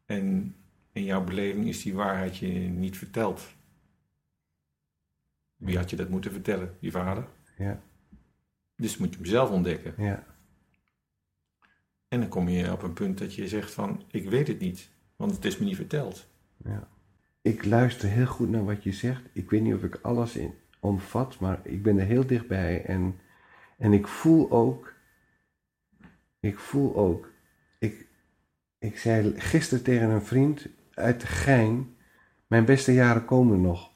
En 0.06 0.54
in 0.92 1.04
jouw 1.04 1.24
beleving 1.24 1.68
is 1.68 1.82
die 1.82 1.94
waarheid 1.94 2.36
je 2.36 2.48
niet 2.48 2.98
verteld. 2.98 3.53
Wie 5.64 5.76
had 5.76 5.90
je 5.90 5.96
dat 5.96 6.08
moeten 6.08 6.32
vertellen? 6.32 6.76
Je 6.80 6.90
vader? 6.90 7.26
Ja. 7.56 7.82
Dus 8.76 8.96
moet 8.96 9.10
je 9.10 9.16
hem 9.16 9.24
zelf 9.26 9.50
ontdekken. 9.50 9.94
Ja. 9.96 10.26
En 12.08 12.20
dan 12.20 12.28
kom 12.28 12.48
je 12.48 12.72
op 12.72 12.82
een 12.82 12.92
punt 12.92 13.18
dat 13.18 13.34
je 13.34 13.48
zegt 13.48 13.70
van, 13.70 14.02
ik 14.10 14.28
weet 14.28 14.48
het 14.48 14.58
niet, 14.58 14.90
want 15.16 15.30
het 15.30 15.44
is 15.44 15.58
me 15.58 15.64
niet 15.64 15.76
verteld. 15.76 16.28
Ja. 16.64 16.88
Ik 17.42 17.64
luister 17.64 18.08
heel 18.08 18.26
goed 18.26 18.50
naar 18.50 18.64
wat 18.64 18.82
je 18.82 18.92
zegt. 18.92 19.22
Ik 19.32 19.50
weet 19.50 19.62
niet 19.62 19.74
of 19.74 19.82
ik 19.82 19.98
alles 20.02 20.36
in 20.36 20.54
omvat, 20.80 21.38
maar 21.38 21.60
ik 21.62 21.82
ben 21.82 21.98
er 21.98 22.06
heel 22.06 22.26
dichtbij. 22.26 22.84
En, 22.84 23.20
en 23.78 23.92
ik 23.92 24.06
voel 24.06 24.50
ook, 24.50 24.94
ik 26.40 26.58
voel 26.58 26.96
ook, 26.96 27.32
ik, 27.78 28.06
ik 28.78 28.98
zei 28.98 29.40
gisteren 29.40 29.84
tegen 29.84 30.10
een 30.10 30.22
vriend 30.22 30.66
uit 30.94 31.20
de 31.20 31.26
Gein, 31.26 31.96
mijn 32.46 32.64
beste 32.64 32.92
jaren 32.92 33.24
komen 33.24 33.60
nog. 33.60 33.93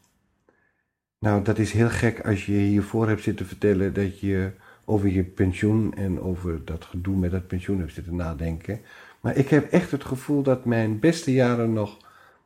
Nou, 1.19 1.43
dat 1.43 1.59
is 1.59 1.73
heel 1.73 1.89
gek 1.89 2.21
als 2.27 2.47
je 2.47 2.53
hiervoor 2.53 3.09
hebt 3.09 3.23
zitten 3.23 3.47
vertellen 3.47 3.95
dat 3.95 4.21
je 4.21 4.53
over 4.85 5.09
je 5.09 5.25
pensioen 5.25 5.95
en 5.95 6.21
over 6.21 6.65
dat 6.65 6.85
gedoe 6.85 7.17
met 7.17 7.31
dat 7.31 7.47
pensioen 7.47 7.79
hebt 7.79 7.93
zitten 7.93 8.17
nadenken. 8.17 8.81
Maar 9.21 9.37
ik 9.37 9.49
heb 9.49 9.71
echt 9.71 9.91
het 9.91 10.05
gevoel 10.05 10.43
dat 10.43 10.65
mijn 10.65 10.99
beste 10.99 11.33
jaren 11.33 11.73
nog, 11.73 11.99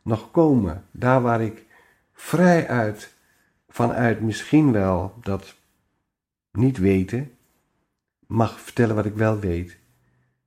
nog 0.03 0.31
komen. 0.31 0.85
Daar 0.91 1.23
waar 1.23 1.43
ik 1.43 1.67
vrij 2.13 2.69
uit, 2.69 3.15
vanuit 3.69 4.21
misschien 4.21 4.73
wel 4.73 5.15
dat 5.21 5.55
niet 6.53 6.79
weten, 6.79 7.31
mag 8.27 8.61
vertellen 8.61 8.95
wat 8.95 9.07
ik 9.07 9.15
wel 9.15 9.39
weet. 9.39 9.79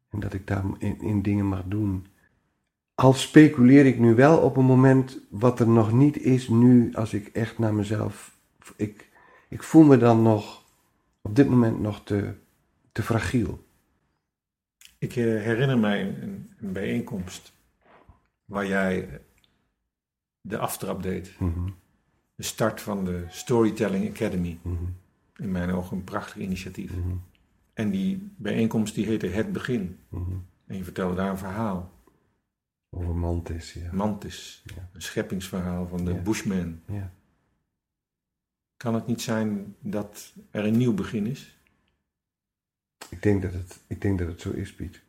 En 0.09 0.19
dat 0.19 0.33
ik 0.33 0.47
daar 0.47 0.63
in, 0.77 1.01
in 1.01 1.21
dingen 1.21 1.45
mag 1.45 1.63
doen. 1.65 2.07
Al 2.95 3.13
speculeer 3.13 3.85
ik 3.85 3.99
nu 3.99 4.15
wel 4.15 4.37
op 4.37 4.57
een 4.57 4.65
moment 4.65 5.19
wat 5.29 5.59
er 5.59 5.67
nog 5.67 5.91
niet 5.91 6.17
is 6.17 6.47
nu, 6.47 6.93
als 6.93 7.13
ik 7.13 7.27
echt 7.27 7.59
naar 7.59 7.73
mezelf. 7.73 8.37
Ik, 8.75 9.09
ik 9.49 9.63
voel 9.63 9.83
me 9.83 9.97
dan 9.97 10.21
nog 10.21 10.63
op 11.21 11.35
dit 11.35 11.49
moment 11.49 11.79
nog 11.79 12.03
te, 12.03 12.33
te 12.91 13.03
fragiel. 13.03 13.63
Ik 14.97 15.15
eh, 15.15 15.23
herinner 15.23 15.77
mij 15.77 16.01
een, 16.01 16.51
een 16.59 16.73
bijeenkomst 16.73 17.53
waar 18.45 18.67
jij 18.67 19.21
de 20.41 20.57
aftrap 20.57 21.03
deed. 21.03 21.39
Mhm. 21.39 21.69
De 22.35 22.43
start 22.43 22.81
van 22.81 23.05
de 23.05 23.25
Storytelling 23.29 24.09
Academy. 24.09 24.57
Mhm. 24.61 24.83
In 25.35 25.51
mijn 25.51 25.71
ogen 25.71 25.97
een 25.97 26.03
prachtig 26.03 26.37
initiatief. 26.37 26.91
Mhm. 26.91 27.15
En 27.73 27.89
die 27.89 28.31
bijeenkomst 28.35 28.95
die 28.95 29.05
heette 29.05 29.27
Het 29.27 29.51
Begin. 29.51 29.99
En 30.67 30.77
je 30.77 30.83
vertelde 30.83 31.15
daar 31.15 31.29
een 31.29 31.37
verhaal. 31.37 31.91
Over 32.89 33.15
Mantis, 33.15 33.73
ja. 33.73 33.91
Mantis. 33.93 34.61
Ja. 34.75 34.89
Een 34.93 35.01
scheppingsverhaal 35.01 35.87
van 35.87 36.05
de 36.05 36.13
Ja. 36.13 36.21
Bushman. 36.21 36.81
ja. 36.87 37.11
Kan 38.77 38.93
het 38.93 39.07
niet 39.07 39.21
zijn 39.21 39.75
dat 39.79 40.33
er 40.51 40.65
een 40.65 40.77
nieuw 40.77 40.93
begin 40.93 41.25
is? 41.27 41.57
Ik, 43.09 43.21
denk 43.21 43.41
dat 43.41 43.53
het, 43.53 43.79
ik 43.87 44.01
denk 44.01 44.19
dat 44.19 44.27
het 44.27 44.41
zo 44.41 44.51
is, 44.51 44.73
Piet. 44.73 45.01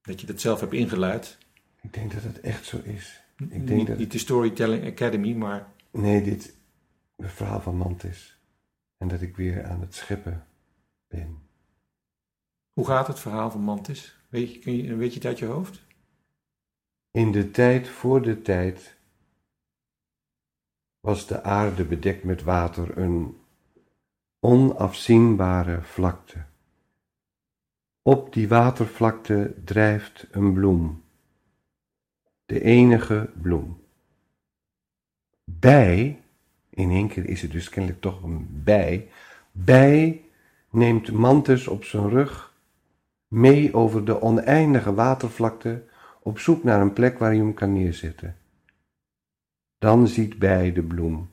Dat 0.00 0.20
je 0.20 0.26
dat 0.26 0.40
zelf 0.40 0.60
hebt 0.60 0.72
ingeluid? 0.72 1.38
Ik 1.82 1.92
denk 1.92 2.12
dat 2.12 2.22
het 2.22 2.40
echt 2.40 2.64
zo 2.64 2.78
is. 2.78 3.22
Ik 3.36 3.48
denk 3.48 3.68
niet, 3.68 3.86
dat- 3.86 3.98
niet 3.98 4.12
de 4.12 4.18
Storytelling 4.18 4.86
Academy, 4.86 5.32
maar 5.34 5.72
Nee, 5.90 6.22
dit, 6.22 6.54
het 7.16 7.32
verhaal 7.32 7.60
van 7.60 7.76
Mantis. 7.76 8.38
En 8.98 9.08
dat 9.08 9.20
ik 9.20 9.36
weer 9.36 9.64
aan 9.64 9.80
het 9.80 9.94
scheppen 9.94 10.46
ben. 11.08 11.38
hoe 12.72 12.86
gaat 12.86 13.06
het 13.06 13.20
verhaal 13.20 13.50
van 13.50 13.60
Mantis? 13.60 14.16
Weet 14.28 14.52
je, 14.54 14.58
kun 14.58 14.76
je, 14.76 14.94
weet 14.96 15.08
je 15.10 15.14
het 15.18 15.26
uit 15.28 15.38
je 15.38 15.44
hoofd? 15.46 15.82
In 17.14 17.32
de 17.32 17.50
tijd 17.50 17.88
voor 17.88 18.22
de 18.22 18.42
tijd 18.42 18.96
was 21.00 21.26
de 21.26 21.42
aarde 21.42 21.84
bedekt 21.84 22.24
met 22.24 22.42
water 22.42 22.98
een 22.98 23.36
onafzienbare 24.40 25.82
vlakte. 25.82 26.44
Op 28.02 28.32
die 28.32 28.48
watervlakte 28.48 29.54
drijft 29.64 30.26
een 30.30 30.52
bloem, 30.52 31.02
de 32.44 32.60
enige 32.60 33.30
bloem. 33.42 33.82
Bij, 35.44 36.22
in 36.70 36.90
één 36.90 37.08
keer 37.08 37.28
is 37.28 37.42
het 37.42 37.50
dus 37.50 37.68
kennelijk 37.68 38.00
toch 38.00 38.22
een 38.22 38.62
bij, 38.64 39.08
bij 39.52 40.24
neemt 40.70 41.12
Mantis 41.12 41.68
op 41.68 41.84
zijn 41.84 42.08
rug 42.08 42.54
mee 43.28 43.74
over 43.74 44.04
de 44.04 44.22
oneindige 44.22 44.94
watervlakte 44.94 45.92
op 46.24 46.38
zoek 46.38 46.62
naar 46.62 46.80
een 46.80 46.92
plek 46.92 47.18
waar 47.18 47.28
hij 47.28 47.38
hem 47.38 47.54
kan 47.54 47.72
neerzetten. 47.72 48.36
Dan 49.78 50.08
ziet 50.08 50.38
bij 50.38 50.72
de 50.72 50.82
bloem 50.82 51.30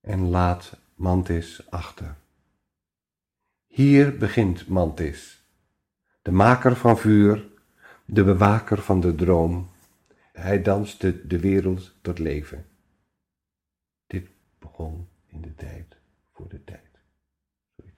en 0.00 0.28
laat 0.28 0.76
Mantis 0.94 1.70
achter. 1.70 2.14
Hier 3.66 4.18
begint 4.18 4.68
Mantis, 4.68 5.44
de 6.22 6.30
maker 6.30 6.76
van 6.76 6.98
vuur, 6.98 7.48
de 8.04 8.24
bewaker 8.24 8.78
van 8.78 9.00
de 9.00 9.14
droom. 9.14 9.68
Hij 10.32 10.62
danst 10.62 11.00
de, 11.00 11.26
de 11.26 11.40
wereld 11.40 11.94
tot 12.02 12.18
leven. 12.18 12.66
Dit 14.06 14.28
begon 14.58 15.08
in 15.26 15.40
de 15.40 15.54
tijd 15.54 15.96
voor 16.32 16.48
de 16.48 16.64
tijd. 16.64 16.80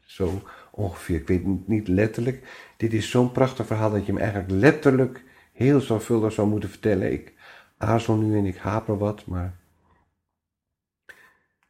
Zo 0.01 0.43
ongeveer, 0.71 1.21
ik 1.21 1.27
weet 1.27 1.45
het 1.45 1.69
niet 1.69 1.89
letterlijk. 1.89 2.73
Dit 2.77 2.93
is 2.93 3.11
zo'n 3.11 3.33
prachtig 3.33 3.67
verhaal 3.67 3.91
dat 3.91 4.07
je 4.07 4.13
hem 4.13 4.21
eigenlijk 4.21 4.51
letterlijk 4.51 5.29
heel 5.63 5.81
zorgvuldig 5.81 6.33
zou 6.33 6.49
moeten 6.49 6.69
vertellen. 6.69 7.13
Ik 7.13 7.35
aarzel 7.77 8.17
nu 8.17 8.39
en 8.39 8.45
ik 8.45 8.57
haper 8.57 8.99
wat, 8.99 9.27
maar 9.27 9.59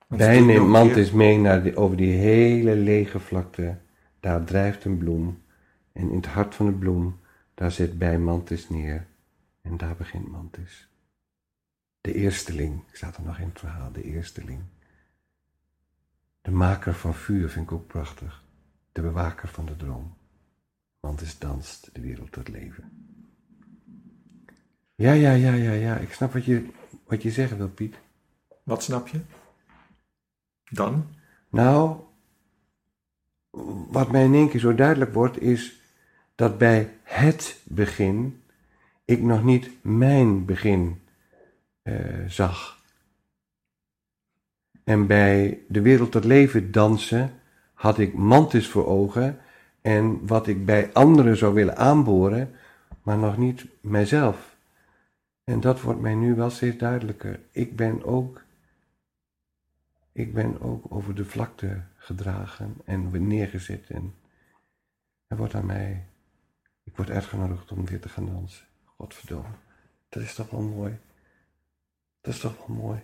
doet 0.09 0.19
neemt 0.19 0.69
Mantis 0.69 1.11
mee 1.11 1.39
naar 1.39 1.63
die, 1.63 1.77
over 1.77 1.97
die 1.97 2.13
hele 2.13 2.77
lege 2.77 3.21
vlakte. 3.21 3.79
Daar 4.21 4.45
drijft 4.45 4.85
een 4.85 4.99
bloem. 4.99 5.43
En 5.93 6.11
in 6.11 6.17
het 6.17 6.27
hart 6.27 6.55
van 6.55 6.67
de 6.67 6.73
bloem, 6.73 7.21
daar 7.55 7.71
zit 7.71 7.99
bij 7.99 8.19
Mantis 8.19 8.69
neer. 8.69 9.07
En 9.63 9.77
daar 9.77 9.97
begint 9.97 10.31
Mantis. 10.31 10.89
De 12.01 12.15
eersteling, 12.15 12.83
staat 12.93 13.17
er 13.17 13.23
nog 13.23 13.39
in 13.39 13.49
het 13.49 13.59
verhaal, 13.59 13.93
de 13.93 14.03
eersteling. 14.03 14.61
De 16.41 16.51
De 16.51 16.57
maker 16.57 16.95
van 16.95 17.15
vuur 17.15 17.49
vind 17.49 17.65
ik 17.65 17.73
ook 17.73 17.87
prachtig. 17.87 18.45
De 18.93 19.03
bewaker 19.03 19.49
van 19.49 19.67
de 19.67 19.77
droom. 19.77 20.17
Want 21.01 21.21
is 21.21 21.39
danst 21.39 21.91
de 21.93 22.01
wereld 22.01 22.33
tot 22.33 22.49
leven. 22.49 23.10
Ja, 25.01 25.13
ja, 25.13 25.33
ja, 25.33 25.53
ja, 25.53 25.73
ja. 25.73 25.97
Ik 25.97 26.13
snap 26.13 26.33
wat 26.33 26.45
je, 26.45 26.67
wat 27.07 27.23
je 27.23 27.31
zeggen 27.31 27.57
wil, 27.57 27.69
Piet. 27.69 27.95
Wat 28.63 28.83
snap 28.83 29.09
je? 29.09 29.21
Dan? 30.71 31.07
Nou, 31.49 31.97
wat 33.91 34.11
mij 34.11 34.25
in 34.25 34.35
één 34.35 34.49
keer 34.49 34.61
zo 34.61 34.75
duidelijk 34.75 35.15
wordt, 35.15 35.41
is 35.41 35.81
dat 36.35 36.59
bij 36.59 36.95
het 37.03 37.61
begin 37.65 38.43
ik 39.05 39.23
nog 39.23 39.45
niet 39.45 39.71
mijn 39.83 40.45
begin 40.45 41.01
uh, 41.83 41.95
zag. 42.27 42.79
En 44.85 45.07
bij 45.07 45.59
de 45.69 45.81
wereld 45.81 46.13
tot 46.13 46.25
leven 46.25 46.73
dansen 46.73 47.33
had 47.75 47.99
ik 47.99 48.15
mantis 48.15 48.69
voor 48.69 48.87
ogen 48.87 49.39
en 49.81 50.27
wat 50.27 50.47
ik 50.47 50.65
bij 50.65 50.93
anderen 50.93 51.37
zou 51.37 51.55
willen 51.55 51.77
aanboren, 51.77 52.55
maar 53.03 53.19
nog 53.19 53.37
niet 53.37 53.67
mijzelf. 53.81 54.50
En 55.51 55.61
dat 55.61 55.81
wordt 55.81 56.01
mij 56.01 56.15
nu 56.15 56.35
wel 56.35 56.51
steeds 56.51 56.77
duidelijker. 56.77 57.41
Ik 57.51 57.77
ben 57.77 58.05
ook, 58.05 58.45
ik 60.13 60.35
ben 60.35 60.61
ook 60.61 60.85
over 60.95 61.15
de 61.15 61.25
vlakte 61.25 61.83
gedragen 61.97 62.77
en 62.85 63.27
neergezet 63.27 63.91
en 63.91 64.15
er 65.27 65.37
wordt 65.37 65.55
aan 65.55 65.67
mij, 65.67 66.07
ik 66.83 66.97
word 66.97 67.11
uitgenodigd 67.11 67.73
om 67.73 67.87
weer 67.87 68.01
te 68.01 68.09
gaan 68.09 68.27
dansen. 68.27 68.67
Godverdomme, 68.85 69.55
dat 70.09 70.23
is 70.23 70.35
toch 70.35 70.51
wel 70.51 70.63
mooi. 70.63 70.99
Dat 72.21 72.35
is 72.35 72.41
toch 72.41 72.67
wel 72.67 72.77
mooi. 72.77 73.03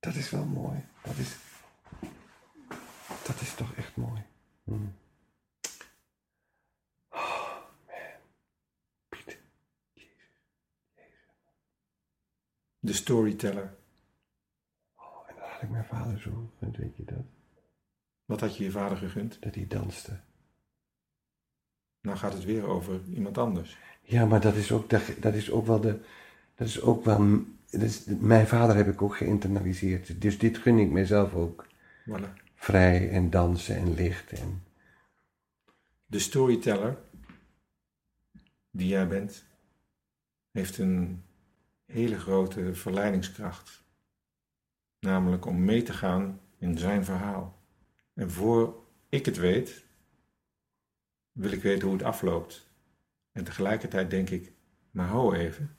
Dat 0.00 0.14
is 0.14 0.30
wel 0.30 0.44
mooi. 0.44 0.84
Dat 1.02 1.16
is, 1.16 1.36
dat 3.24 3.40
is 3.40 3.54
toch 3.54 3.74
echt 3.74 3.96
mooi. 3.96 4.22
Hmm. 4.64 4.94
Oh, 7.08 7.56
man. 7.86 8.20
Piet. 9.08 9.38
Jezus. 9.92 10.16
Jezus. 10.92 11.36
De 12.86 12.92
storyteller. 12.92 13.74
Oh, 14.96 15.28
en 15.28 15.34
dat 15.38 15.48
had 15.48 15.62
ik 15.62 15.70
mijn 15.70 15.84
vader 15.84 16.20
zo 16.20 16.50
gegund, 16.52 16.76
weet 16.76 16.96
je 16.96 17.04
dat? 17.04 17.24
Wat 18.24 18.40
had 18.40 18.56
je 18.56 18.64
je 18.64 18.70
vader 18.70 18.96
gegund? 18.96 19.42
Dat 19.42 19.54
hij 19.54 19.66
danste. 19.66 20.20
Nou 22.00 22.16
gaat 22.16 22.32
het 22.32 22.44
weer 22.44 22.66
over 22.66 23.00
iemand 23.14 23.38
anders. 23.38 23.78
Ja, 24.02 24.26
maar 24.26 24.40
dat 24.40 24.54
is 24.54 24.72
ook, 24.72 24.90
dat 25.20 25.34
is 25.34 25.50
ook 25.50 25.66
wel 25.66 25.80
de. 25.80 26.00
Dat 26.54 26.68
is 26.68 26.80
ook 26.80 27.04
wel 27.04 27.44
dus 27.70 28.04
mijn 28.04 28.46
vader 28.46 28.76
heb 28.76 28.88
ik 28.88 29.02
ook 29.02 29.16
geïnternaliseerd. 29.16 30.20
Dus 30.20 30.38
dit 30.38 30.58
gun 30.58 30.78
ik 30.78 30.90
mezelf 30.90 31.34
ook. 31.34 31.66
Voilà. 32.08 32.42
Vrij 32.54 33.10
en 33.10 33.30
dansen 33.30 33.76
en 33.76 33.94
licht. 33.94 34.32
En... 34.32 34.62
De 36.06 36.18
storyteller 36.18 36.98
die 38.70 38.88
jij 38.88 39.08
bent, 39.08 39.44
heeft 40.50 40.78
een 40.78 41.24
hele 41.86 42.18
grote 42.18 42.74
verleidingskracht. 42.74 43.84
Namelijk 44.98 45.44
om 45.44 45.64
mee 45.64 45.82
te 45.82 45.92
gaan 45.92 46.40
in 46.58 46.78
zijn 46.78 47.04
verhaal. 47.04 47.62
En 48.14 48.30
voor 48.30 48.84
ik 49.08 49.24
het 49.24 49.36
weet, 49.36 49.84
wil 51.32 51.52
ik 51.52 51.62
weten 51.62 51.88
hoe 51.88 51.96
het 51.96 52.06
afloopt. 52.06 52.70
En 53.32 53.44
tegelijkertijd 53.44 54.10
denk 54.10 54.30
ik, 54.30 54.52
maar 54.90 55.06
hou 55.06 55.36
even, 55.36 55.76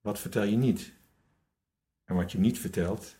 wat 0.00 0.18
vertel 0.18 0.42
je 0.42 0.56
niet? 0.56 0.92
En 2.04 2.14
wat 2.14 2.32
je 2.32 2.38
niet 2.38 2.58
vertelt, 2.58 3.16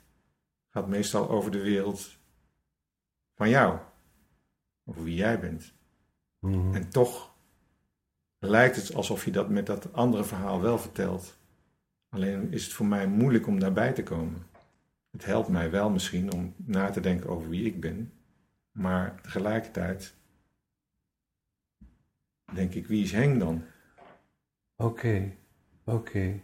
gaat 0.69 0.89
meestal 0.89 1.29
over 1.29 1.51
de 1.51 1.61
wereld 1.61 2.19
van 3.35 3.49
jou. 3.49 3.79
Over 4.85 5.03
wie 5.03 5.15
jij 5.15 5.41
bent. 5.41 5.75
Mhm. 6.39 6.75
En 6.75 6.91
toch 6.91 7.35
lijkt 8.39 8.77
het 8.77 8.95
alsof 8.95 9.25
je 9.25 9.31
dat 9.31 9.49
met 9.49 9.67
dat 9.67 9.93
andere 9.93 10.25
verhaal 10.25 10.61
wel 10.61 10.79
vertelt. 10.79 11.39
Alleen 12.17 12.53
is 12.53 12.65
het 12.65 12.73
voor 12.73 12.87
mij 12.87 13.07
moeilijk 13.07 13.47
om 13.47 13.59
daarbij 13.59 13.93
te 13.93 14.03
komen. 14.03 14.47
Het 15.11 15.25
helpt 15.25 15.49
mij 15.49 15.71
wel 15.71 15.91
misschien 15.91 16.33
om 16.33 16.55
na 16.57 16.91
te 16.91 17.01
denken 17.01 17.31
over 17.31 17.49
wie 17.49 17.67
ik 17.67 17.81
ben. 17.81 18.13
Maar 18.71 19.21
tegelijkertijd 19.21 20.15
denk 22.55 22.75
ik, 22.75 22.87
wie 22.87 23.03
is 23.03 23.13
Henk 23.13 23.41
dan? 23.41 23.65
Oké, 24.77 25.33
oké. 25.85 26.41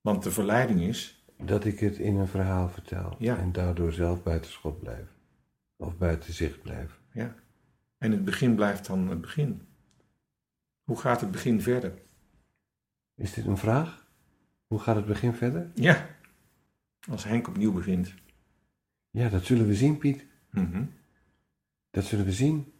Want 0.00 0.22
de 0.22 0.30
verleiding 0.30 0.80
is 0.80 1.24
dat 1.36 1.64
ik 1.64 1.80
het 1.80 1.98
in 1.98 2.16
een 2.16 2.28
verhaal 2.28 2.68
vertel. 2.68 3.16
Ja. 3.18 3.38
En 3.38 3.52
daardoor 3.52 3.92
zelf 3.92 4.22
buiten 4.22 4.50
schot 4.50 4.80
blijf. 4.80 5.08
Of 5.76 5.96
buiten 5.98 6.32
zicht 6.32 6.62
blijf. 6.62 7.00
Ja. 7.12 7.34
En 7.98 8.10
het 8.10 8.24
begin 8.24 8.54
blijft 8.54 8.86
dan 8.86 9.08
het 9.08 9.20
begin. 9.20 9.66
Hoe 10.82 10.98
gaat 10.98 11.20
het 11.20 11.30
begin 11.30 11.62
verder? 11.62 12.02
Is 13.14 13.32
dit 13.32 13.46
een 13.46 13.58
vraag? 13.58 13.99
Hoe 14.70 14.78
gaat 14.78 14.96
het 14.96 15.06
begin 15.06 15.34
verder? 15.34 15.70
Ja. 15.74 16.06
Als 17.10 17.24
Henk 17.24 17.48
opnieuw 17.48 17.72
begint. 17.72 18.14
Ja, 19.10 19.28
dat 19.28 19.44
zullen 19.44 19.66
we 19.66 19.74
zien, 19.74 19.98
Piet. 19.98 20.26
Mhm. 20.50 20.84
Dat 21.90 22.04
zullen 22.04 22.24
we 22.24 22.32
zien. 22.32 22.72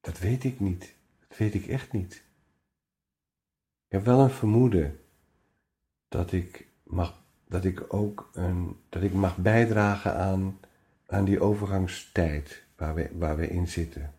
Dat 0.00 0.18
weet 0.18 0.44
ik 0.44 0.60
niet. 0.60 0.94
Dat 1.28 1.38
weet 1.38 1.54
ik 1.54 1.66
echt 1.66 1.92
niet. 1.92 2.14
Ik 3.86 3.92
heb 3.92 4.04
wel 4.04 4.20
een 4.20 4.30
vermoeden 4.30 5.00
dat 6.08 6.32
ik 6.32 6.66
mag 6.82 7.22
dat 7.48 7.64
ik 7.64 7.94
ook 7.94 8.30
een, 8.32 8.76
dat 8.88 9.02
ik 9.02 9.12
mag 9.12 9.36
bijdragen 9.36 10.16
aan, 10.16 10.60
aan 11.06 11.24
die 11.24 11.40
overgangstijd 11.40 12.62
waar 12.76 12.94
we, 12.94 13.10
waar 13.18 13.36
we 13.36 13.48
in 13.48 13.68
zitten. 13.68 14.14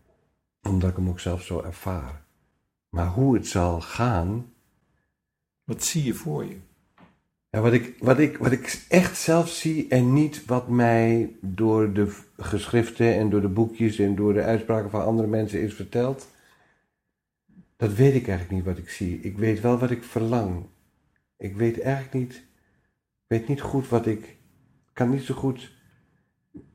Omdat 0.62 0.90
ik 0.90 0.96
hem 0.96 1.08
ook 1.08 1.20
zelf 1.20 1.42
zo 1.42 1.62
ervaar. 1.62 2.22
Maar 2.88 3.06
hoe 3.06 3.34
het 3.34 3.46
zal 3.46 3.80
gaan. 3.80 4.52
Wat 5.68 5.84
zie 5.84 6.04
je 6.04 6.14
voor 6.14 6.44
je? 6.44 6.56
Ja, 7.50 7.60
wat, 7.60 7.72
ik, 7.72 7.96
wat, 7.98 8.18
ik, 8.18 8.36
wat 8.36 8.52
ik 8.52 8.84
echt 8.88 9.16
zelf 9.16 9.48
zie 9.48 9.88
en 9.88 10.12
niet 10.12 10.44
wat 10.44 10.68
mij 10.68 11.36
door 11.40 11.92
de 11.92 12.16
geschriften 12.36 13.14
en 13.14 13.30
door 13.30 13.40
de 13.40 13.48
boekjes 13.48 13.98
en 13.98 14.14
door 14.14 14.32
de 14.32 14.42
uitspraken 14.42 14.90
van 14.90 15.04
andere 15.04 15.28
mensen 15.28 15.62
is 15.62 15.74
verteld. 15.74 16.28
Dat 17.76 17.92
weet 17.94 18.14
ik 18.14 18.28
eigenlijk 18.28 18.50
niet 18.50 18.64
wat 18.64 18.78
ik 18.78 18.90
zie. 18.90 19.20
Ik 19.20 19.38
weet 19.38 19.60
wel 19.60 19.78
wat 19.78 19.90
ik 19.90 20.02
verlang. 20.02 20.66
Ik 21.36 21.56
weet 21.56 21.80
eigenlijk 21.80 22.14
niet 22.14 22.42
weet 23.26 23.48
niet 23.48 23.60
goed 23.60 23.88
wat 23.88 24.06
ik. 24.06 24.36
kan 24.92 25.10
niet 25.10 25.22
zo 25.22 25.34
goed 25.34 25.72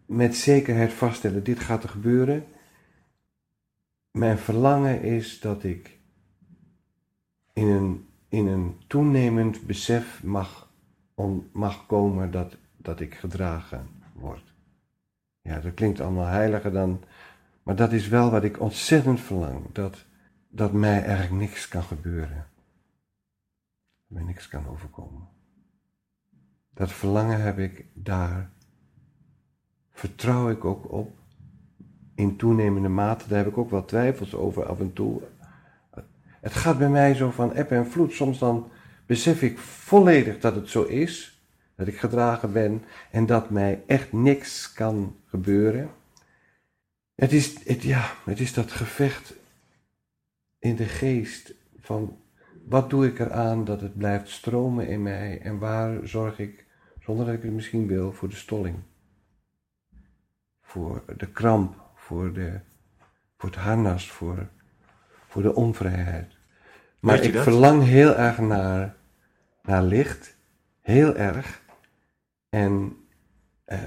met 0.05 0.35
zekerheid 0.35 0.93
vaststellen: 0.93 1.43
dit 1.43 1.59
gaat 1.59 1.83
er 1.83 1.89
gebeuren. 1.89 2.45
Mijn 4.11 4.37
verlangen 4.37 5.01
is 5.01 5.39
dat 5.39 5.63
ik 5.63 5.99
in 7.53 7.67
een, 7.67 8.07
in 8.33 8.47
een 8.47 8.77
toenemend 8.87 9.65
besef 9.65 10.23
mag, 10.23 10.69
mag 11.51 11.85
komen 11.85 12.31
dat, 12.31 12.57
dat 12.77 12.99
ik 12.99 13.15
gedragen 13.15 13.87
word. 14.13 14.53
Ja, 15.41 15.59
dat 15.59 15.73
klinkt 15.73 15.99
allemaal 15.99 16.25
heiliger 16.25 16.71
dan. 16.71 17.03
Maar 17.63 17.75
dat 17.75 17.91
is 17.91 18.07
wel 18.07 18.31
wat 18.31 18.43
ik 18.43 18.59
ontzettend 18.59 19.19
verlang. 19.19 19.65
Dat, 19.71 20.05
dat 20.49 20.71
mij 20.71 21.03
eigenlijk 21.03 21.31
niks 21.31 21.67
kan 21.67 21.83
gebeuren. 21.83 22.47
Dat 24.07 24.17
mij 24.17 24.23
niks 24.23 24.47
kan 24.47 24.67
overkomen. 24.67 25.27
Dat 26.73 26.91
verlangen 26.91 27.41
heb 27.41 27.57
ik 27.57 27.85
daar. 27.93 28.49
Vertrouw 29.91 30.49
ik 30.49 30.65
ook 30.65 30.91
op. 30.91 31.17
In 32.15 32.35
toenemende 32.35 32.89
mate, 32.89 33.27
daar 33.27 33.37
heb 33.37 33.47
ik 33.47 33.57
ook 33.57 33.69
wel 33.69 33.85
twijfels 33.85 34.35
over 34.35 34.65
af 34.65 34.79
en 34.79 34.93
toe. 34.93 35.21
Het 36.43 36.53
gaat 36.53 36.77
bij 36.77 36.89
mij 36.89 37.13
zo 37.13 37.31
van 37.31 37.53
eb 37.53 37.71
en 37.71 37.87
vloed. 37.87 38.13
Soms 38.13 38.39
dan 38.39 38.71
besef 39.05 39.41
ik 39.41 39.57
volledig 39.57 40.39
dat 40.39 40.55
het 40.55 40.69
zo 40.69 40.83
is. 40.83 41.41
Dat 41.75 41.87
ik 41.87 41.97
gedragen 41.97 42.53
ben 42.53 42.83
en 43.11 43.25
dat 43.25 43.49
mij 43.49 43.83
echt 43.87 44.13
niks 44.13 44.73
kan 44.73 45.15
gebeuren. 45.25 45.89
Het 47.15 47.31
is, 47.31 47.67
het, 47.67 47.83
ja, 47.83 48.11
het 48.25 48.39
is 48.39 48.53
dat 48.53 48.71
gevecht 48.71 49.33
in 50.59 50.75
de 50.75 50.85
geest 50.85 51.53
van 51.79 52.17
wat 52.65 52.89
doe 52.89 53.07
ik 53.07 53.19
eraan 53.19 53.65
dat 53.65 53.81
het 53.81 53.97
blijft 53.97 54.29
stromen 54.29 54.87
in 54.87 55.01
mij 55.01 55.41
en 55.41 55.59
waar 55.59 56.07
zorg 56.07 56.39
ik, 56.39 56.65
zonder 56.99 57.25
dat 57.25 57.35
ik 57.35 57.41
het 57.43 57.51
misschien 57.51 57.87
wil, 57.87 58.11
voor 58.11 58.29
de 58.29 58.35
stolling? 58.35 58.77
Voor 60.61 61.03
de 61.17 61.31
kramp, 61.31 61.75
voor, 61.95 62.33
de, 62.33 62.59
voor 63.37 63.49
het 63.49 63.59
harnas, 63.59 64.11
voor, 64.11 64.49
voor 65.33 65.41
de 65.41 65.55
onvrijheid. 65.55 66.37
Maar 66.99 67.23
ik 67.23 67.33
dat? 67.33 67.43
verlang 67.43 67.83
heel 67.83 68.15
erg 68.15 68.37
naar, 68.39 68.95
naar 69.63 69.83
licht, 69.83 70.35
heel 70.81 71.15
erg. 71.15 71.61
En 72.49 72.95
uh, 73.67 73.77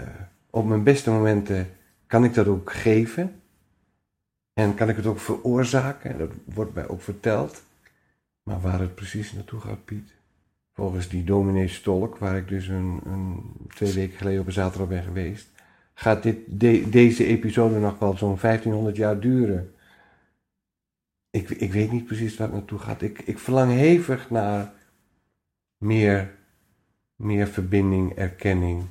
op 0.51 0.67
mijn 0.67 0.83
beste 0.83 1.11
momenten 1.11 1.69
kan 2.07 2.25
ik 2.25 2.35
dat 2.35 2.47
ook 2.47 2.73
geven. 2.73 3.41
En 4.53 4.75
kan 4.75 4.89
ik 4.89 4.97
het 4.97 5.07
ook 5.07 5.21
veroorzaken. 5.21 6.19
Dat 6.19 6.31
wordt 6.45 6.75
mij 6.75 6.89
ook 6.89 7.03
verteld. 7.03 7.63
Maar 8.43 8.61
waar 8.61 8.81
het 8.81 8.95
precies 8.95 9.33
naartoe 9.33 9.61
gaat, 9.61 9.85
Piet. 9.85 10.15
Volgens 10.73 11.09
die 11.09 11.25
dominee 11.25 11.69
Stolk, 11.69 12.19
waar 12.19 12.37
ik 12.37 12.49
dus 12.49 12.69
een, 12.69 13.01
een, 13.05 13.43
twee 13.75 13.93
weken 13.93 14.17
geleden 14.19 14.41
op 14.41 14.47
een 14.47 14.53
zaterdag 14.53 14.89
ben 14.89 15.03
geweest. 15.03 15.49
gaat 15.95 16.23
dit, 16.23 16.39
de- 16.47 16.89
deze 16.89 17.27
episode 17.27 17.79
nog 17.79 17.99
wel 17.99 18.17
zo'n 18.17 18.39
1500 18.41 18.97
jaar 18.97 19.21
duren? 19.21 19.71
Ik, 21.37 21.51
ik 21.51 21.73
weet 21.73 21.93
niet 21.93 22.07
precies 22.07 22.37
waar 22.37 22.47
het 22.47 22.57
naartoe 22.57 22.79
gaat. 22.79 23.03
Ik, 23.03 23.19
ik 23.19 23.39
verlang 23.39 23.73
hevig 23.73 24.31
naar 24.31 24.73
meer, 25.79 26.35
meer 27.17 27.47
verbinding, 27.47 28.15
erkenning. 28.15 28.87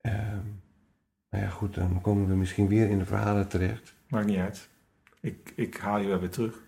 Ehm, 0.00 0.46
nou 1.30 1.44
ja, 1.44 1.48
goed, 1.48 1.74
dan 1.74 2.00
komen 2.00 2.28
we 2.28 2.34
misschien 2.34 2.68
weer 2.68 2.88
in 2.88 2.98
de 2.98 3.04
verhalen 3.04 3.48
terecht. 3.48 3.94
Maakt 4.08 4.26
niet 4.26 4.38
uit. 4.38 4.68
Ik, 5.20 5.52
ik 5.56 5.76
haal 5.76 5.98
je 5.98 6.08
wel 6.08 6.20
weer 6.20 6.30
terug. 6.30 6.62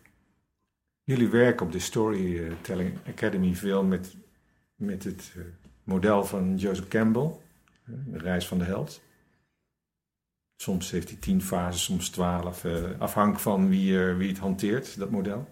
Jullie 1.02 1.28
werken 1.28 1.66
op 1.66 1.72
de 1.72 1.78
Storytelling 1.78 2.98
Academy 3.08 3.54
veel 3.54 3.84
met, 3.84 4.16
met 4.74 5.04
het 5.04 5.32
eh, 5.36 5.42
model 5.84 6.24
van 6.24 6.56
Joseph 6.56 6.88
Campbell, 6.88 7.30
eh, 7.84 7.94
de 8.06 8.18
reis 8.18 8.48
van 8.48 8.58
de 8.58 8.64
held. 8.64 9.02
Soms 10.62 10.90
heeft 10.90 11.08
hij 11.08 11.18
tien 11.18 11.42
fases, 11.42 11.84
soms 11.84 12.08
twaalf, 12.08 12.64
eh, 12.64 12.74
afhankelijk 12.98 13.40
van 13.40 13.68
wie, 13.68 14.04
eh, 14.04 14.16
wie 14.16 14.28
het 14.28 14.38
hanteert, 14.38 14.98
dat 14.98 15.10
model. 15.10 15.48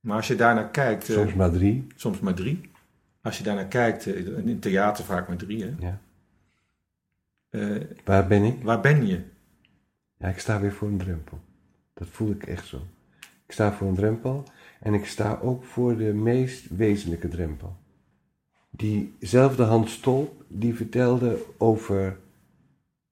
Maar 0.00 0.16
als 0.16 0.26
je 0.26 0.34
daarnaar 0.34 0.70
kijkt, 0.70 1.08
eh, 1.08 1.14
Soms 1.16 1.34
maar 1.34 1.50
drie. 1.50 1.86
soms 1.94 2.20
maar 2.20 2.34
drie. 2.34 2.70
Als 3.22 3.38
je 3.38 3.44
daarnaar 3.44 3.66
kijkt, 3.66 4.06
in 4.06 4.58
theater 4.58 5.04
vaak 5.04 5.28
maar 5.28 5.36
drie, 5.36 5.64
hè? 5.64 5.74
Ja. 5.78 6.00
Waar 8.04 8.26
ben 8.26 8.42
ik? 8.42 8.62
waar 8.62 8.80
ben 8.80 9.06
je? 9.06 9.22
Ja, 10.16 10.28
ik 10.28 10.38
sta 10.38 10.60
weer 10.60 10.72
voor 10.72 10.88
een 10.88 10.98
drempel. 10.98 11.40
Dat 11.94 12.08
voel 12.08 12.30
ik 12.30 12.46
echt 12.46 12.66
zo. 12.66 12.76
Ik 13.46 13.52
sta 13.52 13.72
voor 13.72 13.88
een 13.88 13.94
drempel 13.94 14.44
en 14.80 14.94
ik 14.94 15.06
sta 15.06 15.38
ook 15.42 15.64
voor 15.64 15.96
de 15.96 16.12
meest 16.12 16.76
wezenlijke 16.76 17.28
drempel. 17.28 17.76
Diezelfde 18.70 19.62
Hans 19.62 19.92
Stolp, 19.92 20.44
die 20.48 20.74
vertelde 20.74 21.44
over 21.56 22.24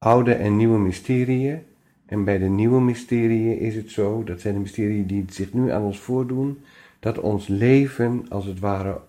oude 0.04 0.34
en 0.34 0.56
nieuwe 0.56 0.78
mysterieën. 0.78 1.62
En 2.06 2.24
bij 2.24 2.38
de 2.38 2.48
nieuwe 2.48 2.80
mysterieën 2.80 3.58
is 3.58 3.74
het 3.74 3.90
zo, 3.90 4.24
dat 4.24 4.40
zijn 4.40 4.54
de 4.54 4.60
mysterieën 4.60 5.06
die 5.06 5.24
zich 5.28 5.52
nu 5.52 5.70
aan 5.70 5.82
ons 5.82 5.98
voordoen, 5.98 6.58
dat 7.00 7.20
ons 7.20 7.46
leven 7.46 8.26
als 8.28 8.44
het 8.44 8.58
ware 8.58 9.00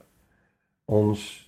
ons 0.86 1.44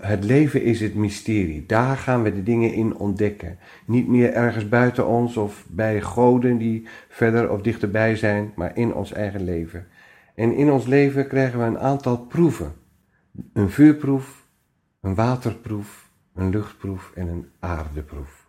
het 0.00 0.24
leven 0.24 0.62
is 0.62 0.80
het 0.80 0.94
mysterie. 0.94 1.66
Daar 1.66 1.96
gaan 1.96 2.22
we 2.22 2.32
de 2.32 2.42
dingen 2.42 2.72
in 2.72 2.96
ontdekken. 2.96 3.58
Niet 3.86 4.08
meer 4.08 4.32
ergens 4.32 4.68
buiten 4.68 5.06
ons 5.06 5.36
of 5.36 5.66
bij 5.68 6.00
goden 6.00 6.58
die 6.58 6.86
verder 7.08 7.50
of 7.50 7.62
dichterbij 7.62 8.16
zijn, 8.16 8.52
maar 8.56 8.76
in 8.76 8.94
ons 8.94 9.12
eigen 9.12 9.44
leven. 9.44 9.86
En 10.34 10.54
in 10.54 10.70
ons 10.70 10.86
leven 10.86 11.26
krijgen 11.28 11.58
we 11.58 11.64
een 11.64 11.78
aantal 11.78 12.18
proeven: 12.18 12.72
een 13.52 13.70
vuurproef, 13.70 14.46
een 15.00 15.14
waterproef, 15.14 16.10
een 16.34 16.50
luchtproef 16.50 17.12
en 17.14 17.28
een 17.28 17.50
aardeproef. 17.58 18.46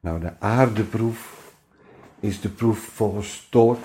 Nou, 0.00 0.20
de 0.20 0.40
aardeproef 0.40 1.52
is 2.20 2.40
de 2.40 2.48
proef 2.48 2.78
volgens 2.78 3.46
Tolk 3.50 3.78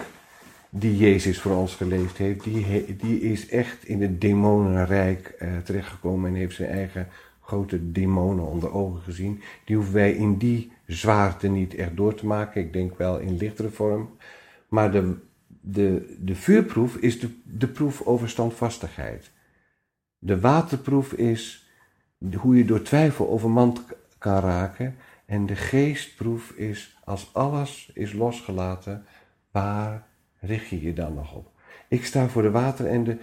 die 0.69 0.97
Jezus 0.97 1.41
voor 1.41 1.55
ons 1.55 1.76
geleefd 1.76 2.17
heeft, 2.17 2.43
die, 2.43 2.95
die 2.95 3.22
is 3.22 3.47
echt 3.49 3.86
in 3.86 4.01
het 4.01 4.22
demonenrijk 4.22 5.28
eh, 5.28 5.57
terechtgekomen 5.57 6.30
en 6.30 6.36
heeft 6.36 6.55
zijn 6.55 6.69
eigen 6.69 7.07
grote 7.41 7.91
demonen 7.91 8.45
onder 8.45 8.72
ogen 8.72 9.01
gezien. 9.01 9.41
Die 9.65 9.76
hoeven 9.76 9.93
wij 9.93 10.11
in 10.11 10.38
die 10.38 10.72
zwaarte 10.86 11.47
niet 11.47 11.76
echt 11.76 11.95
door 11.95 12.15
te 12.15 12.26
maken. 12.26 12.61
Ik 12.61 12.74
denk 12.74 12.97
wel 12.97 13.19
in 13.19 13.38
lichtere 13.38 13.69
vorm. 13.69 14.09
Maar 14.67 14.91
de, 14.91 15.15
de, 15.61 16.15
de 16.19 16.36
vuurproef 16.36 16.95
is 16.95 17.19
de, 17.19 17.30
de 17.43 17.67
proef 17.67 18.01
over 18.01 18.30
standvastigheid. 18.30 19.32
De 20.17 20.39
waterproef 20.39 21.13
is 21.13 21.70
hoe 22.36 22.57
je 22.57 22.65
door 22.65 22.82
twijfel 22.82 23.30
overmand 23.30 23.82
kan 24.17 24.39
raken. 24.39 24.95
En 25.26 25.45
de 25.45 25.55
geestproef 25.55 26.51
is 26.51 26.97
als 27.03 27.30
alles 27.34 27.91
is 27.93 28.13
losgelaten, 28.13 29.05
waar 29.51 30.07
richt 30.39 30.67
je 30.67 30.82
je 30.82 30.93
dan 30.93 31.13
nog 31.13 31.36
op? 31.36 31.51
Ik 31.88 32.05
sta 32.05 32.28
voor 32.28 32.41
de 32.41 32.51
water 32.51 32.86
en 32.86 33.03
de, 33.03 33.17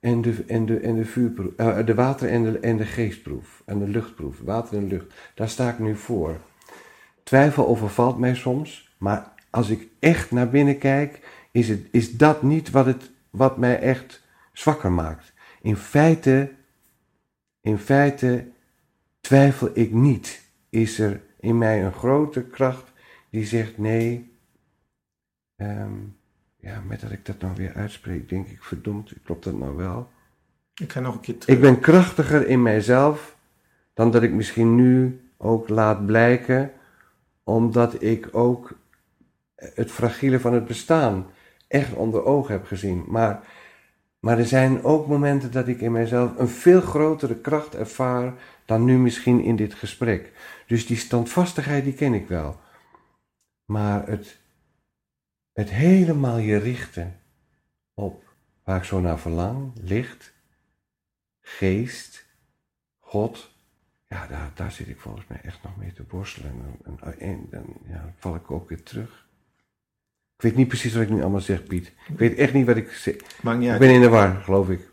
en 0.00 0.22
de, 0.22 0.44
en 0.46 0.66
de, 0.66 0.78
en 0.78 0.94
de 0.94 1.04
vuurproef, 1.04 1.52
eh, 1.56 1.86
de 1.86 1.94
water 1.94 2.28
en 2.28 2.42
de, 2.42 2.58
en 2.58 2.76
de 2.76 2.84
geestproef, 2.84 3.62
en 3.64 3.78
de 3.78 3.88
luchtproef, 3.88 4.40
water 4.40 4.76
en 4.76 4.86
lucht. 4.86 5.14
Daar 5.34 5.48
sta 5.48 5.70
ik 5.70 5.78
nu 5.78 5.96
voor. 5.96 6.40
Twijfel 7.22 7.66
overvalt 7.66 8.18
mij 8.18 8.34
soms, 8.34 8.94
maar 8.98 9.32
als 9.50 9.68
ik 9.68 9.88
echt 9.98 10.30
naar 10.30 10.48
binnen 10.48 10.78
kijk, 10.78 11.20
is, 11.50 11.68
het, 11.68 11.88
is 11.90 12.16
dat 12.16 12.42
niet 12.42 12.70
wat, 12.70 12.86
het, 12.86 13.10
wat 13.30 13.56
mij 13.56 13.80
echt 13.80 14.22
zwakker 14.52 14.92
maakt. 14.92 15.32
In 15.62 15.76
feite, 15.76 16.52
in 17.60 17.78
feite 17.78 18.46
twijfel 19.20 19.70
ik 19.72 19.92
niet. 19.92 20.48
Is 20.68 20.98
er 20.98 21.20
in 21.40 21.58
mij 21.58 21.84
een 21.84 21.92
grote 21.92 22.42
kracht 22.42 22.92
die 23.30 23.46
zegt 23.46 23.78
nee. 23.78 24.32
ehm, 25.56 25.92
ja, 26.56 26.80
met 26.80 27.00
dat 27.00 27.10
ik 27.10 27.26
dat 27.26 27.40
nou 27.40 27.54
weer 27.54 27.74
uitspreek, 27.74 28.28
denk 28.28 28.48
ik, 28.48 28.62
verdomd, 28.62 29.12
klopt 29.24 29.44
dat 29.44 29.58
nou 29.58 29.76
wel? 29.76 30.10
Ik 30.74 30.92
ga 30.92 31.00
nog 31.00 31.14
een 31.14 31.20
keer 31.20 31.38
terug. 31.38 31.56
Ik 31.56 31.62
ben 31.62 31.80
krachtiger 31.80 32.46
in 32.46 32.62
mijzelf 32.62 33.36
dan 33.94 34.10
dat 34.10 34.22
ik 34.22 34.32
misschien 34.32 34.74
nu 34.74 35.20
ook 35.36 35.68
laat 35.68 36.06
blijken, 36.06 36.72
omdat 37.44 38.02
ik 38.02 38.28
ook 38.32 38.78
het 39.56 39.90
fragiele 39.90 40.40
van 40.40 40.52
het 40.52 40.66
bestaan 40.66 41.26
echt 41.68 41.92
onder 41.92 42.24
ogen 42.24 42.52
heb 42.52 42.66
gezien. 42.66 43.04
Maar, 43.08 43.40
maar 44.20 44.38
er 44.38 44.46
zijn 44.46 44.82
ook 44.82 45.06
momenten 45.06 45.52
dat 45.52 45.68
ik 45.68 45.80
in 45.80 45.92
mijzelf 45.92 46.38
een 46.38 46.48
veel 46.48 46.80
grotere 46.80 47.36
kracht 47.36 47.74
ervaar 47.74 48.34
dan 48.64 48.84
nu 48.84 48.98
misschien 48.98 49.40
in 49.40 49.56
dit 49.56 49.74
gesprek. 49.74 50.32
Dus 50.66 50.86
die 50.86 50.96
standvastigheid, 50.96 51.84
die 51.84 51.94
ken 51.94 52.14
ik 52.14 52.28
wel. 52.28 52.60
Maar 53.64 54.06
het, 54.06 54.38
het 55.52 55.70
helemaal 55.70 56.38
je 56.38 56.56
richten 56.56 57.20
op 57.94 58.24
waar 58.64 58.76
ik 58.76 58.84
zo 58.84 59.00
naar 59.00 59.18
verlang, 59.18 59.72
licht, 59.82 60.32
geest, 61.40 62.26
God, 62.98 63.50
ja, 64.06 64.26
daar, 64.26 64.50
daar 64.54 64.72
zit 64.72 64.88
ik 64.88 65.00
volgens 65.00 65.26
mij 65.26 65.40
echt 65.42 65.62
nog 65.62 65.76
mee 65.76 65.92
te 65.92 66.04
worstelen. 66.08 66.78
En, 66.84 66.98
en, 67.00 67.18
en 67.18 67.46
dan 67.50 67.76
ja, 67.86 68.14
val 68.16 68.34
ik 68.34 68.50
ook 68.50 68.68
weer 68.68 68.82
terug. 68.82 69.28
Ik 70.40 70.46
weet 70.46 70.56
niet 70.56 70.68
precies 70.68 70.92
wat 70.94 71.02
ik 71.02 71.10
nu 71.10 71.20
allemaal 71.20 71.40
zeg, 71.40 71.64
Piet. 71.64 71.92
Ik 72.08 72.18
weet 72.18 72.38
echt 72.38 72.52
niet 72.52 72.66
wat 72.66 72.76
ik 72.76 72.90
zeg. 72.90 73.16
Maakt 73.42 73.58
niet 73.58 73.72
Ik 73.72 73.78
ben 73.78 73.90
in 73.90 74.00
de 74.00 74.08
war, 74.08 74.34
geloof 74.42 74.68
ik. 74.70 74.88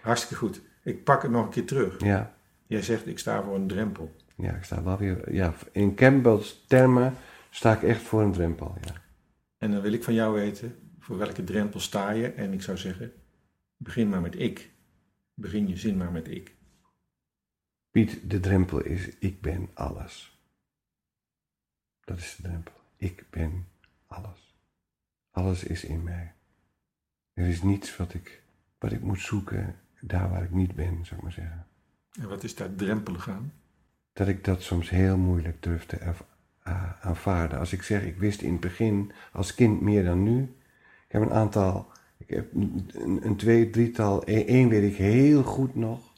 Hartstikke 0.00 0.34
goed. 0.36 0.60
Ik 0.82 1.04
pak 1.04 1.22
het 1.22 1.30
nog 1.30 1.44
een 1.44 1.50
keer 1.50 1.66
terug. 1.66 2.00
Ja, 2.00 2.34
Jij 2.66 2.82
zegt, 2.82 3.06
ik 3.06 3.18
sta 3.18 3.42
voor 3.42 3.54
een 3.54 3.66
drempel. 3.66 4.16
ja 4.36 4.52
ik 4.52 4.64
sta 4.64 4.82
wel 4.82 4.98
weer. 4.98 5.32
Ja, 5.34 5.54
in 5.72 5.94
Campbell's 5.94 6.64
termen 6.66 7.14
sta 7.50 7.72
ik 7.74 7.82
echt 7.82 8.02
voor 8.02 8.22
een 8.22 8.32
drempel. 8.32 8.76
Ja. 8.80 8.92
En 9.58 9.70
dan 9.70 9.80
wil 9.80 9.92
ik 9.92 10.04
van 10.04 10.14
jou 10.14 10.34
weten, 10.34 10.76
voor 10.98 11.18
welke 11.18 11.44
drempel 11.44 11.80
sta 11.80 12.10
je? 12.10 12.28
En 12.28 12.52
ik 12.52 12.62
zou 12.62 12.76
zeggen, 12.78 13.12
begin 13.76 14.08
maar 14.08 14.20
met 14.20 14.38
ik. 14.40 14.70
Begin 15.34 15.68
je 15.68 15.76
zin 15.76 15.96
maar 15.96 16.12
met 16.12 16.28
ik. 16.28 16.54
Piet, 17.90 18.30
de 18.30 18.40
drempel 18.40 18.82
is: 18.82 19.08
ik 19.18 19.40
ben 19.40 19.70
alles. 19.74 20.38
Dat 22.04 22.18
is 22.18 22.36
de 22.36 22.42
drempel. 22.42 22.74
Ik 22.96 23.24
ben 23.30 23.66
alles. 24.06 24.43
Alles 25.34 25.64
is 25.64 25.84
in 25.84 26.02
mij. 26.02 26.32
Er 27.32 27.46
is 27.46 27.62
niets 27.62 27.96
wat 27.96 28.14
ik, 28.14 28.42
wat 28.78 28.92
ik 28.92 29.00
moet 29.00 29.20
zoeken 29.20 29.76
daar 30.00 30.30
waar 30.30 30.42
ik 30.42 30.50
niet 30.50 30.74
ben, 30.74 31.04
zou 31.04 31.16
ik 31.16 31.22
maar 31.22 31.32
zeggen. 31.32 31.66
En 32.20 32.28
wat 32.28 32.44
is 32.44 32.54
daar 32.54 32.74
drempelig 32.74 33.28
aan? 33.28 33.52
dat 34.14 34.28
ik 34.28 34.44
dat 34.44 34.62
soms 34.62 34.90
heel 34.90 35.16
moeilijk 35.16 35.62
durf 35.62 35.86
te 35.86 36.14
aanvaarden. 37.00 37.58
Als 37.58 37.72
ik 37.72 37.82
zeg, 37.82 38.02
ik 38.02 38.18
wist 38.18 38.40
in 38.40 38.52
het 38.52 38.60
begin 38.60 39.12
als 39.32 39.54
kind 39.54 39.80
meer 39.80 40.04
dan 40.04 40.22
nu. 40.22 40.42
Ik 41.06 41.12
heb 41.12 41.22
een 41.22 41.32
aantal, 41.32 41.86
ik 42.16 42.30
heb 42.30 42.54
een, 42.54 43.20
een 43.22 43.36
twee, 43.36 43.70
drietal, 43.70 44.22
e- 44.24 44.44
één 44.44 44.68
weet 44.68 44.90
ik 44.92 44.96
heel 44.96 45.42
goed 45.42 45.74
nog. 45.74 46.12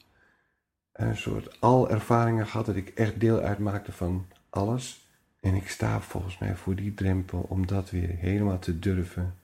Een 0.93 1.17
soort 1.17 1.61
al 1.61 1.91
ervaringen 1.91 2.47
gehad 2.47 2.67
dat 2.67 2.77
ik 2.77 2.89
echt 2.89 3.21
deel 3.21 3.39
uitmaakte 3.41 3.93
van 3.93 4.27
alles. 4.51 5.06
En 5.47 5.55
ik 5.55 5.69
sta 5.69 6.01
volgens 6.01 6.39
mij 6.39 6.57
voor 6.57 6.75
die 6.75 6.95
drempel 6.95 7.47
om 7.49 7.67
dat 7.67 7.91
weer 7.91 8.09
helemaal 8.09 8.59
te 8.59 8.79
durven 8.79 9.35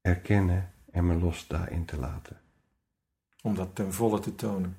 erkennen 0.00 0.70
en 0.90 1.06
me 1.06 1.14
los 1.14 1.46
daarin 1.46 1.84
te 1.84 1.98
laten. 1.98 2.36
Om 3.42 3.54
dat 3.54 3.74
ten 3.74 3.92
volle 3.92 4.20
te 4.20 4.34
tonen. 4.34 4.76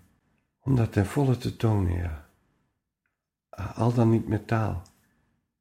Om 0.59 0.75
dat 0.75 0.91
ten 0.91 1.05
volle 1.05 1.37
te 1.37 1.55
tonen, 1.55 1.93
ja. 1.93 2.29
Al 3.75 3.93
dan 3.93 4.09
niet 4.09 4.27
met 4.27 4.47
taal. 4.47 4.81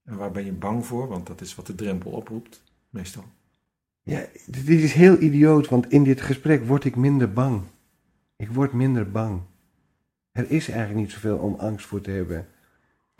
En 0.04 0.16
waar 0.16 0.30
ben 0.30 0.44
je 0.44 0.52
bang 0.52 0.86
voor? 0.86 1.08
Want 1.08 1.26
dat 1.26 1.40
is 1.40 1.54
wat 1.54 1.66
de 1.66 1.74
drempel 1.74 2.10
oproept, 2.10 2.62
meestal. 2.90 3.24
Ja, 4.02 4.26
dit 4.46 4.68
is 4.68 4.92
heel 4.92 5.20
idioot, 5.20 5.68
want 5.68 5.90
in 5.90 6.04
dit 6.04 6.20
gesprek 6.20 6.66
word 6.66 6.84
ik 6.84 6.96
minder 6.96 7.32
bang. 7.32 7.62
Ik 8.36 8.50
word 8.50 8.72
minder 8.72 9.10
bang. 9.10 9.40
Er 10.32 10.50
is 10.50 10.68
eigenlijk 10.68 11.00
niet 11.00 11.12
zoveel 11.12 11.38
om 11.38 11.54
angst 11.54 11.86
voor 11.86 12.00
te 12.00 12.10
hebben. 12.10 12.48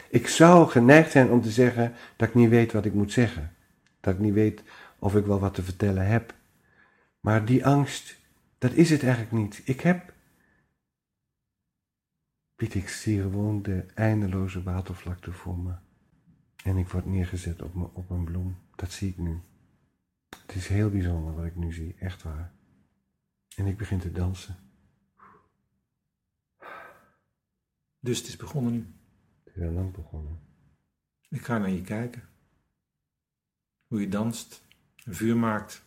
Ik 0.09 0.29
zou 0.29 0.69
geneigd 0.69 1.11
zijn 1.11 1.31
om 1.31 1.43
te 1.43 1.51
zeggen 1.51 1.95
dat 2.17 2.29
ik 2.29 2.35
niet 2.35 2.49
weet 2.49 2.73
wat 2.73 2.85
ik 2.85 2.95
moet 2.95 3.13
zeggen. 3.13 3.55
Dat 4.01 4.15
ik 4.15 4.21
niet 4.21 4.33
weet 4.33 4.63
of 4.99 5.17
ik 5.17 5.27
wel 5.27 5.39
wat 5.39 5.55
te 5.55 5.63
vertellen 5.63 6.07
heb. 6.07 6.35
Maar 7.21 7.45
die 7.45 7.67
angst, 7.67 8.17
dat 8.59 8.73
is 8.73 8.91
het 8.91 9.03
eigenlijk 9.03 9.33
niet. 9.33 9.63
Ik 9.65 9.81
heb. 9.81 10.13
Piet, 12.57 12.75
ik 12.75 12.89
zie 12.89 13.21
gewoon 13.21 13.63
de 13.63 13.87
eindeloze 13.95 14.63
watervlakte 14.63 15.33
voor 15.33 15.59
me. 15.59 15.75
En 16.65 16.77
ik 16.77 16.89
word 16.89 17.07
neergezet 17.07 17.63
op, 17.63 17.75
me, 17.75 17.89
op 17.93 18.11
een 18.11 18.25
bloem. 18.25 18.59
Dat 18.75 18.93
zie 18.93 19.09
ik 19.09 19.19
nu. 19.19 19.41
Het 20.47 20.55
is 20.55 20.69
heel 20.69 20.91
bijzonder 20.91 21.35
wat 21.35 21.45
ik 21.45 21.57
nu 21.57 21.73
zie, 21.73 21.95
echt 21.99 22.23
waar. 22.23 22.53
En 23.57 23.67
ik 23.67 23.77
begin 23.77 23.99
te 23.99 24.13
dansen. 24.13 24.57
Dus 28.01 28.19
het 28.19 28.27
is 28.27 28.37
begonnen 28.37 28.73
nu. 28.73 28.98
Al 29.61 29.71
lang 29.71 29.93
begonnen. 29.93 30.41
Ik 31.29 31.41
ga 31.41 31.59
naar 31.59 31.71
je 31.71 31.83
kijken. 31.83 32.29
Hoe 33.87 34.01
je 34.01 34.09
danst, 34.09 34.63
een 35.05 35.15
vuur 35.15 35.37
maakt. 35.37 35.83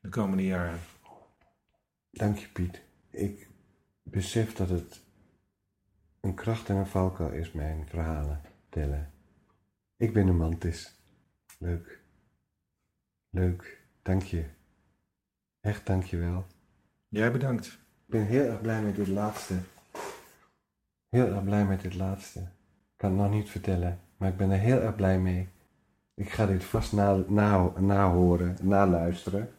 De 0.00 0.08
komende 0.08 0.44
jaren. 0.44 0.80
Dank 2.10 2.38
je, 2.38 2.48
Piet. 2.48 2.82
Ik 3.10 3.48
besef 4.02 4.54
dat 4.54 4.68
het 4.68 5.02
een 6.20 6.34
kracht 6.34 6.68
en 6.68 6.76
een 6.76 6.86
valkuil 6.86 7.32
is, 7.32 7.52
mijn 7.52 7.88
verhalen 7.88 8.40
tellen. 8.68 9.12
Ik 9.96 10.12
ben 10.12 10.28
een 10.28 10.36
mantis. 10.36 10.94
Leuk. 11.58 12.00
Leuk. 13.30 13.86
Dank 14.02 14.22
je. 14.22 14.44
Echt 15.60 15.86
dank 15.86 16.04
je 16.04 16.16
wel. 16.16 16.46
Jij 17.08 17.32
bedankt. 17.32 17.66
Ik 17.66 18.10
ben 18.10 18.26
heel 18.26 18.44
erg 18.44 18.60
blij 18.60 18.82
met 18.82 18.96
dit 18.96 19.08
laatste. 19.08 19.58
Heel 21.14 21.26
erg 21.26 21.44
blij 21.44 21.64
met 21.64 21.80
dit 21.80 21.94
laatste. 21.94 22.40
Ik 22.40 22.96
kan 22.96 23.10
het 23.10 23.20
nog 23.20 23.30
niet 23.30 23.50
vertellen, 23.50 24.00
maar 24.16 24.28
ik 24.28 24.36
ben 24.36 24.50
er 24.50 24.58
heel 24.58 24.80
erg 24.80 24.96
blij 24.96 25.18
mee. 25.18 25.48
Ik 26.14 26.30
ga 26.30 26.46
dit 26.46 26.64
vast 26.64 26.92
na, 26.92 27.24
na, 27.26 27.72
nahoren, 27.78 28.56
naluisteren. 28.62 29.50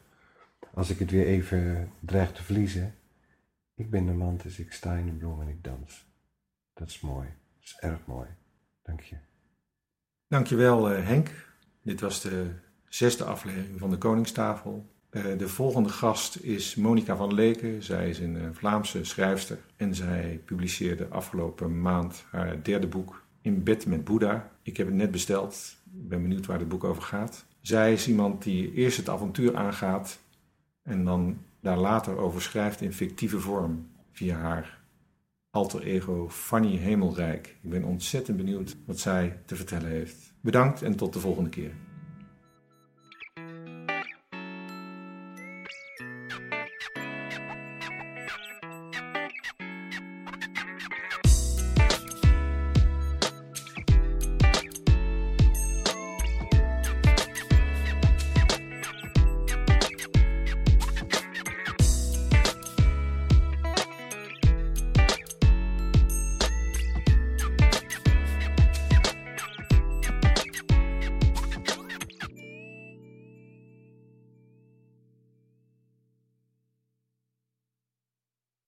Als 0.73 0.89
ik 0.89 0.99
het 0.99 1.11
weer 1.11 1.25
even 1.25 1.91
dreig 1.99 2.31
te 2.31 2.43
verliezen. 2.43 2.95
Ik 3.75 3.89
ben 3.89 4.05
de 4.05 4.11
man, 4.11 4.37
dus 4.43 4.59
ik 4.59 4.73
sta 4.73 4.93
in 4.95 5.05
de 5.05 5.11
bloem 5.11 5.41
en 5.41 5.47
ik 5.47 5.63
dans. 5.63 6.05
Dat 6.73 6.87
is 6.87 7.01
mooi. 7.01 7.27
Dat 7.27 7.63
is 7.63 7.77
erg 7.79 8.05
mooi. 8.05 8.27
Dank 8.83 9.01
je. 9.01 9.15
Dankjewel 10.27 10.91
uh, 10.91 11.05
Henk. 11.05 11.53
Dit 11.81 12.01
was 12.01 12.21
de 12.21 12.51
zesde 12.87 13.23
aflevering 13.23 13.79
van 13.79 13.89
de 13.89 13.97
Koningstafel. 13.97 14.94
Uh, 15.15 15.23
de 15.37 15.47
volgende 15.47 15.89
gast 15.89 16.35
is 16.35 16.75
Monica 16.75 17.15
van 17.15 17.33
Leken. 17.33 17.83
Zij 17.83 18.09
is 18.09 18.19
een 18.19 18.35
uh, 18.35 18.43
Vlaamse 18.51 19.03
schrijfster 19.03 19.57
en 19.75 19.95
zij 19.95 20.41
publiceerde 20.45 21.07
afgelopen 21.07 21.81
maand 21.81 22.25
haar 22.31 22.63
derde 22.63 22.87
boek 22.87 23.23
In 23.41 23.63
bed 23.63 23.85
met 23.85 24.03
Boeddha. 24.03 24.51
Ik 24.61 24.77
heb 24.77 24.87
het 24.87 24.95
net 24.95 25.11
besteld. 25.11 25.75
Ik 25.85 26.09
ben 26.09 26.21
benieuwd 26.21 26.45
waar 26.45 26.59
het 26.59 26.67
boek 26.67 26.83
over 26.83 27.03
gaat. 27.03 27.45
Zij 27.61 27.93
is 27.93 28.07
iemand 28.07 28.43
die 28.43 28.73
eerst 28.73 28.97
het 28.97 29.09
avontuur 29.09 29.55
aangaat 29.55 30.19
en 30.83 31.03
dan 31.03 31.37
daar 31.59 31.77
later 31.77 32.17
over 32.17 32.41
schrijft 32.41 32.81
in 32.81 32.93
fictieve 32.93 33.39
vorm 33.39 33.87
via 34.11 34.37
haar 34.37 34.83
alter 35.49 35.81
ego 35.81 36.29
Fanny 36.29 36.77
Hemelrijk. 36.77 37.55
Ik 37.61 37.69
ben 37.69 37.83
ontzettend 37.83 38.37
benieuwd 38.37 38.75
wat 38.85 38.99
zij 38.99 39.39
te 39.45 39.55
vertellen 39.55 39.89
heeft. 39.89 40.33
Bedankt 40.41 40.81
en 40.81 40.95
tot 40.95 41.13
de 41.13 41.19
volgende 41.19 41.49
keer. 41.49 41.71